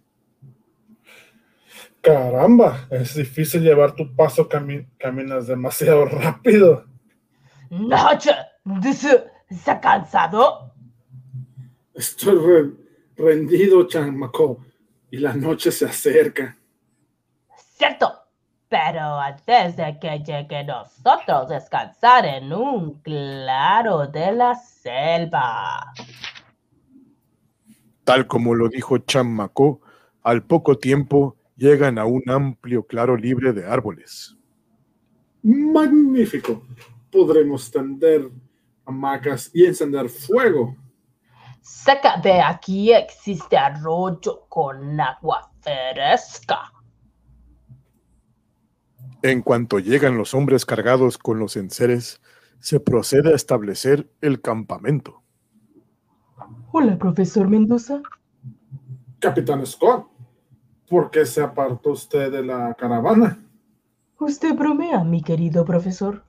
Caramba, 2.01 2.89
es 2.91 3.15
difícil 3.15 3.61
llevar 3.63 3.95
tu 3.95 4.17
paso, 4.17 4.49
cami- 4.49 4.89
caminas 4.99 5.47
demasiado 5.47 6.07
rápido. 6.07 6.87
Noche, 7.69 8.31
dice, 8.81 9.25
¿se 9.51 9.71
ha 9.71 9.79
cansado? 9.79 10.73
Estoy 11.93 12.35
re- 12.39 12.73
rendido, 13.23 13.87
Chamaco, 13.87 14.65
y 15.15 15.19
la 15.19 15.33
noche 15.33 15.71
se 15.71 15.85
acerca. 15.85 16.57
Cierto, 17.77 18.13
pero 18.69 19.21
antes 19.21 19.77
de 19.77 19.97
que 20.01 20.19
llegue 20.27 20.65
nosotros 20.65 21.49
descansar 21.49 22.27
en 22.27 22.53
un 22.53 23.01
claro 23.01 24.09
de 24.09 24.33
la 24.33 24.57
selva. 24.57 25.93
Tal 28.03 28.27
como 28.27 28.57
lo 28.57 28.69
dijo 28.69 28.99
Chamacó, 28.99 29.81
al 30.25 30.43
poco 30.43 30.79
tiempo 30.79 31.37
llegan 31.57 31.97
a 32.01 32.07
un 32.07 32.29
amplio 32.29 32.85
claro 32.85 33.17
libre 33.17 33.53
de 33.53 33.65
árboles. 33.65 34.37
Magnífico. 35.45 36.67
Podremos 37.13 37.71
tender 37.71 38.33
hamacas 38.85 39.49
y 39.55 39.65
encender 39.65 40.09
fuego. 40.09 40.77
Cerca 41.65 42.19
de 42.19 42.43
aquí 42.43 42.93
existe 42.93 43.57
arroyo 43.57 44.45
con 44.51 45.01
agua 45.01 45.51
fresca. 45.63 46.71
En 49.23 49.41
cuanto 49.41 49.79
llegan 49.79 50.19
los 50.19 50.35
hombres 50.35 50.67
cargados 50.67 51.17
con 51.17 51.39
los 51.39 51.57
enseres, 51.57 52.21
se 52.61 52.81
procede 52.81 53.33
a 53.33 53.35
establecer 53.35 54.13
el 54.21 54.43
campamento. 54.43 55.23
Hola, 56.71 56.99
profesor 56.99 57.49
Mendoza. 57.49 58.03
Capitán 59.19 59.65
Scott, 59.65 60.07
¿por 60.87 61.11
qué 61.11 61.25
se 61.25 61.43
apartó 61.43 61.93
usted 61.93 62.31
de 62.31 62.45
la 62.45 62.75
caravana? 62.75 63.43
Usted 64.19 64.55
bromea, 64.55 65.03
mi 65.03 65.23
querido 65.23 65.65
profesor. 65.65 66.25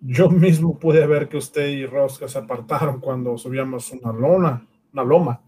Yo 0.00 0.30
mismo 0.30 0.78
pude 0.78 1.06
ver 1.06 1.28
que 1.28 1.36
usted 1.36 1.68
y 1.68 1.84
Rosca 1.86 2.26
se 2.26 2.38
apartaron 2.38 3.00
cuando 3.00 3.36
subíamos 3.36 3.90
una 3.92 4.12
lona, 4.12 4.66
una 4.92 5.04
loma. 5.04 5.40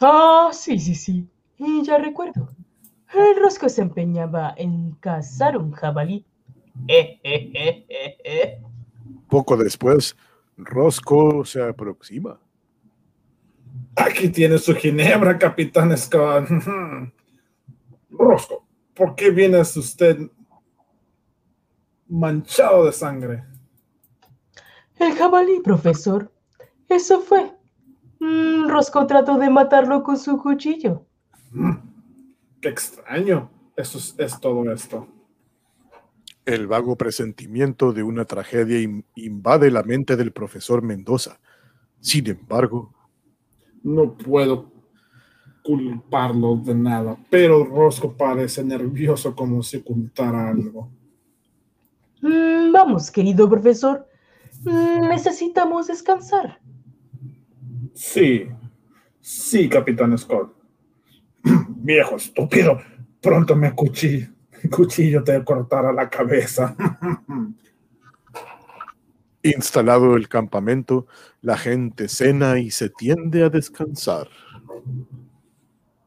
Ah, 0.00 0.50
sí, 0.52 0.78
sí, 0.78 0.94
sí. 0.94 1.28
Y 1.58 1.82
ya 1.82 1.98
recuerdo. 1.98 2.48
El 3.12 3.42
rosco 3.42 3.68
se 3.68 3.82
empeñaba 3.82 4.54
en 4.56 4.92
cazar 5.00 5.56
un 5.58 5.72
jabalí. 5.72 6.24
Poco 9.28 9.56
después, 9.56 10.16
Rosco 10.56 11.44
se 11.44 11.62
aproxima. 11.62 12.38
Aquí 13.96 14.28
tiene 14.28 14.58
su 14.58 14.74
ginebra, 14.74 15.36
Capitán 15.38 15.96
Scott. 15.98 16.48
Rosco, 18.10 18.64
¿por 18.94 19.14
qué 19.14 19.30
viene 19.30 19.60
usted 19.60 20.30
manchado 22.08 22.86
de 22.86 22.92
sangre? 22.92 23.49
El 25.00 25.14
jabalí, 25.14 25.60
profesor. 25.60 26.30
Eso 26.88 27.20
fue. 27.20 27.52
Mm, 28.20 28.68
Rosco 28.68 29.06
trató 29.06 29.38
de 29.38 29.48
matarlo 29.50 30.02
con 30.02 30.18
su 30.18 30.36
cuchillo. 30.38 31.06
Mm, 31.52 31.72
Qué 32.60 32.68
extraño. 32.68 33.50
Eso 33.76 33.96
es, 33.98 34.14
es 34.18 34.38
todo 34.38 34.70
esto. 34.70 35.08
El 36.44 36.66
vago 36.66 36.96
presentimiento 36.96 37.92
de 37.92 38.02
una 38.02 38.26
tragedia 38.26 38.78
in- 38.80 39.04
invade 39.14 39.70
la 39.70 39.82
mente 39.82 40.16
del 40.16 40.32
profesor 40.32 40.82
Mendoza. 40.82 41.40
Sin 42.00 42.26
embargo, 42.28 42.94
No 43.82 44.12
puedo 44.12 44.70
culparlo 45.62 46.56
de 46.56 46.74
nada, 46.74 47.16
pero 47.30 47.64
Rosco 47.64 48.12
parece 48.14 48.62
nervioso 48.62 49.34
como 49.34 49.62
si 49.62 49.78
ocultara 49.78 50.50
algo. 50.50 50.90
Mm, 52.20 52.72
vamos, 52.72 53.10
querido 53.10 53.48
profesor. 53.48 54.06
Mm, 54.64 55.08
necesitamos 55.08 55.86
descansar. 55.86 56.60
Sí, 57.94 58.48
sí, 59.20 59.68
Capitán 59.68 60.16
Scott. 60.18 60.54
Viejo 61.68 62.16
estúpido, 62.16 62.78
pronto 63.20 63.56
me 63.56 63.74
cuchillo, 63.74 64.28
cuchillo 64.70 65.24
te 65.24 65.42
cortará 65.44 65.92
la 65.92 66.08
cabeza. 66.08 66.76
instalado 69.42 70.16
el 70.16 70.28
campamento, 70.28 71.06
la 71.40 71.56
gente 71.56 72.08
cena 72.08 72.58
y 72.58 72.70
se 72.70 72.90
tiende 72.90 73.42
a 73.42 73.48
descansar. 73.48 74.28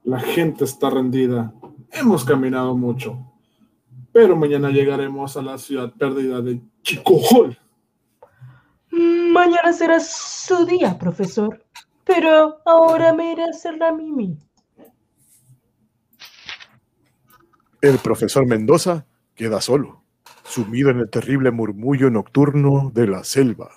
La 0.04 0.20
gente 0.20 0.66
está 0.66 0.90
rendida. 0.90 1.54
Hemos 1.92 2.26
caminado 2.26 2.76
mucho, 2.76 3.20
pero 4.12 4.36
mañana 4.36 4.70
llegaremos 4.70 5.38
a 5.38 5.42
la 5.42 5.58
ciudad 5.58 5.94
perdida 5.94 6.42
de 6.42 6.62
Chicojol. 6.82 7.58
Mañana 8.94 9.74
será 9.74 10.00
su 10.00 10.66
día, 10.66 11.00
profesor. 11.00 11.66
Pero 12.06 12.60
ahora 12.66 13.14
me 13.14 13.32
iré 13.32 13.44
a 13.44 13.48
hacer 13.48 13.78
la 13.78 13.92
mimi. 13.92 14.38
El 17.82 17.98
profesor 17.98 18.46
Mendoza 18.46 19.06
queda 19.36 19.62
solo, 19.62 20.04
sumido 20.44 20.92
en 20.92 21.00
el 21.00 21.10
terrible 21.10 21.50
murmullo 21.50 22.10
nocturno 22.12 22.92
de 22.94 23.08
la 23.08 23.24
selva. 23.24 23.72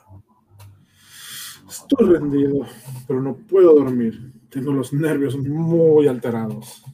Estoy 1.69 2.15
rendido, 2.15 2.67
pero 3.09 3.23
no 3.23 3.37
puedo 3.37 3.75
dormir. 3.75 4.33
Tengo 4.51 4.73
los 4.73 4.93
nervios 4.93 5.37
muy 5.39 6.09
alterados. 6.09 6.85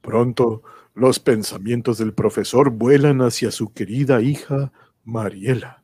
Pronto, 0.00 0.62
los 0.94 1.18
pensamientos 1.18 1.98
del 1.98 2.14
profesor 2.14 2.70
vuelan 2.70 3.20
hacia 3.22 3.50
su 3.50 3.72
querida 3.72 4.22
hija 4.22 4.72
Mariela. 5.04 5.81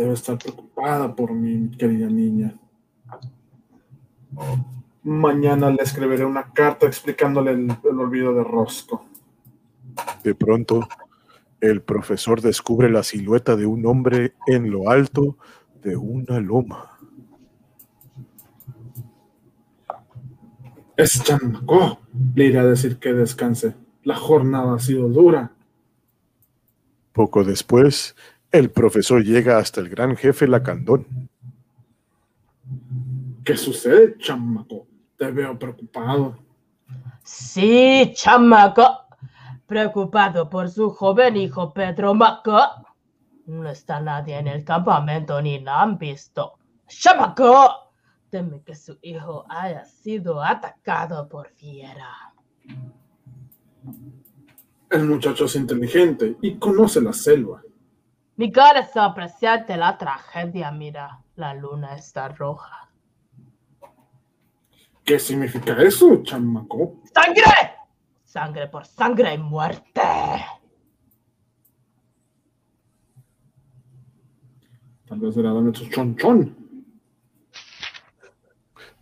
Debe 0.00 0.14
estar 0.14 0.38
preocupada 0.38 1.14
por 1.14 1.34
mí, 1.34 1.54
mi 1.56 1.76
querida 1.76 2.08
niña. 2.08 2.58
Mañana 5.02 5.68
le 5.68 5.82
escribiré 5.82 6.24
una 6.24 6.54
carta 6.54 6.86
explicándole 6.86 7.50
el, 7.50 7.70
el 7.84 8.00
olvido 8.00 8.32
de 8.32 8.42
Rosco. 8.42 9.04
De 10.24 10.34
pronto, 10.34 10.88
el 11.60 11.82
profesor 11.82 12.40
descubre 12.40 12.88
la 12.88 13.02
silueta 13.02 13.56
de 13.56 13.66
un 13.66 13.84
hombre 13.84 14.32
en 14.46 14.70
lo 14.70 14.88
alto 14.88 15.36
de 15.82 15.98
una 15.98 16.40
loma. 16.40 16.98
Es 20.96 21.22
Chamaco. 21.22 21.98
Le 22.34 22.46
iré 22.46 22.58
a 22.58 22.64
decir 22.64 22.98
que 22.98 23.12
descanse. 23.12 23.74
La 24.04 24.16
jornada 24.16 24.76
ha 24.76 24.78
sido 24.78 25.10
dura. 25.10 25.52
Poco 27.12 27.44
después, 27.44 28.16
el 28.52 28.70
profesor 28.70 29.22
llega 29.22 29.58
hasta 29.58 29.80
el 29.80 29.88
gran 29.88 30.16
jefe 30.16 30.46
Lacandón. 30.46 31.06
¿Qué 33.44 33.56
sucede, 33.56 34.16
Chamaco? 34.18 34.86
Te 35.16 35.30
veo 35.30 35.58
preocupado. 35.58 36.38
Sí, 37.22 38.12
chamaco. 38.14 39.06
Preocupado 39.66 40.48
por 40.48 40.68
su 40.68 40.90
joven 40.90 41.36
hijo 41.36 41.72
Pedro 41.72 42.14
Maco. 42.14 42.58
No 43.46 43.68
está 43.68 44.00
nadie 44.00 44.38
en 44.38 44.48
el 44.48 44.64
campamento 44.64 45.40
ni 45.40 45.60
la 45.60 45.82
han 45.82 45.98
visto. 45.98 46.54
Chamaco. 46.88 47.92
Teme 48.30 48.62
que 48.62 48.74
su 48.74 48.98
hijo 49.02 49.44
haya 49.48 49.84
sido 49.84 50.42
atacado 50.42 51.28
por 51.28 51.50
fiera. 51.50 52.32
El 54.88 55.04
muchacho 55.04 55.44
es 55.44 55.56
inteligente 55.56 56.36
y 56.40 56.56
conoce 56.56 57.00
la 57.00 57.12
selva. 57.12 57.62
Mi 58.40 58.50
corazón 58.50 59.12
presiente 59.12 59.76
la 59.76 59.98
tragedia. 59.98 60.72
Mira, 60.72 61.20
la 61.36 61.52
luna 61.52 61.94
está 61.94 62.28
roja. 62.28 62.90
¿Qué 65.04 65.18
significa 65.18 65.76
eso, 65.82 66.22
Chamaco? 66.22 67.02
¡Sangre! 67.12 67.74
Sangre 68.24 68.68
por 68.68 68.86
sangre 68.86 69.34
y 69.34 69.36
muerte. 69.36 70.00
Tal 75.06 75.20
vez 75.20 75.36
era 75.36 75.52
de 75.52 75.60
nuestro 75.60 75.90
chonchón. 75.90 76.56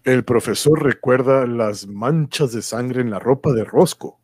El 0.02 0.24
profesor 0.24 0.82
recuerda 0.82 1.46
las 1.46 1.86
manchas 1.86 2.50
de 2.50 2.62
sangre 2.62 3.02
en 3.02 3.10
la 3.10 3.20
ropa 3.20 3.52
de 3.52 3.62
Rosco. 3.62 4.18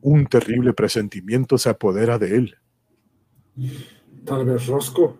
Un 0.00 0.26
terrible 0.26 0.72
presentimiento 0.72 1.58
se 1.58 1.70
apodera 1.70 2.18
de 2.18 2.36
él. 2.38 2.58
Tal 4.28 4.44
vez 4.44 4.66
Rosco 4.66 5.16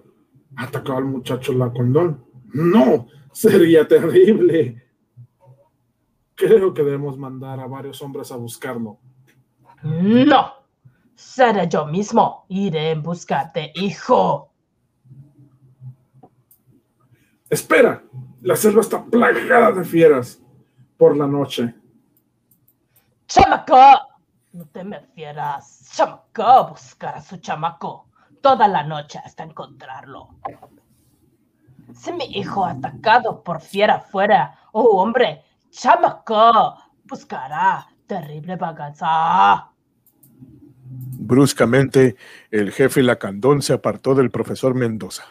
atacó 0.56 0.92
al 0.92 1.06
muchacho 1.06 1.54
Lacondón. 1.54 2.26
No, 2.52 3.06
sería 3.32 3.88
terrible. 3.88 4.84
Creo 6.34 6.74
que 6.74 6.82
debemos 6.82 7.16
mandar 7.16 7.58
a 7.58 7.66
varios 7.66 8.02
hombres 8.02 8.30
a 8.30 8.36
buscarlo. 8.36 8.98
No. 9.82 10.52
Seré 11.14 11.68
yo 11.68 11.86
mismo. 11.86 12.44
Iré 12.48 12.90
en 12.90 13.02
buscarte, 13.02 13.72
hijo. 13.76 14.52
Espera, 17.48 18.04
la 18.42 18.56
selva 18.56 18.82
está 18.82 19.02
plagada 19.02 19.72
de 19.72 19.84
fieras 19.84 20.38
por 20.98 21.16
la 21.16 21.26
noche. 21.26 21.74
¡Chamaco! 23.26 23.78
No 24.52 24.66
te 24.66 24.84
me 24.84 25.00
fieras. 25.14 25.90
Chamaco, 25.94 26.68
buscar 26.68 27.16
a 27.16 27.22
su 27.22 27.38
chamaco 27.38 28.07
toda 28.40 28.68
la 28.68 28.82
noche 28.82 29.18
hasta 29.24 29.44
encontrarlo. 29.44 30.28
Si 31.94 32.12
mi 32.12 32.24
hijo 32.24 32.64
atacado 32.64 33.42
por 33.42 33.60
fiera 33.60 34.00
fuera, 34.00 34.58
oh 34.72 35.00
hombre, 35.02 35.42
chamaco, 35.70 36.76
buscará 37.04 37.86
terrible 38.06 38.56
vaganza. 38.56 39.70
Bruscamente, 40.90 42.16
el 42.50 42.72
jefe 42.72 43.02
Lacandón 43.02 43.62
se 43.62 43.74
apartó 43.74 44.14
del 44.14 44.30
profesor 44.30 44.74
Mendoza. 44.74 45.24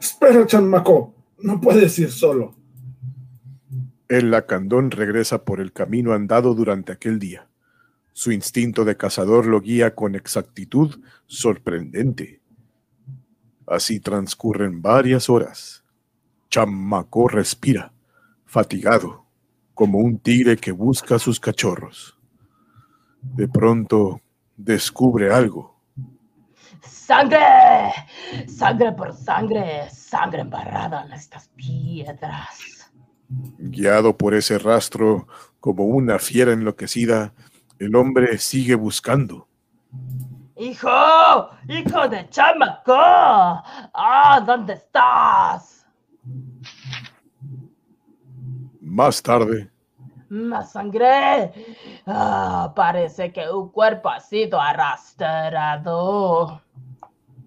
Espera, 0.00 0.46
chamaco, 0.46 1.14
no 1.38 1.60
puedes 1.60 1.98
ir 1.98 2.10
solo. 2.10 2.54
El 4.08 4.30
Lacandón 4.30 4.90
regresa 4.90 5.44
por 5.44 5.60
el 5.60 5.72
camino 5.72 6.12
andado 6.12 6.54
durante 6.54 6.92
aquel 6.92 7.18
día. 7.18 7.48
Su 8.12 8.30
instinto 8.30 8.84
de 8.84 8.96
cazador 8.96 9.46
lo 9.46 9.60
guía 9.60 9.94
con 9.94 10.14
exactitud 10.14 11.00
sorprendente. 11.26 12.40
Así 13.66 14.00
transcurren 14.00 14.82
varias 14.82 15.30
horas. 15.30 15.82
Chamacó 16.50 17.28
respira, 17.28 17.92
fatigado, 18.44 19.24
como 19.72 19.98
un 19.98 20.18
tigre 20.18 20.58
que 20.58 20.72
busca 20.72 21.14
a 21.14 21.18
sus 21.18 21.40
cachorros. 21.40 22.18
De 23.22 23.48
pronto 23.48 24.20
descubre 24.56 25.32
algo. 25.32 25.80
¡Sangre! 26.82 27.38
¡Sangre 28.46 28.92
por 28.92 29.14
sangre! 29.14 29.88
¡Sangre 29.90 30.42
embarrada 30.42 31.04
en 31.06 31.12
estas 31.12 31.48
piedras! 31.48 32.90
Guiado 33.58 34.18
por 34.18 34.34
ese 34.34 34.58
rastro, 34.58 35.26
como 35.60 35.84
una 35.84 36.18
fiera 36.18 36.52
enloquecida, 36.52 37.32
el 37.84 37.96
hombre 37.96 38.38
sigue 38.38 38.74
buscando. 38.74 39.48
¡Hijo! 40.56 41.48
¡Hijo 41.68 42.08
de 42.08 42.28
chamaco! 42.28 42.94
¡Ah! 42.94 44.42
¿Dónde 44.46 44.74
estás? 44.74 45.86
Más 48.80 49.22
tarde, 49.22 49.72
¡Más 50.32 50.72
sangre! 50.72 51.52
Ah, 52.06 52.72
parece 52.74 53.30
que 53.34 53.50
un 53.50 53.68
cuerpo 53.68 54.08
ha 54.08 54.18
sido 54.18 54.58
arrastrado. 54.58 56.62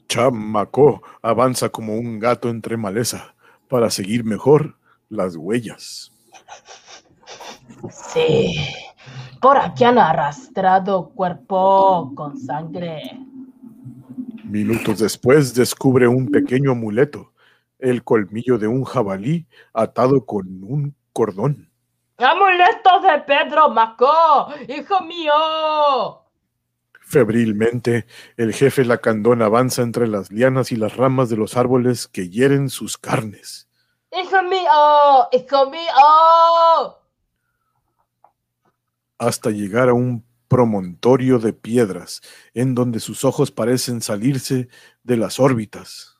Chamacó 0.07 1.01
avanza 1.23 1.69
como 1.69 1.95
un 1.95 2.19
gato 2.19 2.47
entre 2.47 2.77
maleza 2.77 3.33
para 3.67 3.89
seguir 3.89 4.23
mejor 4.23 4.77
las 5.09 5.35
huellas. 5.35 6.11
Sí. 7.89 8.55
Por 9.41 9.57
aquí 9.57 9.83
han 9.83 9.97
arrastrado 9.97 11.09
cuerpo 11.09 12.11
con 12.15 12.37
sangre. 12.37 13.01
Minutos 14.43 14.99
después 14.99 15.53
descubre 15.53 16.07
un 16.07 16.27
pequeño 16.27 16.71
amuleto, 16.71 17.33
el 17.79 18.03
colmillo 18.03 18.57
de 18.57 18.67
un 18.67 18.83
jabalí 18.83 19.47
atado 19.73 20.25
con 20.25 20.63
un 20.63 20.95
cordón. 21.13 21.69
¡Amuleto 22.17 23.01
de 23.01 23.19
Pedro 23.21 23.69
Macó! 23.69 24.47
¡Hijo 24.67 25.01
mío! 25.01 26.21
Febrilmente, 27.01 28.07
el 28.37 28.53
jefe 28.53 28.85
Lacandón 28.85 29.41
avanza 29.41 29.81
entre 29.81 30.07
las 30.07 30.31
lianas 30.31 30.71
y 30.71 30.75
las 30.75 30.95
ramas 30.95 31.29
de 31.29 31.37
los 31.37 31.57
árboles 31.57 32.07
que 32.07 32.29
hieren 32.29 32.69
sus 32.69 32.97
carnes. 32.97 33.67
¡Hijo 34.11 34.41
mío! 34.43 35.27
¡Hijo 35.31 35.69
mío! 35.69 36.95
Hasta 39.17 39.49
llegar 39.49 39.89
a 39.89 39.93
un 39.93 40.25
promontorio 40.47 41.39
de 41.39 41.53
piedras, 41.53 42.21
en 42.53 42.75
donde 42.75 42.99
sus 42.99 43.23
ojos 43.23 43.51
parecen 43.51 44.01
salirse 44.01 44.69
de 45.03 45.17
las 45.17 45.39
órbitas. 45.39 46.17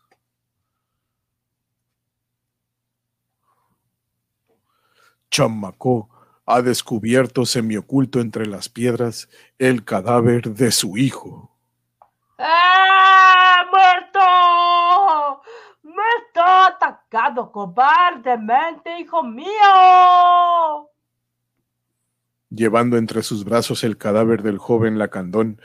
Chamacó 5.29 6.09
ha 6.45 6.61
descubierto 6.61 7.45
semioculto 7.45 8.19
entre 8.19 8.45
las 8.45 8.69
piedras 8.69 9.29
el 9.57 9.83
cadáver 9.83 10.53
de 10.53 10.71
su 10.71 10.97
hijo. 10.97 11.51
¡Ah! 12.37 13.65
¡Muerto! 13.71 15.41
¡Muerto! 15.83 16.41
¡Atacado 16.41 17.51
cobardemente, 17.51 18.99
hijo 18.99 19.23
mío! 19.23 20.89
Llevando 22.49 22.97
entre 22.97 23.23
sus 23.23 23.43
brazos 23.43 23.83
el 23.83 23.97
cadáver 23.97 24.43
del 24.43 24.57
joven 24.57 24.97
Lacandón, 24.97 25.61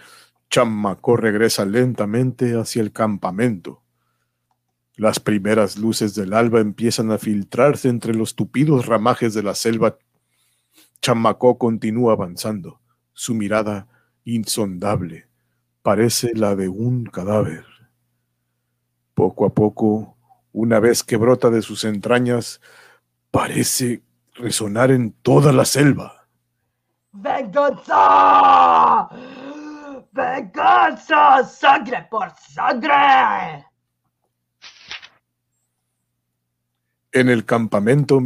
Chamacó 0.50 1.16
regresa 1.16 1.64
lentamente 1.64 2.58
hacia 2.58 2.82
el 2.82 2.92
campamento. 2.92 3.82
Las 4.96 5.20
primeras 5.20 5.78
luces 5.78 6.14
del 6.14 6.32
alba 6.32 6.60
empiezan 6.60 7.12
a 7.12 7.18
filtrarse 7.18 7.88
entre 7.88 8.14
los 8.14 8.34
tupidos 8.34 8.86
ramajes 8.86 9.32
de 9.34 9.42
la 9.42 9.54
selva. 9.54 9.98
Chamacó 11.00 11.56
continúa 11.56 12.12
avanzando, 12.12 12.80
su 13.12 13.34
mirada 13.34 13.86
insondable 14.24 15.30
parece 15.82 16.34
la 16.34 16.56
de 16.56 16.68
un 16.68 17.04
cadáver. 17.04 17.64
Poco 19.14 19.46
a 19.46 19.54
poco, 19.54 20.16
una 20.52 20.80
vez 20.80 21.02
que 21.02 21.16
brota 21.16 21.50
de 21.50 21.62
sus 21.62 21.84
entrañas, 21.84 22.60
parece 23.30 24.02
resonar 24.34 24.90
en 24.90 25.12
toda 25.12 25.52
la 25.52 25.64
selva. 25.64 26.19
¡Venganza! 27.12 29.08
¡Venganza! 30.12 31.44
¡Sangre 31.44 32.06
por 32.08 32.30
sangre! 32.30 33.66
En 37.12 37.28
el 37.28 37.44
campamento, 37.44 38.20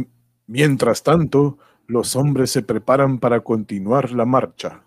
mientras 0.45 1.01
tanto, 1.01 1.57
los 1.87 2.15
hombres 2.15 2.51
se 2.51 2.61
preparan 2.61 3.17
para 3.17 3.39
continuar 3.39 4.11
la 4.11 4.25
marcha. 4.25 4.81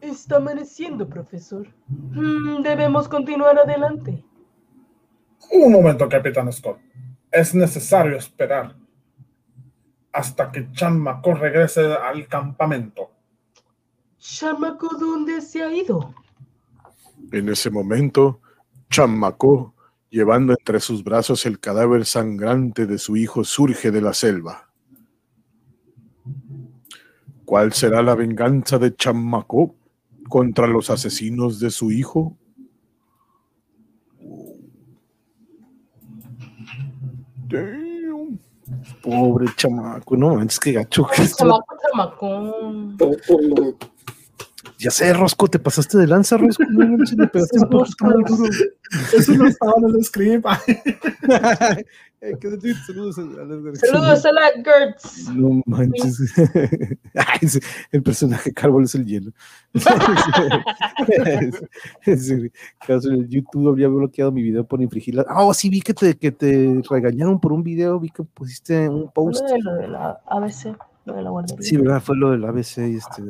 Está 0.00 0.36
amaneciendo, 0.38 1.08
profesor. 1.08 1.68
Mm, 1.86 2.62
debemos 2.62 3.08
continuar 3.08 3.56
adelante. 3.56 4.24
Un 5.52 5.70
momento, 5.70 6.08
capitán 6.08 6.52
Scott. 6.52 6.80
Es 7.30 7.54
necesario 7.54 8.16
esperar 8.16 8.74
hasta 10.16 10.50
que 10.50 10.72
Chamaco 10.72 11.34
regrese 11.34 11.92
al 11.92 12.26
campamento. 12.26 13.10
¿Chamaco 14.18 14.96
dónde 14.98 15.42
se 15.42 15.62
ha 15.62 15.70
ido? 15.70 16.14
En 17.32 17.50
ese 17.50 17.68
momento, 17.70 18.40
Chamacó, 18.88 19.74
llevando 20.08 20.54
entre 20.58 20.80
sus 20.80 21.04
brazos 21.04 21.44
el 21.44 21.60
cadáver 21.60 22.06
sangrante 22.06 22.86
de 22.86 22.96
su 22.96 23.14
hijo, 23.16 23.44
surge 23.44 23.90
de 23.90 24.00
la 24.00 24.14
selva. 24.14 24.70
¿Cuál 27.44 27.74
será 27.74 28.00
la 28.02 28.14
venganza 28.14 28.78
de 28.78 28.96
Chamacó 28.96 29.74
contra 30.30 30.66
los 30.66 30.88
asesinos 30.88 31.60
de 31.60 31.70
su 31.70 31.90
hijo? 31.90 32.38
Pobre 39.02 39.46
chamaco, 39.56 40.16
no 40.16 40.34
manches, 40.34 40.58
que 40.58 40.72
gacho. 40.72 41.06
que 41.06 41.26
Chamaco, 41.28 41.76
chamacón. 41.82 42.96
Ya 44.78 44.90
sé, 44.90 45.12
Rosco, 45.14 45.48
te 45.48 45.58
pasaste 45.58 45.96
de 45.98 46.06
lanza, 46.06 46.36
Rosco. 46.36 46.62
No 46.68 46.86
manches, 46.86 47.16
le 47.16 47.26
pegaste 47.28 47.58
un 47.60 47.68
muy 47.70 48.24
duro. 48.24 48.44
Eso 49.16 49.32
no 49.34 49.46
estaba 49.48 49.72
en 49.78 49.84
el 49.94 50.04
script. 50.04 50.46
Saludos 52.84 53.18
a, 53.18 54.28
a 54.28 54.30
a 54.30 54.32
la 54.32 54.42
Gertz. 54.64 55.28
No 55.34 55.62
manches. 55.66 56.32
Ay, 57.14 57.38
ese- 57.42 57.60
el 57.92 58.02
personaje 58.02 58.52
Carbol 58.52 58.84
es 58.84 58.94
el 58.94 59.06
hielo. 59.06 59.32
Caso, 62.86 63.10
el 63.10 63.28
YouTube 63.28 63.68
había 63.68 63.88
bloqueado 63.88 64.32
mi 64.32 64.42
video 64.42 64.64
por 64.66 64.80
infringir 64.82 65.14
la. 65.14 65.24
Ah, 65.28 65.44
oh, 65.44 65.54
sí, 65.54 65.68
vi 65.70 65.80
que 65.80 65.94
te, 65.94 66.16
que 66.16 66.32
te 66.32 66.80
regañaron 66.88 67.40
por 67.40 67.52
un 67.52 67.62
video. 67.62 67.98
Vi 68.00 68.10
que 68.10 68.22
pusiste 68.24 68.88
un 68.88 69.10
post. 69.10 69.44
Lo 69.58 69.74
de, 69.74 69.88
lo 71.06 71.14
de 71.14 71.22
la 71.22 71.30
guardería. 71.30 71.62
Sí, 71.62 71.76
¿verdad? 71.76 72.02
Fue 72.02 72.16
lo 72.16 72.32
del 72.32 72.44
ABC 72.44 72.78
y 72.78 72.96
este. 72.96 73.22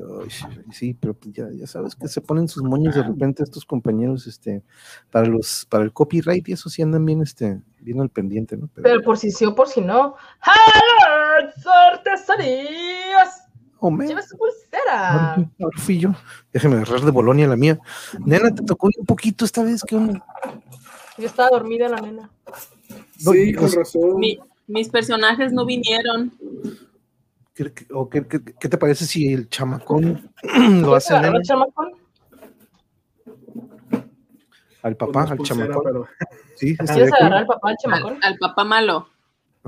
sí, 0.73 0.95
pero 0.99 1.15
pues 1.15 1.33
ya, 1.35 1.47
ya 1.53 1.67
sabes 1.67 1.95
que 1.95 2.09
se 2.09 2.21
ponen 2.21 2.49
sus 2.49 2.63
moños 2.63 2.95
de 2.95 3.03
repente 3.05 3.43
estos 3.45 3.65
compañeros, 3.65 4.27
este, 4.27 4.63
para 5.11 5.27
los, 5.29 5.67
para 5.71 5.85
el 5.85 5.93
copyright 5.93 6.49
y 6.49 6.53
eso 6.53 6.69
sí 6.71 6.83
andan 6.83 7.05
bien, 7.05 7.23
este, 7.23 7.61
bien 7.81 8.01
al 8.01 8.09
pendiente, 8.09 8.57
¿no? 8.57 8.69
Pero, 8.75 8.83
Pero 8.83 9.03
por 9.03 9.19
si 9.19 9.31
sí 9.31 9.45
o 9.45 9.55
por 9.55 9.69
si 9.69 9.81
no. 9.83 10.15
¡Harrods 10.41 11.65
Artesanías! 11.93 13.45
oh. 13.79 13.91
Lleva 13.99 14.23
su 14.23 14.37
pulsera. 14.37 15.11
Ahora, 15.35 15.51
ahora 15.61 15.79
fui 15.79 15.99
yo. 15.99 16.11
Déjame 16.53 16.77
agarrar 16.77 17.03
de 17.03 17.11
Bolonia 17.11 17.47
la 17.47 17.57
mía. 17.57 17.79
Nena, 18.25 18.55
te 18.55 18.63
tocó 18.65 18.89
un 18.99 19.05
poquito 19.07 19.45
esta 19.45 19.63
vez 19.63 19.83
que 19.83 19.97
un. 19.97 20.23
Yo 21.19 21.27
estaba 21.27 21.51
dormida 21.51 21.89
la 21.89 22.01
nena. 22.01 22.31
No, 23.25 23.33
Sí, 23.33 23.53
con 23.55 23.71
razón. 23.73 24.17
Mi- 24.19 24.39
mis 24.67 24.89
personajes 24.89 25.53
no 25.53 25.65
vinieron. 25.67 26.33
¿Qué, 27.57 27.73
qué- 27.73 27.87
o 27.93 28.09
qué- 28.09 28.27
qué- 28.27 28.41
qué 28.61 28.69
te 28.69 28.77
parece 28.79 29.07
si 29.07 29.33
el 29.33 29.49
chamacón 29.49 30.31
lo 30.43 30.51
¿Quieres 30.51 31.11
hace 31.11 31.17
el 31.27 31.43
chamacón? 31.43 31.93
al 34.83 34.97
Con 34.97 35.09
papá, 35.13 35.31
al 35.31 35.37
pulsera, 35.39 35.61
chamacón? 35.61 35.83
pero- 35.85 36.07
Sí, 36.57 36.77
¿Quieres 36.77 37.13
agarrar 37.13 37.39
al 37.41 37.47
papá 37.47 37.69
al 37.69 37.73
Al, 37.73 37.77
chamacón? 37.79 38.19
al 38.23 38.37
papá 38.39 38.65
malo. 38.65 39.09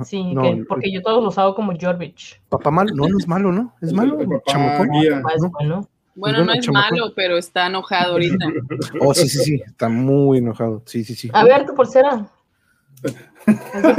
Sí, 0.05 0.33
No, 0.33 0.43
que- 0.43 0.49
el- 0.51 0.67
porque 0.67 0.93
yo 0.93 1.03
todos 1.03 1.23
los 1.25 1.37
hago 1.39 1.55
como 1.55 1.73
Jorvich. 1.79 2.41
Papá 2.49 2.71
malo, 2.71 2.93
no, 2.95 3.09
no 3.09 3.19
es 3.19 3.27
malo, 3.27 3.53
¿no? 3.53 3.75
Es 3.83 3.93
malo, 3.93 4.19
el 4.21 4.29
chamacón. 4.47 4.89
guía. 4.91 5.21
Ah, 5.25 5.33
es 5.35 5.43
¿no? 5.43 5.51
bueno. 5.51 5.89
Bueno, 6.15 6.39
bueno, 6.39 6.45
no 6.45 6.53
es 6.53 6.65
chamacón. 6.65 6.99
malo, 6.99 7.13
pero 7.17 7.37
está 7.37 7.67
enojado 7.67 8.13
ahorita. 8.13 8.37
Oh, 9.01 9.13
sí, 9.15 9.29
sí, 9.29 9.39
sí, 9.39 9.63
está 9.67 9.89
muy 9.89 10.39
enojado. 10.39 10.83
Sí, 10.87 11.05
sí, 11.05 11.15
sí. 11.15 11.31
A 11.33 11.45
ver, 11.45 11.65
tu 11.67 11.75
pulsera. 11.75 12.27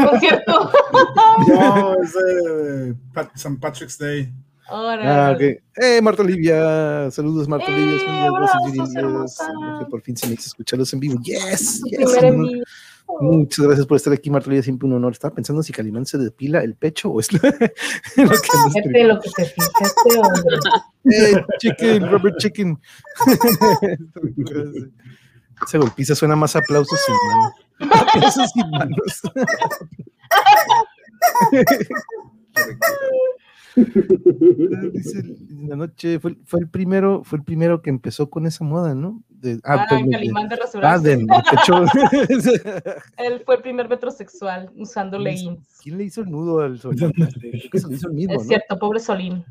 Concierto. 0.10 0.72
No, 1.48 1.96
es 2.04 2.14
de 2.14 2.96
Pat- 3.14 3.32
St. 3.36 3.58
Patrick's 3.60 3.98
Day. 3.98 4.32
Ahora. 4.68 5.30
Ah. 5.30 5.38
Eh, 5.76 6.02
Marta 6.02 6.22
Olivia, 6.22 7.10
saludos 7.12 7.48
Marta 7.48 7.66
Eh, 7.70 7.74
Olivia. 7.76 8.84
Que 9.80 9.86
por 9.90 10.02
fin 10.02 10.16
se 10.16 10.28
me 10.28 10.34
hizo 10.34 10.44
escucharlos 10.48 10.94
en 10.94 11.00
vivo. 11.00 11.20
Yes. 11.24 11.82
Muchas 13.22 13.66
gracias 13.66 13.88
por 13.88 13.98
estar 13.98 14.14
aquí, 14.14 14.30
Marta 14.30 14.48
Olivia, 14.48 14.62
siempre 14.62 14.88
un 14.88 14.94
honor. 14.94 15.14
Estaba 15.14 15.34
pensando 15.34 15.64
si 15.64 15.74
Calimán 15.74 16.06
se 16.06 16.20
depila 16.20 16.62
el 16.64 16.76
pecho 16.76 17.10
o 17.10 17.20
es 17.20 17.34
lo, 17.34 17.40
que 17.40 17.72
lo 18.16 19.20
te 19.20 19.46
fijaste, 19.46 20.20
hombre. 20.20 20.58
Eh, 21.12 21.44
chicken, 21.60 22.08
Robert 22.12 22.38
Chicken. 22.38 22.80
Esa 25.66 25.78
golpiza 25.78 26.16
suena 26.16 26.36
más 26.36 26.56
aplausos 26.56 27.00
sin 27.06 27.16
Dice, 34.94 35.20
en 35.20 35.70
la 35.70 35.76
noche 35.76 36.20
fue, 36.20 36.36
fue 36.46 36.60
el 36.62 36.68
primero, 36.70 37.24
fue 37.24 37.40
el 37.40 37.44
primero 37.46 37.82
que 37.82 37.90
empezó 37.90 38.30
con 38.30 38.46
esa 38.46 38.64
moda, 38.64 38.94
¿no? 38.96 39.22
De, 39.30 39.60
Ah, 39.64 39.86
perdón, 39.90 40.08
de- 40.08 40.12
Calimán 40.18 40.50
de 40.50 40.56
ah, 40.84 41.00
pecho. 41.50 41.84
Él 43.18 43.42
fue 43.46 43.56
el 43.56 43.62
primer 43.62 43.88
metrosexual 43.88 44.72
usando 44.76 45.18
leggings. 45.20 45.80
¿Quién 45.82 45.98
le 45.98 46.04
hizo 46.06 46.22
el 46.22 46.32
nudo 46.32 46.62
al 46.62 46.80
Solín? 46.80 47.12
Creo 47.14 47.30
que 47.72 47.80
se 47.80 47.88
lo 47.88 47.94
hizo 47.94 48.08
el 48.08 48.14
mismo, 48.14 48.34
Es 48.34 48.42
¿no? 48.42 48.48
cierto, 48.48 48.78
pobre 48.80 49.00
Solín. 49.00 49.46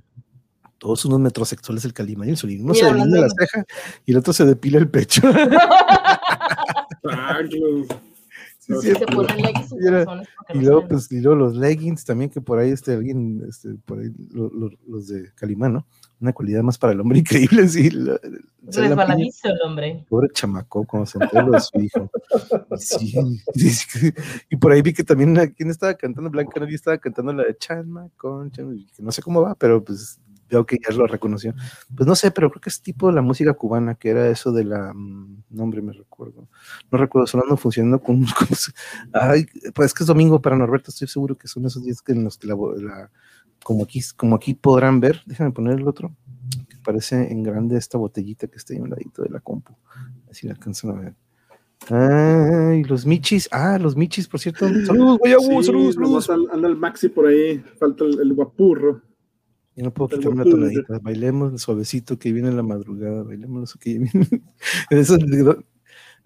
Todos 0.78 1.04
unos 1.06 1.20
metrosexuales, 1.20 1.84
el 1.84 1.92
Calimán 1.92 2.28
y 2.28 2.32
el 2.32 2.36
Solín. 2.36 2.62
Uno 2.64 2.72
Mira, 2.74 2.88
se 2.88 2.94
delinea 2.94 3.20
la 3.22 3.28
ceja 3.30 3.64
y 4.04 4.12
el 4.12 4.18
otro 4.18 4.32
se 4.32 4.44
depila 4.44 4.78
el 4.78 4.88
pecho. 4.88 5.22
Tranquilos. 8.68 8.82
Sí, 8.84 8.88
No, 8.90 8.94
sí, 8.94 8.94
Se 8.94 9.06
ponen 9.06 9.36
leggings 9.38 9.72
en 9.72 9.78
Y 9.82 9.86
era- 9.86 10.04
luego, 10.54 10.88
pues, 10.88 11.10
y 11.12 11.20
luego 11.20 11.36
los 11.38 11.56
leggings 11.56 12.04
también, 12.04 12.30
que 12.30 12.40
por 12.40 12.58
ahí 12.58 12.70
este, 12.70 12.92
alguien, 12.92 13.42
este, 13.48 13.74
por 13.86 13.98
ahí, 14.00 14.10
lo- 14.30 14.50
lo- 14.50 14.70
los 14.86 15.08
de 15.08 15.32
Calimán, 15.34 15.72
¿no? 15.72 15.86
Una 16.20 16.32
cualidad 16.32 16.62
más 16.62 16.76
para 16.78 16.92
el 16.92 17.00
hombre 17.00 17.18
increíble, 17.64 17.66
sí. 17.68 17.90
la-. 17.90 18.20
Resbaladizo 18.70 19.48
el 19.48 19.58
hombre. 19.64 20.04
Pobre 20.08 20.28
chamacó 20.32 20.84
cuando 20.84 21.06
se 21.06 21.18
enteró 21.18 21.46
lo 21.46 21.52
de 21.52 21.60
su 21.60 21.80
hijo. 21.80 22.10
Sí, 22.76 23.14
sí, 23.54 23.70
sí. 23.70 24.12
Y 24.50 24.56
por 24.56 24.72
ahí 24.72 24.82
vi 24.82 24.92
que 24.92 25.04
también, 25.04 25.34
¿quién 25.56 25.70
estaba 25.70 25.94
cantando? 25.94 26.28
Blanca 26.30 26.60
Nelly 26.60 26.74
estaba 26.74 26.98
cantando 26.98 27.32
la 27.32 27.44
de 27.44 27.56
chamacón, 27.56 28.50
cham- 28.52 28.86
que 28.94 29.02
no 29.02 29.10
sé 29.12 29.22
cómo 29.22 29.40
va, 29.42 29.54
pero 29.54 29.82
pues 29.82 30.20
veo 30.50 30.64
que 30.66 30.78
ya 30.78 30.94
lo 30.96 31.06
reconoció. 31.06 31.54
Pues 31.96 32.06
no 32.06 32.14
sé, 32.14 32.30
pero 32.30 32.50
creo 32.50 32.60
que 32.60 32.70
es 32.70 32.80
tipo 32.82 33.06
de 33.08 33.12
la 33.14 33.22
música 33.22 33.54
cubana, 33.54 33.94
que 33.94 34.10
era 34.10 34.28
eso 34.28 34.52
de 34.52 34.64
la, 34.64 34.92
mm, 34.94 35.42
nombre 35.50 35.82
me 35.82 35.92
recuerdo. 35.92 36.48
No 36.90 36.98
recuerdo, 36.98 37.26
sonando 37.26 37.56
funcionando 37.56 38.00
con, 38.00 38.24
ay, 39.12 39.46
pues 39.74 39.86
es 39.86 39.94
que 39.94 40.02
es 40.04 40.06
domingo 40.06 40.40
para 40.40 40.56
Norberto, 40.56 40.90
estoy 40.90 41.08
seguro 41.08 41.36
que 41.36 41.48
son 41.48 41.66
esos 41.66 41.84
días 41.84 42.00
que 42.02 42.12
en 42.12 42.24
los 42.24 42.38
que 42.38 42.46
la, 42.46 42.54
la- 42.76 43.10
como 43.64 43.84
aquí, 43.84 44.00
como 44.16 44.36
aquí 44.36 44.54
podrán 44.54 45.00
ver, 45.00 45.20
déjame 45.26 45.50
poner 45.50 45.78
el 45.78 45.88
otro, 45.88 46.14
que 46.68 46.76
parece 46.84 47.30
en 47.30 47.42
grande 47.42 47.76
esta 47.76 47.98
botellita 47.98 48.46
que 48.46 48.56
está 48.56 48.72
ahí 48.72 48.78
a 48.78 48.82
un 48.82 48.90
ladito 48.90 49.22
de 49.22 49.30
la 49.30 49.40
compu. 49.40 49.74
Así 50.30 50.46
la 50.46 50.52
alcanzan 50.54 50.90
a 50.90 51.00
ver. 51.00 51.14
Ay, 51.90 52.82
los 52.84 53.06
michis. 53.06 53.48
Ah, 53.52 53.78
los 53.78 53.96
michis, 53.96 54.26
por 54.28 54.40
cierto. 54.40 54.66
Saludos, 54.84 55.18
Sí, 55.24 55.62
saludos, 55.64 55.94
saludos. 55.94 56.30
an- 56.30 56.46
Anda 56.52 56.68
el 56.68 56.76
Maxi 56.76 57.08
por 57.08 57.26
ahí. 57.26 57.58
Falta 57.78 58.04
el, 58.04 58.20
el 58.20 58.32
guapurro. 58.34 59.00
Yo 59.78 59.84
no 59.84 59.92
puedo 59.92 60.08
quitarme 60.08 60.42
una 60.42 60.50
tonadita. 60.50 60.98
Bailemos 61.00 61.62
suavecito 61.62 62.18
que 62.18 62.32
viene 62.32 62.50
la 62.50 62.64
madrugada. 62.64 63.22
Bailemos 63.22 63.72
lo 63.76 63.80
que 63.80 63.90
viene. 64.00 64.10
Eso 64.90 65.14
es 65.14 65.24
de- 65.24 65.64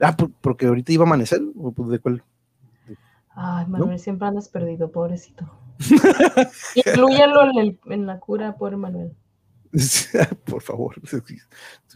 ah, 0.00 0.16
por- 0.16 0.32
porque 0.40 0.64
ahorita 0.66 0.90
iba 0.90 1.04
a 1.04 1.06
amanecer. 1.06 1.42
¿o 1.56 1.70
pues 1.70 1.90
de 1.90 1.98
cuál? 1.98 2.24
Ay, 3.34 3.66
Manuel, 3.66 3.98
siempre 3.98 4.26
andas 4.26 4.48
perdido, 4.48 4.90
pobrecito. 4.90 5.50
Inclúyalo 6.74 7.42
en, 7.50 7.58
el- 7.58 7.80
en 7.90 8.06
la 8.06 8.18
cura, 8.20 8.56
pobre 8.56 8.78
Manuel. 8.78 9.12
por 10.46 10.62
favor. 10.62 10.94
Estoy 11.02 11.38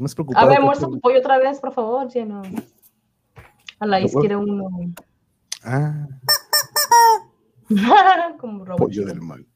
más 0.00 0.14
preocupado. 0.14 0.44
A 0.46 0.48
ver, 0.50 0.60
muestra 0.60 0.88
tu 0.88 1.00
pollo 1.00 1.18
otra 1.20 1.38
vez, 1.38 1.58
por 1.58 1.72
favor, 1.72 2.06
lleno. 2.12 2.42
A 3.78 3.86
la 3.86 4.00
izquierda 4.02 4.36
uno. 4.36 4.68
Ah, 5.64 6.06
Como 8.38 8.64
robot. 8.64 8.78
pollo 8.78 9.06
del 9.06 9.20
mal. 9.22 9.46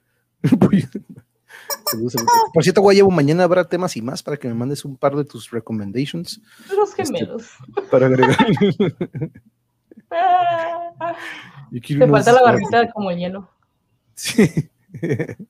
Pollo 0.59 0.87
del 0.93 1.05
mal. 1.15 1.25
Saludos, 1.25 1.25
saludos. 1.25 1.25
Por 2.55 2.63
cierto, 2.63 2.81
Guayabu, 2.83 3.11
mañana 3.11 3.45
habrá 3.45 3.65
temas 3.69 3.97
y 3.97 4.03
más 4.03 4.23
para 4.23 4.37
que 4.37 4.49
me 4.49 4.55
mandes 4.55 4.85
un 4.85 4.97
par 4.97 5.17
de 5.17 5.25
tus 5.25 5.51
recommendations 5.51 6.41
Los 6.75 6.95
gemelos. 6.95 7.49
para 7.91 8.07
agregar. 8.07 8.37
Te 11.71 11.95
unos- 11.97 12.11
falta 12.11 12.33
la 12.33 12.43
barbita 12.43 12.91
como 12.93 13.11
el 13.11 13.19
hielo. 13.19 13.49
Sí. 14.15 14.43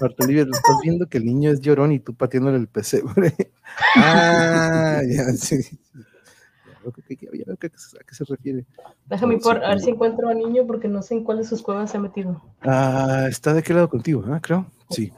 Marta 0.00 0.24
Olivia, 0.24 0.44
lo 0.46 0.52
estás 0.54 0.76
viendo 0.82 1.06
que 1.06 1.18
el 1.18 1.26
niño 1.26 1.50
es 1.50 1.60
llorón 1.60 1.92
y 1.92 2.00
tú 2.00 2.14
pateándole 2.14 2.56
el 2.56 2.66
pesebre. 2.66 3.34
ah, 3.96 5.00
ya, 5.06 5.24
sí. 5.32 5.58
Ya 5.94 6.78
veo 6.82 6.92
que- 6.92 7.02
que- 7.16 7.26
ya 7.38 7.44
veo 7.46 7.56
que- 7.58 7.66
a 7.66 7.70
qué 7.70 8.14
se 8.14 8.24
refiere. 8.24 8.64
Déjame 9.06 9.36
por, 9.38 9.62
a 9.62 9.68
ver 9.70 9.80
si 9.80 9.90
encuentro 9.90 10.28
al 10.28 10.38
niño 10.38 10.66
porque 10.66 10.88
no 10.88 11.02
sé 11.02 11.14
en 11.14 11.24
cuál 11.24 11.38
de 11.38 11.44
sus 11.44 11.60
cuevas 11.62 11.90
se 11.90 11.98
ha 11.98 12.00
metido. 12.00 12.40
Ah, 12.62 13.26
está 13.28 13.52
de 13.52 13.62
qué 13.62 13.74
lado 13.74 13.88
contigo, 13.90 14.24
ah, 14.32 14.40
creo. 14.40 14.66
Sí. 14.88 15.12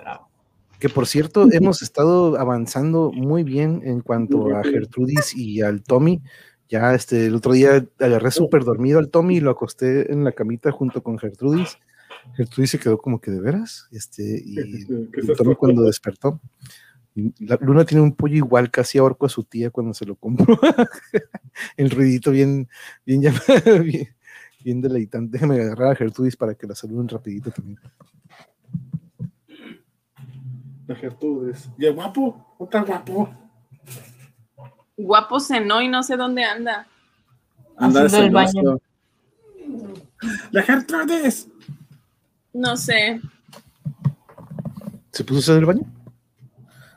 Que 0.83 0.89
por 0.89 1.07
cierto, 1.07 1.47
hemos 1.53 1.81
estado 1.81 2.37
avanzando 2.41 3.13
muy 3.13 3.45
bien 3.45 3.83
en 3.85 4.01
cuanto 4.01 4.53
a 4.57 4.65
Gertrudis 4.65 5.33
y 5.37 5.63
al 5.63 5.85
Tommy. 5.85 6.21
Ya 6.69 6.93
este, 6.93 7.27
el 7.27 7.37
otro 7.37 7.53
día 7.53 7.87
agarré 8.01 8.33
súper 8.33 8.65
dormido 8.65 8.99
al 8.99 9.09
Tommy 9.09 9.37
y 9.37 9.41
lo 9.41 9.53
acosté 9.53 10.13
en 10.13 10.25
la 10.25 10.33
camita 10.33 10.73
junto 10.73 11.01
con 11.01 11.21
Gertrudis. 11.21 11.79
Gertrudis 12.35 12.73
se 12.73 12.81
quedó 12.81 12.99
como 12.99 13.21
que 13.21 13.31
de 13.31 13.39
veras. 13.39 13.87
Este, 13.93 14.43
y 14.45 14.57
¿Qué 15.13 15.21
es 15.21 15.29
el 15.29 15.37
Tommy 15.37 15.55
cuando 15.55 15.85
despertó. 15.85 16.41
y 17.15 17.33
La 17.47 17.57
Luna 17.61 17.85
tiene 17.85 18.03
un 18.03 18.17
pollo 18.17 18.35
igual, 18.35 18.69
casi 18.69 18.99
ahorco 18.99 19.27
a 19.27 19.29
su 19.29 19.45
tía 19.45 19.71
cuando 19.71 19.95
se 19.95 20.05
lo 20.05 20.17
compró. 20.17 20.59
el 21.77 21.91
ruidito 21.93 22.33
bien, 22.33 22.69
bien, 23.07 23.23
llamado, 23.23 23.45
bien, 23.85 24.09
bien 24.65 24.81
deleitante. 24.81 25.35
Déjame 25.35 25.61
agarrar 25.61 25.93
a 25.93 25.95
Gertrudis 25.95 26.37
para 26.37 26.57
que 26.57 26.67
la 26.67 26.75
saluden 26.75 27.07
rapidito 27.07 27.53
también. 27.53 27.79
La 30.93 30.98
Gertrudes. 30.98 31.70
Y 31.78 31.86
el 31.86 31.94
guapo. 31.94 32.55
Otra 32.59 32.82
guapo. 32.82 33.31
Guapo 34.98 35.40
cenó 35.40 35.81
y 35.81 35.89
no 35.89 36.02
sé 36.02 36.19
dónde 36.19 36.44
anda. 36.44 36.86
Anda 37.78 38.05
Haciendo 38.05 38.40
el 38.40 38.48
celoso. 38.48 38.62
baño. 38.62 38.78
La 40.51 40.62
Gertrudes. 40.62 41.48
No 42.52 42.77
sé. 42.77 43.23
¿Se 45.12 45.24
puso 45.24 45.39
a 45.39 45.40
hacer 45.40 45.56
el 45.60 45.64
baño? 45.66 45.81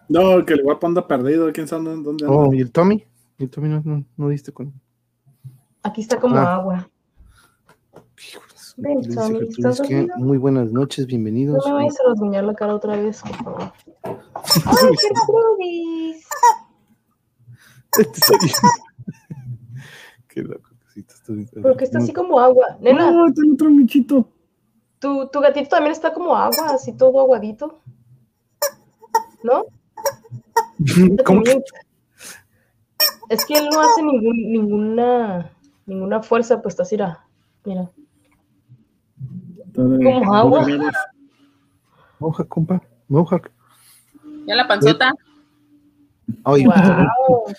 No, 0.10 0.46
que 0.46 0.54
el 0.56 0.64
guapo 0.64 0.88
anda 0.88 1.08
perdido. 1.08 1.52
¿Quién 1.54 1.68
sabe 1.70 1.86
dónde 1.86 2.10
anda? 2.10 2.28
Oh, 2.30 2.54
¿y 2.54 2.60
el 2.60 2.72
Tommy? 2.74 3.06
¿Y 3.38 3.46
el 3.46 3.50
Tommy 3.50 3.70
no, 3.70 3.82
no, 3.86 4.04
no 4.18 4.28
diste 4.30 4.52
con 4.52 4.74
Aquí 5.84 6.02
está 6.02 6.20
como 6.20 6.36
Ah. 6.36 6.56
agua. 6.56 6.90
Hijo 8.30 8.42
de 8.52 8.58
su- 8.58 8.82
Ven, 8.82 8.96
Le 9.02 9.08
dice 9.08 9.16
Tommy, 9.16 9.30
Gertrudis 9.40 9.58
¿estás 9.60 9.82
que 9.88 9.96
dormido? 9.96 10.18
muy 10.18 10.38
buenas 10.38 10.72
noches, 10.74 11.06
No 11.06 11.08
bienvenidos. 11.08 11.66
me 11.66 11.72
vayas 11.74 11.96
a 12.02 12.10
rasguñar 12.10 12.44
la 12.44 12.54
cara 12.56 12.76
otra 12.76 12.98
vez, 12.98 13.22
por 13.22 13.36
favor. 13.36 13.74
¡Ay, 14.66 14.96
Gertrudis! 15.02 16.28
Qué 20.28 20.42
loco. 20.44 20.70
que 20.80 20.88
sí, 20.94 21.04
te 21.04 21.14
estoy- 21.14 21.46
¿Por 21.62 21.78
qué 21.78 21.84
está 21.86 22.00
así 22.00 22.12
como 22.14 22.40
agua? 22.40 22.78
Nena, 22.82 23.12
No, 23.12 23.34
tengo 23.34 23.54
otro 23.54 23.70
michito. 23.70 24.28
¿tu, 25.00 25.28
tu 25.30 25.40
gatito 25.40 25.70
también 25.70 25.92
está 25.92 26.14
como 26.14 26.36
agua, 26.36 26.72
así 26.74 26.94
todo 26.94 27.20
aguadito. 27.20 27.80
¿No? 29.44 29.66
¿Cómo 31.26 31.44
que? 31.44 31.64
Es 33.30 33.46
que 33.46 33.58
él 33.58 33.70
no 33.72 33.82
hace 33.82 34.02
ningún, 34.04 34.52
ninguna, 34.52 35.52
ninguna 35.86 36.22
fuerza, 36.24 36.62
pues 36.62 36.74
está 36.74 36.84
así, 36.84 36.98
mira. 37.64 37.92
Como 39.76 40.34
agua. 40.34 40.66
Mohawk, 42.20 42.48
compa. 42.48 42.82
Mohawk. 43.08 43.52
¿Ya 44.48 44.56
la 44.56 44.68
panzota? 44.68 45.12
Ay, 46.44 46.66
Wow. 46.66 46.74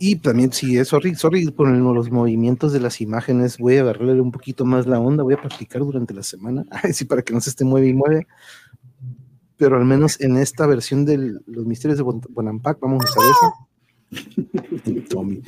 Y 0.00 0.14
también, 0.14 0.52
sí, 0.52 0.78
eh, 0.78 0.84
sorry, 0.84 1.16
sorry 1.16 1.50
por 1.50 1.68
el- 1.68 1.80
los 1.82 2.08
movimientos 2.08 2.72
de 2.72 2.78
las 2.78 3.00
imágenes. 3.00 3.58
Voy 3.58 3.78
a 3.78 3.80
agarrarle 3.80 4.20
un 4.20 4.30
poquito 4.30 4.64
más 4.64 4.86
la 4.86 5.00
onda. 5.00 5.24
Voy 5.24 5.34
a 5.34 5.40
practicar 5.40 5.82
durante 5.82 6.14
la 6.14 6.22
semana. 6.22 6.64
Sí, 6.92 7.04
para 7.04 7.22
que 7.22 7.32
no 7.34 7.40
se 7.40 7.50
esté 7.50 7.64
mueve 7.64 7.88
y 7.88 7.94
mueve. 7.94 8.28
Pero 9.56 9.76
al 9.76 9.84
menos 9.84 10.20
en 10.20 10.36
esta 10.36 10.68
versión 10.68 11.04
de 11.04 11.40
los 11.46 11.66
misterios 11.66 11.96
de 11.98 12.04
Bon- 12.04 12.20
Bonampak, 12.30 12.78
vamos 12.80 13.04
a 13.04 13.08
usar 13.10 13.24
esa. 13.32 15.02
Tommy. 15.10 15.42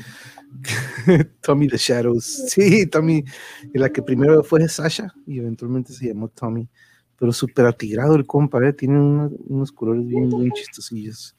Tommy 1.40 1.68
the 1.68 1.76
Shadows. 1.76 2.24
Sí, 2.48 2.86
Tommy. 2.88 3.24
La 3.72 3.88
que 3.90 4.02
primero 4.02 4.42
fue 4.42 4.68
Sasha 4.68 5.14
y 5.28 5.38
eventualmente 5.38 5.92
se 5.92 6.08
llamó 6.08 6.26
Tommy. 6.26 6.68
Pero 7.20 7.32
súper 7.32 7.66
atigrado 7.66 8.16
el 8.16 8.26
compa, 8.26 8.66
¿eh? 8.66 8.72
Tiene 8.72 8.98
una- 8.98 9.30
unos 9.46 9.70
colores 9.70 10.04
bien, 10.06 10.28
bien 10.30 10.50
chistosillos. 10.52 11.36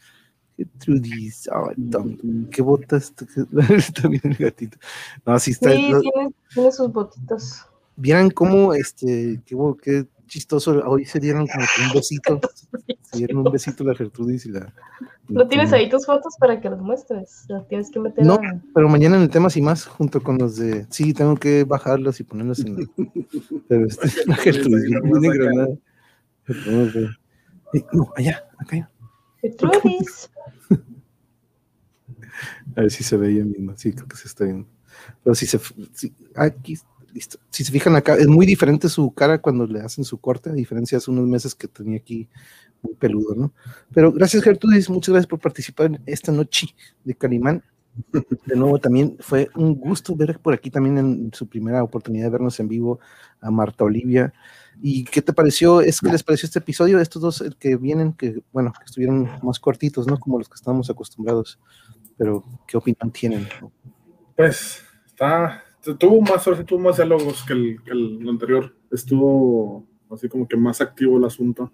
Ay, 1.52 1.76
Tommy. 1.90 2.18
¿Qué 2.52 2.62
botas? 2.62 3.14
También 4.02 4.22
el 4.24 4.36
gatito. 4.36 4.78
No, 5.26 5.38
sí 5.40 5.52
está. 5.52 5.72
Sí, 5.72 5.78
tiene, 6.00 6.34
tiene 6.54 6.72
sus 6.72 6.94
botitas. 6.94 7.68
Vieran 7.96 8.30
cómo, 8.30 8.74
este, 8.76 9.42
qué, 9.46 9.56
qué 9.82 10.08
chistoso. 10.32 10.82
Hoy 10.88 11.04
se 11.06 11.20
dieron 11.20 11.46
como 11.46 11.66
que 11.66 11.82
un 11.88 11.94
besito. 11.94 12.40
Se 13.02 13.18
dieron 13.18 13.46
un 13.46 13.52
besito 13.52 13.84
la 13.84 13.94
Gertrudis 13.94 14.46
y 14.46 14.52
la. 14.52 14.74
¿No 15.28 15.46
tienes 15.48 15.72
ahí 15.74 15.90
tus 15.90 16.06
fotos 16.06 16.36
para 16.40 16.60
que 16.62 16.70
las 16.70 16.80
muestres? 16.80 17.46
Las 17.50 17.68
tienes 17.68 17.90
que 17.92 18.00
meter 18.00 18.26
No. 18.26 18.36
a- 18.36 18.62
Pero 18.74 18.88
mañana 18.90 19.18
en 19.18 19.24
el 19.24 19.30
tema 19.30 19.50
y 19.54 19.62
más, 19.62 19.86
junto 19.86 20.22
con 20.24 20.38
los 20.38 20.56
de. 20.56 20.86
Sí, 20.90 21.14
tengo 21.14 21.36
que 21.36 21.66
bajarlos 21.66 22.20
y 22.20 22.24
ponerlos 22.24 22.60
en 22.60 22.76
la. 22.78 22.86
Pero 23.68 23.86
este, 23.86 24.08
la 24.26 24.36
Gertrudis 24.38 24.86
bien 24.90 25.02
bien 25.04 25.26
engranada. 25.26 25.68
Vamos 26.48 26.96
a 26.96 27.00
ver. 27.00 27.10
Eh, 27.74 27.86
No, 27.94 28.12
allá, 28.16 28.44
acá. 28.58 28.90
Gertrudis. 29.42 30.32
A 32.76 32.82
ver 32.82 32.92
si 32.92 33.04
se 33.04 33.18
ve 33.18 33.32
ella 33.32 33.44
misma. 33.46 33.74
Sí, 33.78 33.92
creo 33.92 34.08
que 34.08 34.16
se 34.16 34.28
está 34.28 34.46
viendo. 34.46 34.66
Pero 35.24 35.36
si 35.36 35.46
se. 35.46 35.60
sí, 35.94 36.14
aquí, 36.36 36.78
listo. 37.14 37.40
Si 37.50 37.64
se 37.64 37.72
fijan 37.72 37.96
acá, 37.96 38.16
es 38.16 38.28
muy 38.28 38.46
diferente 38.46 38.90
su 38.90 39.12
cara 39.12 39.40
cuando 39.40 39.66
le 39.68 39.82
hacen 39.82 40.04
su 40.04 40.20
corte, 40.20 40.50
a 40.50 40.54
diferencia 40.54 40.96
de 40.96 40.98
hace 40.98 41.12
unos 41.12 41.28
meses 41.28 41.56
que 41.56 41.68
tenía 41.68 41.98
aquí 41.98 42.28
muy 42.82 42.96
peludo, 42.96 43.36
¿no? 43.36 43.54
Pero 43.94 44.12
gracias, 44.12 44.44
Gertrudis. 44.44 44.90
Muchas 44.90 45.14
gracias 45.14 45.28
por 45.28 45.40
participar 45.40 45.88
en 45.88 46.02
esta 46.06 46.32
noche 46.32 46.68
de 47.04 47.16
Calimán. 47.16 47.64
De 48.46 48.56
nuevo, 48.56 48.80
también 48.80 49.18
fue 49.20 49.50
un 49.56 49.76
gusto 49.76 50.16
ver 50.16 50.40
por 50.40 50.54
aquí 50.54 50.70
también 50.70 50.98
en 50.98 51.32
su 51.34 51.48
primera 51.48 51.84
oportunidad 51.84 52.26
de 52.26 52.32
vernos 52.32 52.60
en 52.60 52.70
vivo 52.70 53.00
a 53.42 53.52
Marta 53.52 53.84
Olivia. 53.84 54.34
¿Y 54.82 55.04
qué 55.04 55.22
te 55.22 55.34
pareció? 55.34 55.82
¿Es 55.82 56.00
que 56.00 56.10
les 56.10 56.24
pareció 56.24 56.48
este 56.48 56.60
episodio? 56.60 57.00
Estos 57.00 57.22
dos 57.22 57.42
el 57.42 57.58
que 57.58 57.76
vienen, 57.76 58.14
que 58.14 58.42
bueno, 58.54 58.72
que 58.72 58.86
estuvieron 58.86 59.30
más 59.44 59.60
cortitos, 59.60 60.08
¿no? 60.08 60.18
Como 60.20 60.40
los 60.40 60.48
que 60.48 60.56
estábamos 60.56 60.90
acostumbrados. 60.90 61.60
Pero, 62.18 62.44
¿qué 62.68 62.78
opinión 62.78 63.12
tienen? 63.12 63.48
Pues, 64.36 64.84
está. 65.06 65.64
Tuvo 65.98 66.22
más, 66.22 66.46
ahora 66.46 66.60
sí 66.60 66.64
tuvo 66.66 66.80
más 66.80 66.98
diálogos 66.98 67.44
que 67.44 67.54
el, 67.54 67.82
que 67.84 67.92
el 67.92 68.28
anterior. 68.30 68.76
Estuvo 68.92 69.86
así 70.12 70.30
como 70.30 70.48
que 70.48 70.56
más 70.58 70.80
activo 70.82 71.18
el 71.18 71.26
asunto. 71.26 71.72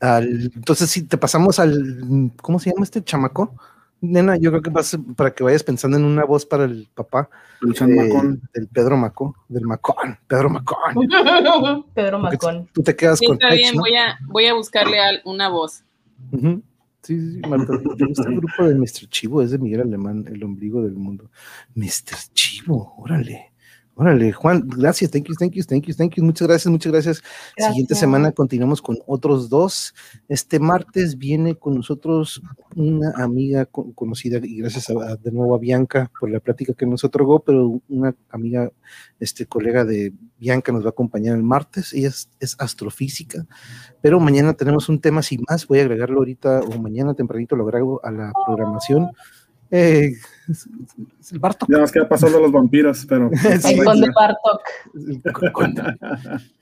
Al- 0.00 0.50
entonces, 0.54 0.90
si 0.90 1.02
te 1.06 1.16
pasamos 1.18 1.58
al, 1.58 2.32
¿cómo 2.40 2.58
se 2.58 2.70
llama 2.70 2.84
este 2.84 3.02
chamaco? 3.02 3.54
Nena, 4.00 4.36
yo 4.36 4.50
creo 4.50 4.62
que 4.62 4.70
vas 4.70 4.96
para 5.16 5.32
que 5.34 5.42
vayas 5.42 5.64
pensando 5.64 5.96
en 5.96 6.04
una 6.04 6.24
voz 6.24 6.46
para 6.46 6.64
el 6.66 6.88
papá 6.94 7.28
El 7.62 7.70
eh, 7.70 7.74
chamacón. 7.74 8.40
del 8.54 8.68
Pedro 8.68 8.96
Macón, 8.96 9.32
del 9.48 9.64
Macón, 9.64 10.16
Pedro 10.28 10.50
Macón. 10.50 11.08
Pedro 11.94 12.20
Macón. 12.20 12.68
Tú 12.72 12.82
te 12.82 12.94
quedas 12.94 13.18
Sí, 13.18 13.26
con 13.26 13.34
está 13.34 13.52
bien, 13.54 13.74
¿no? 13.74 13.80
voy 13.82 13.96
a, 13.96 14.16
voy 14.28 14.46
a 14.46 14.54
buscarle 14.54 15.00
al- 15.00 15.20
una 15.24 15.48
voz. 15.48 15.82
Sí, 16.30 16.62
sí, 17.02 17.32
sí, 17.32 17.40
Marta, 17.48 17.78
¿te 17.96 18.04
gusta 18.04 18.28
el 18.28 18.36
grupo 18.40 18.64
de 18.64 18.74
Mr. 18.74 19.08
Chivo? 19.08 19.42
Es 19.42 19.50
de 19.50 19.58
Miguel 19.58 19.82
Alemán, 19.82 20.24
el 20.28 20.42
ombligo 20.42 20.82
del 20.82 20.94
mundo. 20.94 21.30
Mr. 21.74 22.16
Chivo, 22.32 22.94
órale. 22.98 23.52
Órale, 24.00 24.30
Juan, 24.32 24.62
gracias, 24.68 25.10
thank 25.10 25.24
you, 25.26 25.34
thank 25.36 25.54
you, 25.54 25.64
thank 25.64 25.84
you, 25.86 25.92
thank 25.92 26.14
you, 26.14 26.22
muchas 26.24 26.46
gracias, 26.46 26.70
muchas 26.70 26.92
gracias. 26.92 27.16
Siguiente 27.56 27.94
Gracias. 27.94 27.98
semana 27.98 28.30
continuamos 28.30 28.80
con 28.80 28.96
otros 29.08 29.48
dos. 29.48 29.92
Este 30.28 30.60
martes 30.60 31.18
viene 31.18 31.56
con 31.56 31.74
nosotros 31.74 32.40
una 32.76 33.10
amiga 33.16 33.66
co- 33.66 33.92
conocida 33.94 34.38
y 34.40 34.58
gracias 34.58 34.88
a- 34.90 34.92
a- 35.12 35.16
de 35.16 35.32
nuevo 35.32 35.52
a 35.56 35.58
Bianca 35.58 36.12
por 36.20 36.30
la 36.30 36.38
plática 36.38 36.74
que 36.74 36.86
nos 36.86 37.02
otorgó, 37.02 37.40
pero 37.40 37.82
una 37.88 38.14
amiga, 38.30 38.70
este 39.18 39.46
colega 39.46 39.84
de 39.84 40.12
Bianca 40.38 40.70
nos 40.70 40.84
va 40.84 40.88
a 40.88 40.90
acompañar 40.90 41.36
el 41.36 41.42
martes. 41.42 41.92
Ella 41.92 42.06
es, 42.06 42.30
es 42.38 42.54
astrofísica, 42.60 43.46
pero 44.00 44.20
mañana 44.20 44.54
tenemos 44.54 44.88
un 44.88 45.00
tema 45.00 45.22
sin 45.22 45.42
más. 45.48 45.66
Voy 45.66 45.80
a 45.80 45.82
agregarlo 45.82 46.18
ahorita 46.18 46.60
o 46.60 46.80
mañana 46.80 47.14
tempranito 47.14 47.56
lo 47.56 47.64
agrego 47.64 48.00
a 48.04 48.12
la 48.12 48.32
programación. 48.46 49.08
Eh, 49.70 50.12
es, 50.48 50.68
el 51.32 51.38
Bartok. 51.38 51.68
Ya 51.70 51.78
nos 51.78 51.92
queda 51.92 52.08
pasando 52.08 52.40
los 52.40 52.50
vampiros, 52.52 53.04
pero. 53.06 53.30
Sí, 53.60 53.74
El 53.74 53.84
conde 53.84 54.08
Bartok. 54.14 54.60
el 54.94 55.32
co- 55.32 55.52
con- 55.52 55.74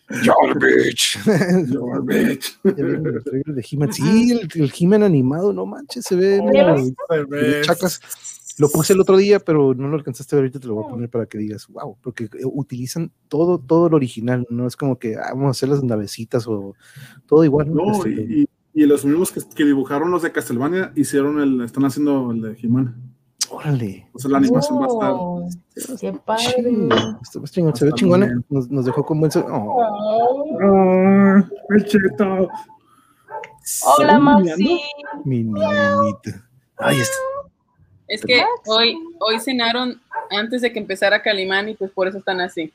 Garbage. 0.08 1.18
Garbage. 1.24 2.40
Ya 2.64 2.72
vieron 2.84 3.06
el 3.06 3.22
trailer 3.24 3.54
de 3.54 3.66
He-Man. 3.70 3.92
Sí, 3.92 4.30
el, 4.32 4.48
el 4.62 4.72
He-Man 4.78 5.02
animado, 5.02 5.52
no 5.52 5.66
manches, 5.66 6.04
se 6.04 6.14
ve. 6.16 6.40
¿Ya 6.54 6.62
lo 6.68 6.74
muy- 6.78 6.82
viste? 6.82 7.26
muy 7.28 7.62
chacas. 7.62 8.00
Lo 8.58 8.70
puse 8.70 8.94
el 8.94 9.00
otro 9.02 9.18
día, 9.18 9.38
pero 9.38 9.74
no 9.74 9.86
lo 9.88 9.96
alcanzaste 9.96 10.34
a 10.34 10.36
ver 10.38 10.44
ahorita, 10.44 10.60
te 10.60 10.66
lo 10.66 10.76
voy 10.76 10.84
a 10.86 10.88
poner 10.88 11.10
para 11.10 11.26
que 11.26 11.36
digas, 11.36 11.66
wow, 11.68 11.98
porque 12.00 12.24
eh, 12.24 12.28
utilizan 12.44 13.12
todo, 13.28 13.58
todo 13.58 13.90
lo 13.90 13.96
original, 13.96 14.46
no 14.48 14.66
es 14.66 14.76
como 14.76 14.98
que 14.98 15.14
ah, 15.16 15.28
vamos 15.34 15.48
a 15.48 15.50
hacer 15.50 15.68
las 15.68 15.82
navecitas 15.84 16.46
o 16.48 16.74
todo 17.26 17.44
igual. 17.44 17.68
¿no? 17.68 17.84
No, 17.84 17.92
Este, 18.06 18.10
y, 18.22 18.48
y- 18.82 18.86
los 18.86 19.04
mismos 19.04 19.32
que, 19.32 19.40
que 19.54 19.64
dibujaron 19.64 20.10
los 20.10 20.22
de 20.22 20.32
Castlevania 20.32 20.92
hicieron 20.94 21.40
el, 21.40 21.60
están 21.62 21.84
haciendo 21.84 22.30
el 22.30 22.40
de 22.42 22.56
He-Man. 22.62 22.94
órale. 23.50 24.08
O 24.12 24.18
sea, 24.18 24.30
la 24.30 24.38
animación 24.38 24.78
va 24.80 24.84
a 24.84 24.88
estar. 24.88 25.10
Oh, 25.14 25.48
Qué 26.00 26.12
padre. 26.12 26.88
Está 27.22 27.40
chingón, 27.44 27.74
se 27.76 27.84
ve 27.84 27.88
Está 27.90 27.98
chingona, 27.98 28.42
nos, 28.48 28.68
nos 28.70 28.84
dejó 28.84 29.04
con 29.04 29.20
buen... 29.20 29.30
oh, 29.36 29.76
Oh. 29.78 29.82
¡Ah! 30.62 31.48
¡El 31.70 31.84
cheto! 31.84 32.48
Hola, 33.98 34.18
Maxi. 34.18 34.80
mi 35.24 35.42
niñita. 35.42 36.46
Ay, 36.78 36.98
este, 37.00 37.16
Es 38.08 38.22
que 38.22 38.36
Max. 38.38 38.50
hoy, 38.66 38.96
hoy 39.18 39.40
cenaron 39.40 40.00
antes 40.30 40.62
de 40.62 40.72
que 40.72 40.78
empezara 40.78 41.22
Calimán 41.22 41.68
y 41.68 41.74
pues 41.74 41.90
por 41.90 42.06
eso 42.06 42.18
están 42.18 42.40
así. 42.40 42.72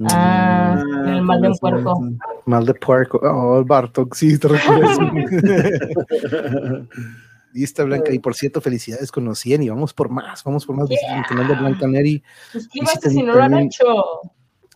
Ah, 0.00 0.82
el 1.06 1.22
mal 1.22 1.40
de 1.40 1.48
un 1.48 1.58
puerco. 1.58 2.10
Mal 2.46 2.66
de 2.66 2.74
puerco. 2.74 3.20
Oh, 3.22 3.64
Bartok, 3.64 4.14
sí, 4.14 4.38
te 4.38 4.48
recuerdas. 4.48 4.98
Lista 7.54 7.84
Blanca, 7.84 8.12
y 8.12 8.18
por 8.18 8.34
cierto, 8.34 8.60
felicidades 8.60 9.12
con 9.12 9.24
los 9.24 9.38
100 9.38 9.62
y 9.62 9.68
vamos 9.68 9.94
por 9.94 10.08
más, 10.08 10.42
vamos 10.42 10.66
por 10.66 10.76
más. 10.76 10.88
Visiten 10.88 11.18
el 11.18 11.24
canal 11.24 11.46
de 11.46 11.54
Blanca 11.54 11.86
Neri. 11.86 12.22
Suscríbase 12.50 13.10
si 13.10 13.22
no 13.22 13.34
lo 13.34 13.42
han 13.42 13.54
hecho. 13.54 13.84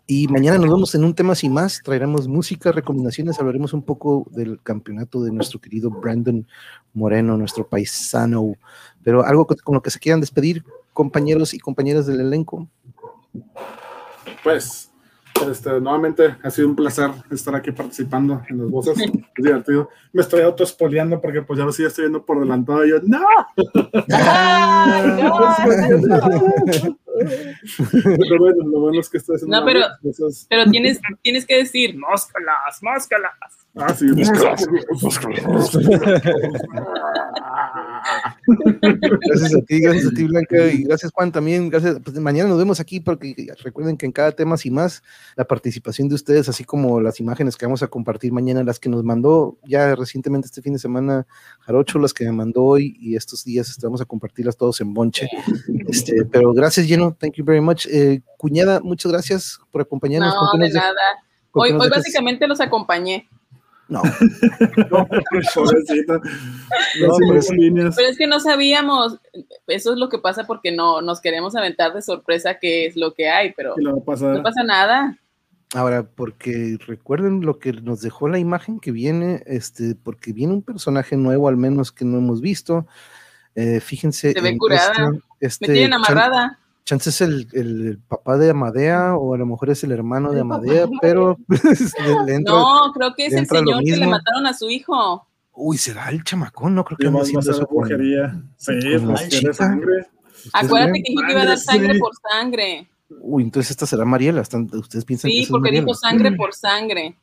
Y 0.06 0.28
mañana 0.28 0.58
nos 0.58 0.70
vemos 0.70 0.94
en 0.94 1.04
un 1.04 1.12
tema 1.12 1.34
sin 1.34 1.52
más. 1.52 1.82
Traeremos 1.84 2.28
música, 2.28 2.70
recomendaciones, 2.70 3.40
hablaremos 3.40 3.72
un 3.72 3.82
poco 3.82 4.28
del 4.30 4.62
campeonato 4.62 5.20
de 5.22 5.32
nuestro 5.32 5.60
querido 5.60 5.90
Brandon 5.90 6.46
Moreno, 6.94 7.36
nuestro 7.36 7.68
paisano. 7.68 8.54
Pero 9.02 9.24
algo 9.24 9.46
con 9.46 9.56
con 9.58 9.74
lo 9.74 9.82
que 9.82 9.90
se 9.90 9.98
quieran 9.98 10.20
despedir, 10.20 10.64
compañeros 10.92 11.54
y 11.54 11.58
compañeras 11.58 12.06
del 12.06 12.20
elenco. 12.20 12.68
Pues, 14.44 14.92
este, 15.50 15.80
nuevamente 15.80 16.36
ha 16.42 16.50
sido 16.50 16.68
un 16.68 16.76
placer 16.76 17.10
estar 17.30 17.54
aquí 17.54 17.70
participando 17.72 18.42
en 18.48 18.58
las 18.58 18.70
voces. 18.70 18.98
Es 18.98 19.10
divertido. 19.36 19.88
Me 20.12 20.22
estoy 20.22 20.42
autoespoleando 20.42 21.20
porque 21.20 21.42
pues 21.42 21.58
ya 21.58 21.64
lo 21.64 21.72
sí 21.72 21.82
ya 21.82 21.88
estoy 21.88 22.04
viendo 22.04 22.24
por 22.24 22.38
adelantado 22.38 22.84
y 22.84 22.90
yo, 22.90 22.96
¡No! 23.04 23.24
Ay, 24.12 25.22
no. 25.22 25.38
Pero 28.04 28.38
bueno, 28.38 28.64
lo 28.64 28.80
bueno 28.80 29.00
es 29.00 29.08
que 29.08 29.18
estoy 29.18 29.36
haciendo 29.36 29.58
No, 29.60 29.66
pero- 29.66 29.80
cosas. 30.02 30.46
Pero 30.48 30.64
tienes, 30.70 31.00
tienes 31.22 31.46
que 31.46 31.56
decir, 31.56 31.96
máscalas, 31.96 32.82
máscalas. 32.82 33.32
Ah, 33.76 33.94
sí. 33.94 34.06
Gracias 39.26 39.54
a 39.54 39.62
ti, 39.66 39.80
gracias 39.80 40.06
a 40.06 40.10
ti, 40.10 40.24
Blanca, 40.24 40.66
y 40.66 40.82
gracias, 40.84 41.12
Juan, 41.12 41.30
también. 41.30 41.68
Gracias. 41.68 41.98
Pues 42.02 42.18
mañana 42.18 42.48
nos 42.48 42.58
vemos 42.58 42.80
aquí 42.80 42.98
porque 42.98 43.34
recuerden 43.62 43.96
que 43.96 44.06
en 44.06 44.12
cada 44.12 44.32
tema 44.32 44.56
y 44.62 44.70
más, 44.70 45.02
la 45.36 45.44
participación 45.44 46.08
de 46.08 46.16
ustedes, 46.16 46.48
así 46.48 46.64
como 46.64 47.00
las 47.00 47.20
imágenes 47.20 47.56
que 47.56 47.66
vamos 47.66 47.82
a 47.82 47.88
compartir 47.88 48.32
mañana, 48.32 48.64
las 48.64 48.80
que 48.80 48.88
nos 48.88 49.04
mandó 49.04 49.58
ya 49.64 49.94
recientemente 49.94 50.46
este 50.46 50.62
fin 50.62 50.72
de 50.72 50.78
semana 50.78 51.26
Jarocho, 51.60 51.98
las 51.98 52.14
que 52.14 52.24
me 52.24 52.32
mandó 52.32 52.64
hoy 52.64 52.96
y 52.98 53.16
estos 53.16 53.44
días 53.44 53.68
este, 53.68 53.86
vamos 53.86 54.00
a 54.00 54.06
compartirlas 54.06 54.56
todos 54.56 54.80
en 54.80 54.94
Bonche. 54.94 55.28
Este, 55.88 56.24
pero 56.24 56.52
gracias, 56.52 56.86
Lleno, 56.86 57.14
thank 57.18 57.34
you 57.34 57.44
very 57.44 57.60
much. 57.60 57.86
Eh, 57.86 58.20
cuñada, 58.36 58.80
muchas 58.80 59.12
gracias 59.12 59.60
por 59.70 59.82
acompañarnos. 59.82 60.34
No, 60.34 60.50
¿Con 60.50 60.60
qué 60.60 60.66
de 60.68 60.74
nada. 60.74 60.92
Hoy, 61.52 61.72
básicamente 61.72 62.46
los 62.46 62.60
acompañé. 62.60 63.28
No. 63.88 64.02
No, 64.90 65.06
pero 67.18 67.32
no 67.32 67.38
es- 67.38 67.46
son 67.46 67.56
líneas. 67.56 67.94
Pero 67.96 68.08
es 68.08 68.16
que 68.18 68.26
no 68.26 68.40
sabíamos, 68.40 69.18
eso 69.66 69.92
es 69.92 69.98
lo 69.98 70.08
que 70.08 70.18
pasa 70.18 70.44
porque 70.46 70.72
no 70.72 71.00
nos 71.02 71.20
queremos 71.20 71.56
aventar 71.56 71.94
de 71.94 72.02
sorpresa 72.02 72.58
qué 72.58 72.86
es 72.86 72.96
lo 72.96 73.14
que 73.14 73.28
hay, 73.30 73.52
pero 73.56 73.74
no 74.34 74.42
pasa 74.42 74.62
nada. 74.62 75.18
Ahora, 75.74 76.02
porque 76.08 76.78
recuerden 76.86 77.42
lo 77.42 77.58
que 77.58 77.72
nos 77.74 78.00
dejó 78.00 78.28
la 78.28 78.38
imagen 78.38 78.80
que 78.80 78.90
viene, 78.90 79.42
este, 79.46 79.94
porque 79.94 80.32
viene 80.32 80.54
un 80.54 80.62
personaje 80.62 81.16
nuevo, 81.16 81.46
al 81.48 81.58
menos 81.58 81.92
que 81.92 82.04
no 82.06 82.18
hemos 82.18 82.40
visto. 82.40 82.86
Eh, 83.54 83.80
fíjense. 83.80 84.32
Se 84.32 84.40
ve 84.40 84.56
curada. 84.56 85.10
este 85.40 85.66
Me 85.68 85.74
tienen 85.74 85.90
chan- 85.90 86.04
amarrada. 86.16 86.58
Chance 86.88 87.10
es 87.10 87.20
el, 87.20 87.46
el- 87.52 87.98
papá 88.08 88.38
de 88.38 88.48
Amadea, 88.48 89.14
o 89.16 89.34
a 89.34 89.38
lo 89.38 89.44
mejor 89.44 89.68
es 89.68 89.84
el 89.84 89.92
hermano 89.92 90.32
de 90.32 90.40
Amadea, 90.40 90.86
de 90.86 90.92
pero 91.02 91.36
le, 91.48 92.24
le 92.26 92.34
entra. 92.36 92.54
No, 92.54 92.92
creo 92.94 93.14
que 93.14 93.26
es 93.26 93.34
el 93.34 93.46
señor 93.46 93.84
que 93.84 93.94
le 93.96 94.06
mataron 94.06 94.46
a 94.46 94.54
su 94.54 94.70
hijo. 94.70 95.26
Uy, 95.52 95.76
será 95.76 96.08
el 96.08 96.24
chamacón, 96.24 96.74
no 96.74 96.84
creo 96.84 96.96
que 96.96 97.02
¿Qué 97.02 97.08
ande 97.08 97.18
más 97.18 97.28
va 97.28 97.36
a 97.36 97.40
haciendo 97.40 97.50
eso 97.50 97.66
con- 97.66 97.78
brujería? 97.88 98.42
Sí, 98.56 98.72
con 98.96 99.06
pues 99.14 99.56
sangre. 99.56 99.96
¿Ustedes 99.98 100.50
Acuérdate 100.54 101.02
que 101.02 101.10
dijo 101.10 101.22
que 101.26 101.32
iba 101.32 101.42
a 101.42 101.46
dar 101.46 101.58
Sangre, 101.58 101.94
sí. 101.94 102.00
por 102.00 102.12
sangre. 102.32 102.88
Uy, 103.20 103.42
entonces 103.42 103.70
esta 103.72 103.84
será 103.86 104.04
Mariela. 104.06 104.40
¿Ustedes 104.40 105.04
piensan 105.04 105.28
que 105.30 105.32
Sí, 105.34 105.38
esa 105.40 105.44
es 105.46 105.50
porque 105.50 105.68
Mariela? 105.70 105.84
dijo 105.84 105.94
sangre 105.94 106.32
por 106.32 106.54
sangre. 106.54 107.16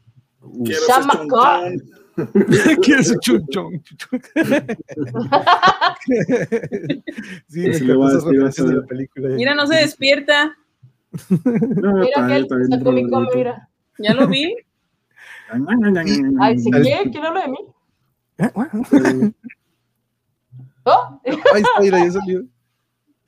Chamacón. 0.88 1.82
de 8.66 8.76
la 8.76 8.86
película. 8.86 9.30
Mira, 9.30 9.56
no 9.56 9.66
se 9.68 9.76
despierta. 9.76 10.56
No, 11.76 11.94
Mira 11.94 12.28
que 12.28 12.36
él 12.36 12.48
sacó 12.70 12.92
mi 12.92 13.04
mira. 13.04 13.70
Ya 14.00 14.14
lo 14.14 14.28
vi. 14.28 14.54
Ay, 16.40 16.60
¿sí 16.60 16.70
El- 16.74 16.84
qué? 16.84 17.10
¿Quién 17.12 17.26
habla 17.26 17.42
de 17.42 17.48
mí? 17.50 17.58
Ah, 18.40 18.52
bueno. 18.54 18.70
¿Oh? 20.84 21.22
Ahí 21.26 21.62
está, 21.62 21.80
mira, 21.80 22.00
ya 22.04 22.12
salió. 22.12 22.44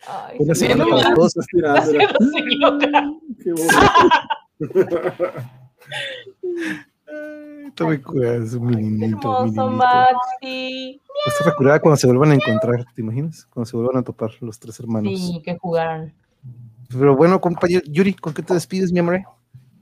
Ay, 0.08 0.38
semana 0.56 0.84
no, 0.86 0.90
para 0.98 1.10
no. 1.10 1.16
todos. 1.16 1.34
No. 1.54 1.74
Qué 3.44 3.54
bueno. 3.54 3.70
Está 7.68 7.86
muy 7.86 8.02
curada, 8.02 8.44
es 8.44 8.54
un 8.54 8.74
Hermoso, 8.74 8.90
meninito. 8.90 9.70
Maxi. 9.72 11.02
Está 11.26 11.50
recurada 11.50 11.80
cuando 11.80 11.98
se 11.98 12.08
vuelvan 12.08 12.32
a 12.32 12.36
encontrar, 12.36 12.86
¿te 12.94 13.02
imaginas? 13.02 13.46
Cuando 13.46 13.66
se 13.66 13.76
vuelvan 13.76 13.98
a 13.98 14.04
topar 14.04 14.32
los 14.42 14.60
tres 14.60 14.80
hermanos. 14.80 15.12
Sí, 15.16 15.42
que 15.44 15.58
jugaran. 15.58 16.14
Pero 16.90 17.16
bueno, 17.16 17.42
compañero 17.42 17.82
Yuri, 17.86 18.14
¿con 18.14 18.34
qué 18.34 18.42
te 18.42 18.54
despides, 18.54 18.92
mi 18.92 19.00
amor? 19.00 19.22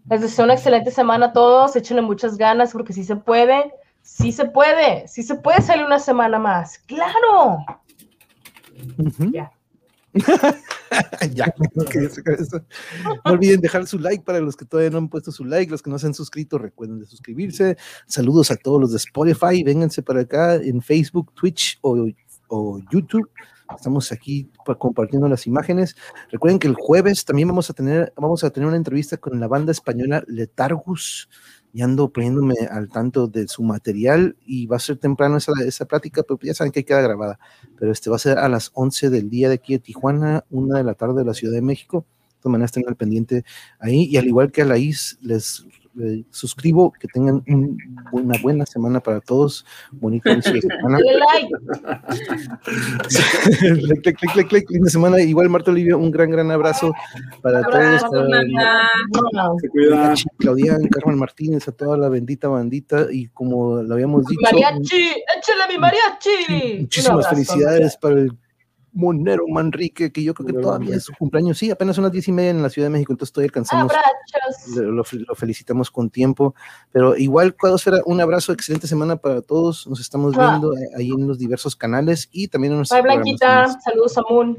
Les 0.10 0.22
deseo 0.22 0.46
una 0.46 0.54
excelente 0.54 0.92
semana 0.92 1.28
a 1.28 1.34
todos. 1.34 1.76
Échenle 1.76 2.02
muchas 2.02 2.38
ganas 2.38 2.72
porque 2.72 2.94
sí 2.94 3.04
se 3.04 3.16
puede. 3.16 3.74
Sí 4.02 4.32
se 4.32 4.46
puede. 4.46 5.08
Sí 5.08 5.24
se 5.24 5.36
puede 5.36 5.62
salir 5.62 5.86
una 5.86 6.00
semana 6.00 6.40
más. 6.40 6.78
¡Claro! 6.80 7.58
Ya. 9.32 9.52
ya, 11.34 11.54
no 11.58 13.32
olviden 13.32 13.62
dejar 13.62 13.86
su 13.88 14.00
like 14.00 14.24
para 14.24 14.40
los 14.40 14.56
que 14.56 14.66
todavía 14.66 14.90
no 14.90 14.98
han 14.98 15.10
puesto 15.10 15.32
su 15.32 15.44
like, 15.46 15.72
los 15.72 15.82
que 15.82 15.90
no 15.90 16.00
se 16.00 16.08
han 16.08 16.14
suscrito, 16.14 16.58
recuerden 16.58 17.00
de 17.00 17.06
suscribirse. 17.06 17.78
Saludos 18.08 18.52
a 18.52 18.56
todos 18.56 18.80
los 18.80 18.92
de 18.92 18.98
Spotify, 18.98 19.64
vénganse 19.64 20.02
para 20.02 20.22
acá 20.22 20.56
en 20.56 20.82
Facebook, 20.82 21.34
Twitch 21.34 21.78
o, 21.82 22.08
o 22.48 22.80
YouTube. 22.92 23.30
Estamos 23.76 24.12
aquí 24.12 24.50
pa- 24.64 24.76
compartiendo 24.78 25.28
las 25.28 25.48
imágenes. 25.48 25.96
Recuerden 26.32 26.60
que 26.60 26.68
el 26.68 26.76
jueves 26.76 27.26
también 27.26 27.48
vamos 27.48 27.70
a 27.70 27.74
tener, 27.74 28.14
vamos 28.16 28.44
a 28.44 28.52
tener 28.52 28.68
una 28.68 28.78
entrevista 28.78 29.18
con 29.18 29.40
la 29.40 29.48
banda 29.48 29.72
española 29.72 30.24
Letargus. 30.28 31.28
Y 31.76 31.82
ando 31.82 32.10
poniéndome 32.10 32.56
al 32.72 32.90
tanto 32.90 33.28
de 33.28 33.48
su 33.50 33.62
material 33.62 34.38
y 34.46 34.66
va 34.66 34.78
a 34.78 34.80
ser 34.80 34.98
temprano 34.98 35.38
esa, 35.38 35.52
esa 35.68 35.86
plática, 35.86 36.24
pero 36.24 36.40
ya 36.42 36.54
saben 36.54 36.72
que 36.72 36.86
queda 36.86 37.02
grabada 37.02 37.38
pero 37.78 37.92
este 37.92 38.10
va 38.10 38.16
a 38.16 38.20
ser 38.20 38.38
a 38.38 38.50
las 38.50 38.72
11 38.74 39.10
del 39.10 39.30
día 39.30 39.50
de 39.50 39.56
aquí 39.56 39.74
de 39.74 39.80
Tijuana, 39.80 40.46
una 40.50 40.78
de 40.78 40.84
la 40.84 40.94
tarde 40.94 41.20
de 41.20 41.26
la 41.26 41.34
Ciudad 41.34 41.54
de 41.54 41.62
México. 41.62 42.06
De 42.44 42.52
todas 42.52 42.78
al 42.88 42.96
pendiente 42.96 43.44
ahí. 43.80 44.04
Y 44.04 44.18
al 44.18 44.28
igual 44.28 44.52
que 44.52 44.62
a 44.62 44.66
la 44.66 44.78
IS, 44.78 45.18
les 45.22 45.66
eh, 46.02 46.24
suscribo 46.30 46.92
que 46.92 47.08
tengan 47.08 47.44
un- 47.48 47.78
una 48.12 48.38
buena 48.42 48.66
semana 48.66 49.00
para 49.00 49.22
todos. 49.22 49.66
Bonito 49.92 50.30
inicio 50.32 50.54
de 50.54 50.62
semana. 50.62 50.98
Dale 51.06 51.20
like. 51.20 51.50
clic, 54.02 54.02
clic, 54.04 54.18
clic, 54.18 54.32
clic, 54.34 54.48
clic, 54.48 54.68
fin 54.70 54.84
de 54.84 54.90
semana. 54.90 55.22
Igual, 55.22 55.50
Marta 55.50 55.72
Olivia, 55.72 55.96
un 55.98 56.12
gran, 56.12 56.30
gran 56.30 56.52
abrazo 56.52 56.94
para 57.42 57.62
todos. 57.64 58.04
Para 58.04 59.50
Se 59.60 59.70
cuida. 59.70 60.14
Claudián, 60.38 60.88
Carmen 60.90 61.18
Martínez, 61.20 61.68
a 61.68 61.72
toda 61.72 61.98
la 61.98 62.10
bendita 62.10 62.48
bandita. 62.48 63.08
Y 63.12 63.28
como 63.28 63.82
lo 63.82 63.94
habíamos 63.94 64.26
dicho, 64.26 64.42
mariachi. 64.42 65.10
Échale 65.38 65.74
mi 65.74 65.78
mariachi. 65.80 66.82
Muchísimas 66.82 67.26
abrazo. 67.26 67.30
felicidades 67.30 67.98
para 67.98 68.16
el 68.16 68.32
Monero 68.96 69.44
Manrique, 69.48 70.12
que 70.12 70.24
yo 70.24 70.34
creo 70.34 70.48
que 70.48 70.54
Monero 70.54 70.68
todavía 70.68 70.86
Manrique. 70.86 70.98
es 70.98 71.04
su 71.04 71.14
cumpleaños. 71.14 71.58
Sí, 71.60 71.70
apenas 71.70 71.96
son 71.96 72.04
las 72.04 72.12
diez 72.12 72.28
y 72.28 72.32
media 72.32 72.50
en 72.50 72.62
la 72.64 72.70
Ciudad 72.70 72.88
de 72.88 72.92
México, 72.94 73.14
entonces 73.14 73.32
todavía 73.34 73.50
alcanzamos, 73.50 73.92
Abrazos. 73.92 74.76
lo, 74.78 74.92
lo- 74.92 75.04
lo 75.28 75.36
felicitamos 75.36 75.92
con 75.92 76.10
tiempo. 76.10 76.56
Pero 76.92 77.16
igual, 77.16 77.56
Cuadrosfera, 77.56 78.02
un 78.06 78.20
abrazo, 78.22 78.52
excelente 78.54 78.88
semana 78.88 79.18
para 79.18 79.42
todos. 79.42 79.86
Nos 79.88 80.00
estamos 80.00 80.34
Ah. 80.38 80.50
viendo 80.52 80.74
eh, 80.76 80.90
ahí 80.98 81.12
en 81.12 81.28
los 81.28 81.38
diversos 81.38 81.76
canales 81.76 82.30
y 82.32 82.48
también 82.48 82.72
en 82.74 82.78
nuestras 82.80 83.04
Bye, 83.04 83.12
Blanquita. 83.14 83.68
Saludos 83.84 84.18
a 84.18 84.22
Moon. 84.30 84.58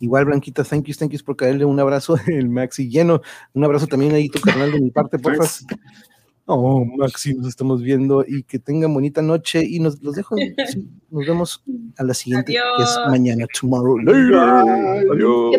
Igual, 0.00 0.24
Blanquita, 0.24 0.64
thank 0.64 0.86
you, 0.86 0.94
thank 0.94 1.10
you 1.12 1.22
por 1.24 1.36
caerle 1.36 1.64
un 1.64 1.78
abrazo, 1.78 2.16
el 2.26 2.48
Maxi 2.48 2.88
lleno. 2.88 3.20
Un 3.54 3.64
abrazo 3.64 3.86
también 3.86 4.12
ahí, 4.14 4.28
tu 4.28 4.40
carnal 4.40 4.72
de 4.72 4.80
mi 4.80 4.90
parte, 4.90 5.18
porfa. 5.18 5.44
Oh, 6.50 6.82
Maxi, 6.82 7.34
nos 7.34 7.48
estamos 7.48 7.82
viendo 7.82 8.24
y 8.26 8.42
que 8.42 8.58
tengan 8.58 8.94
bonita 8.94 9.20
noche 9.20 9.62
y 9.62 9.80
nos 9.80 10.02
los 10.02 10.14
dejo. 10.14 10.34
sí, 10.36 10.88
nos 11.10 11.26
vemos 11.26 11.62
a 11.98 12.04
la 12.04 12.14
siguiente, 12.14 12.52
que 12.52 12.82
es 12.82 12.98
mañana, 13.06 13.44
tomorrow. 13.60 13.98
Adiós. 15.12 15.54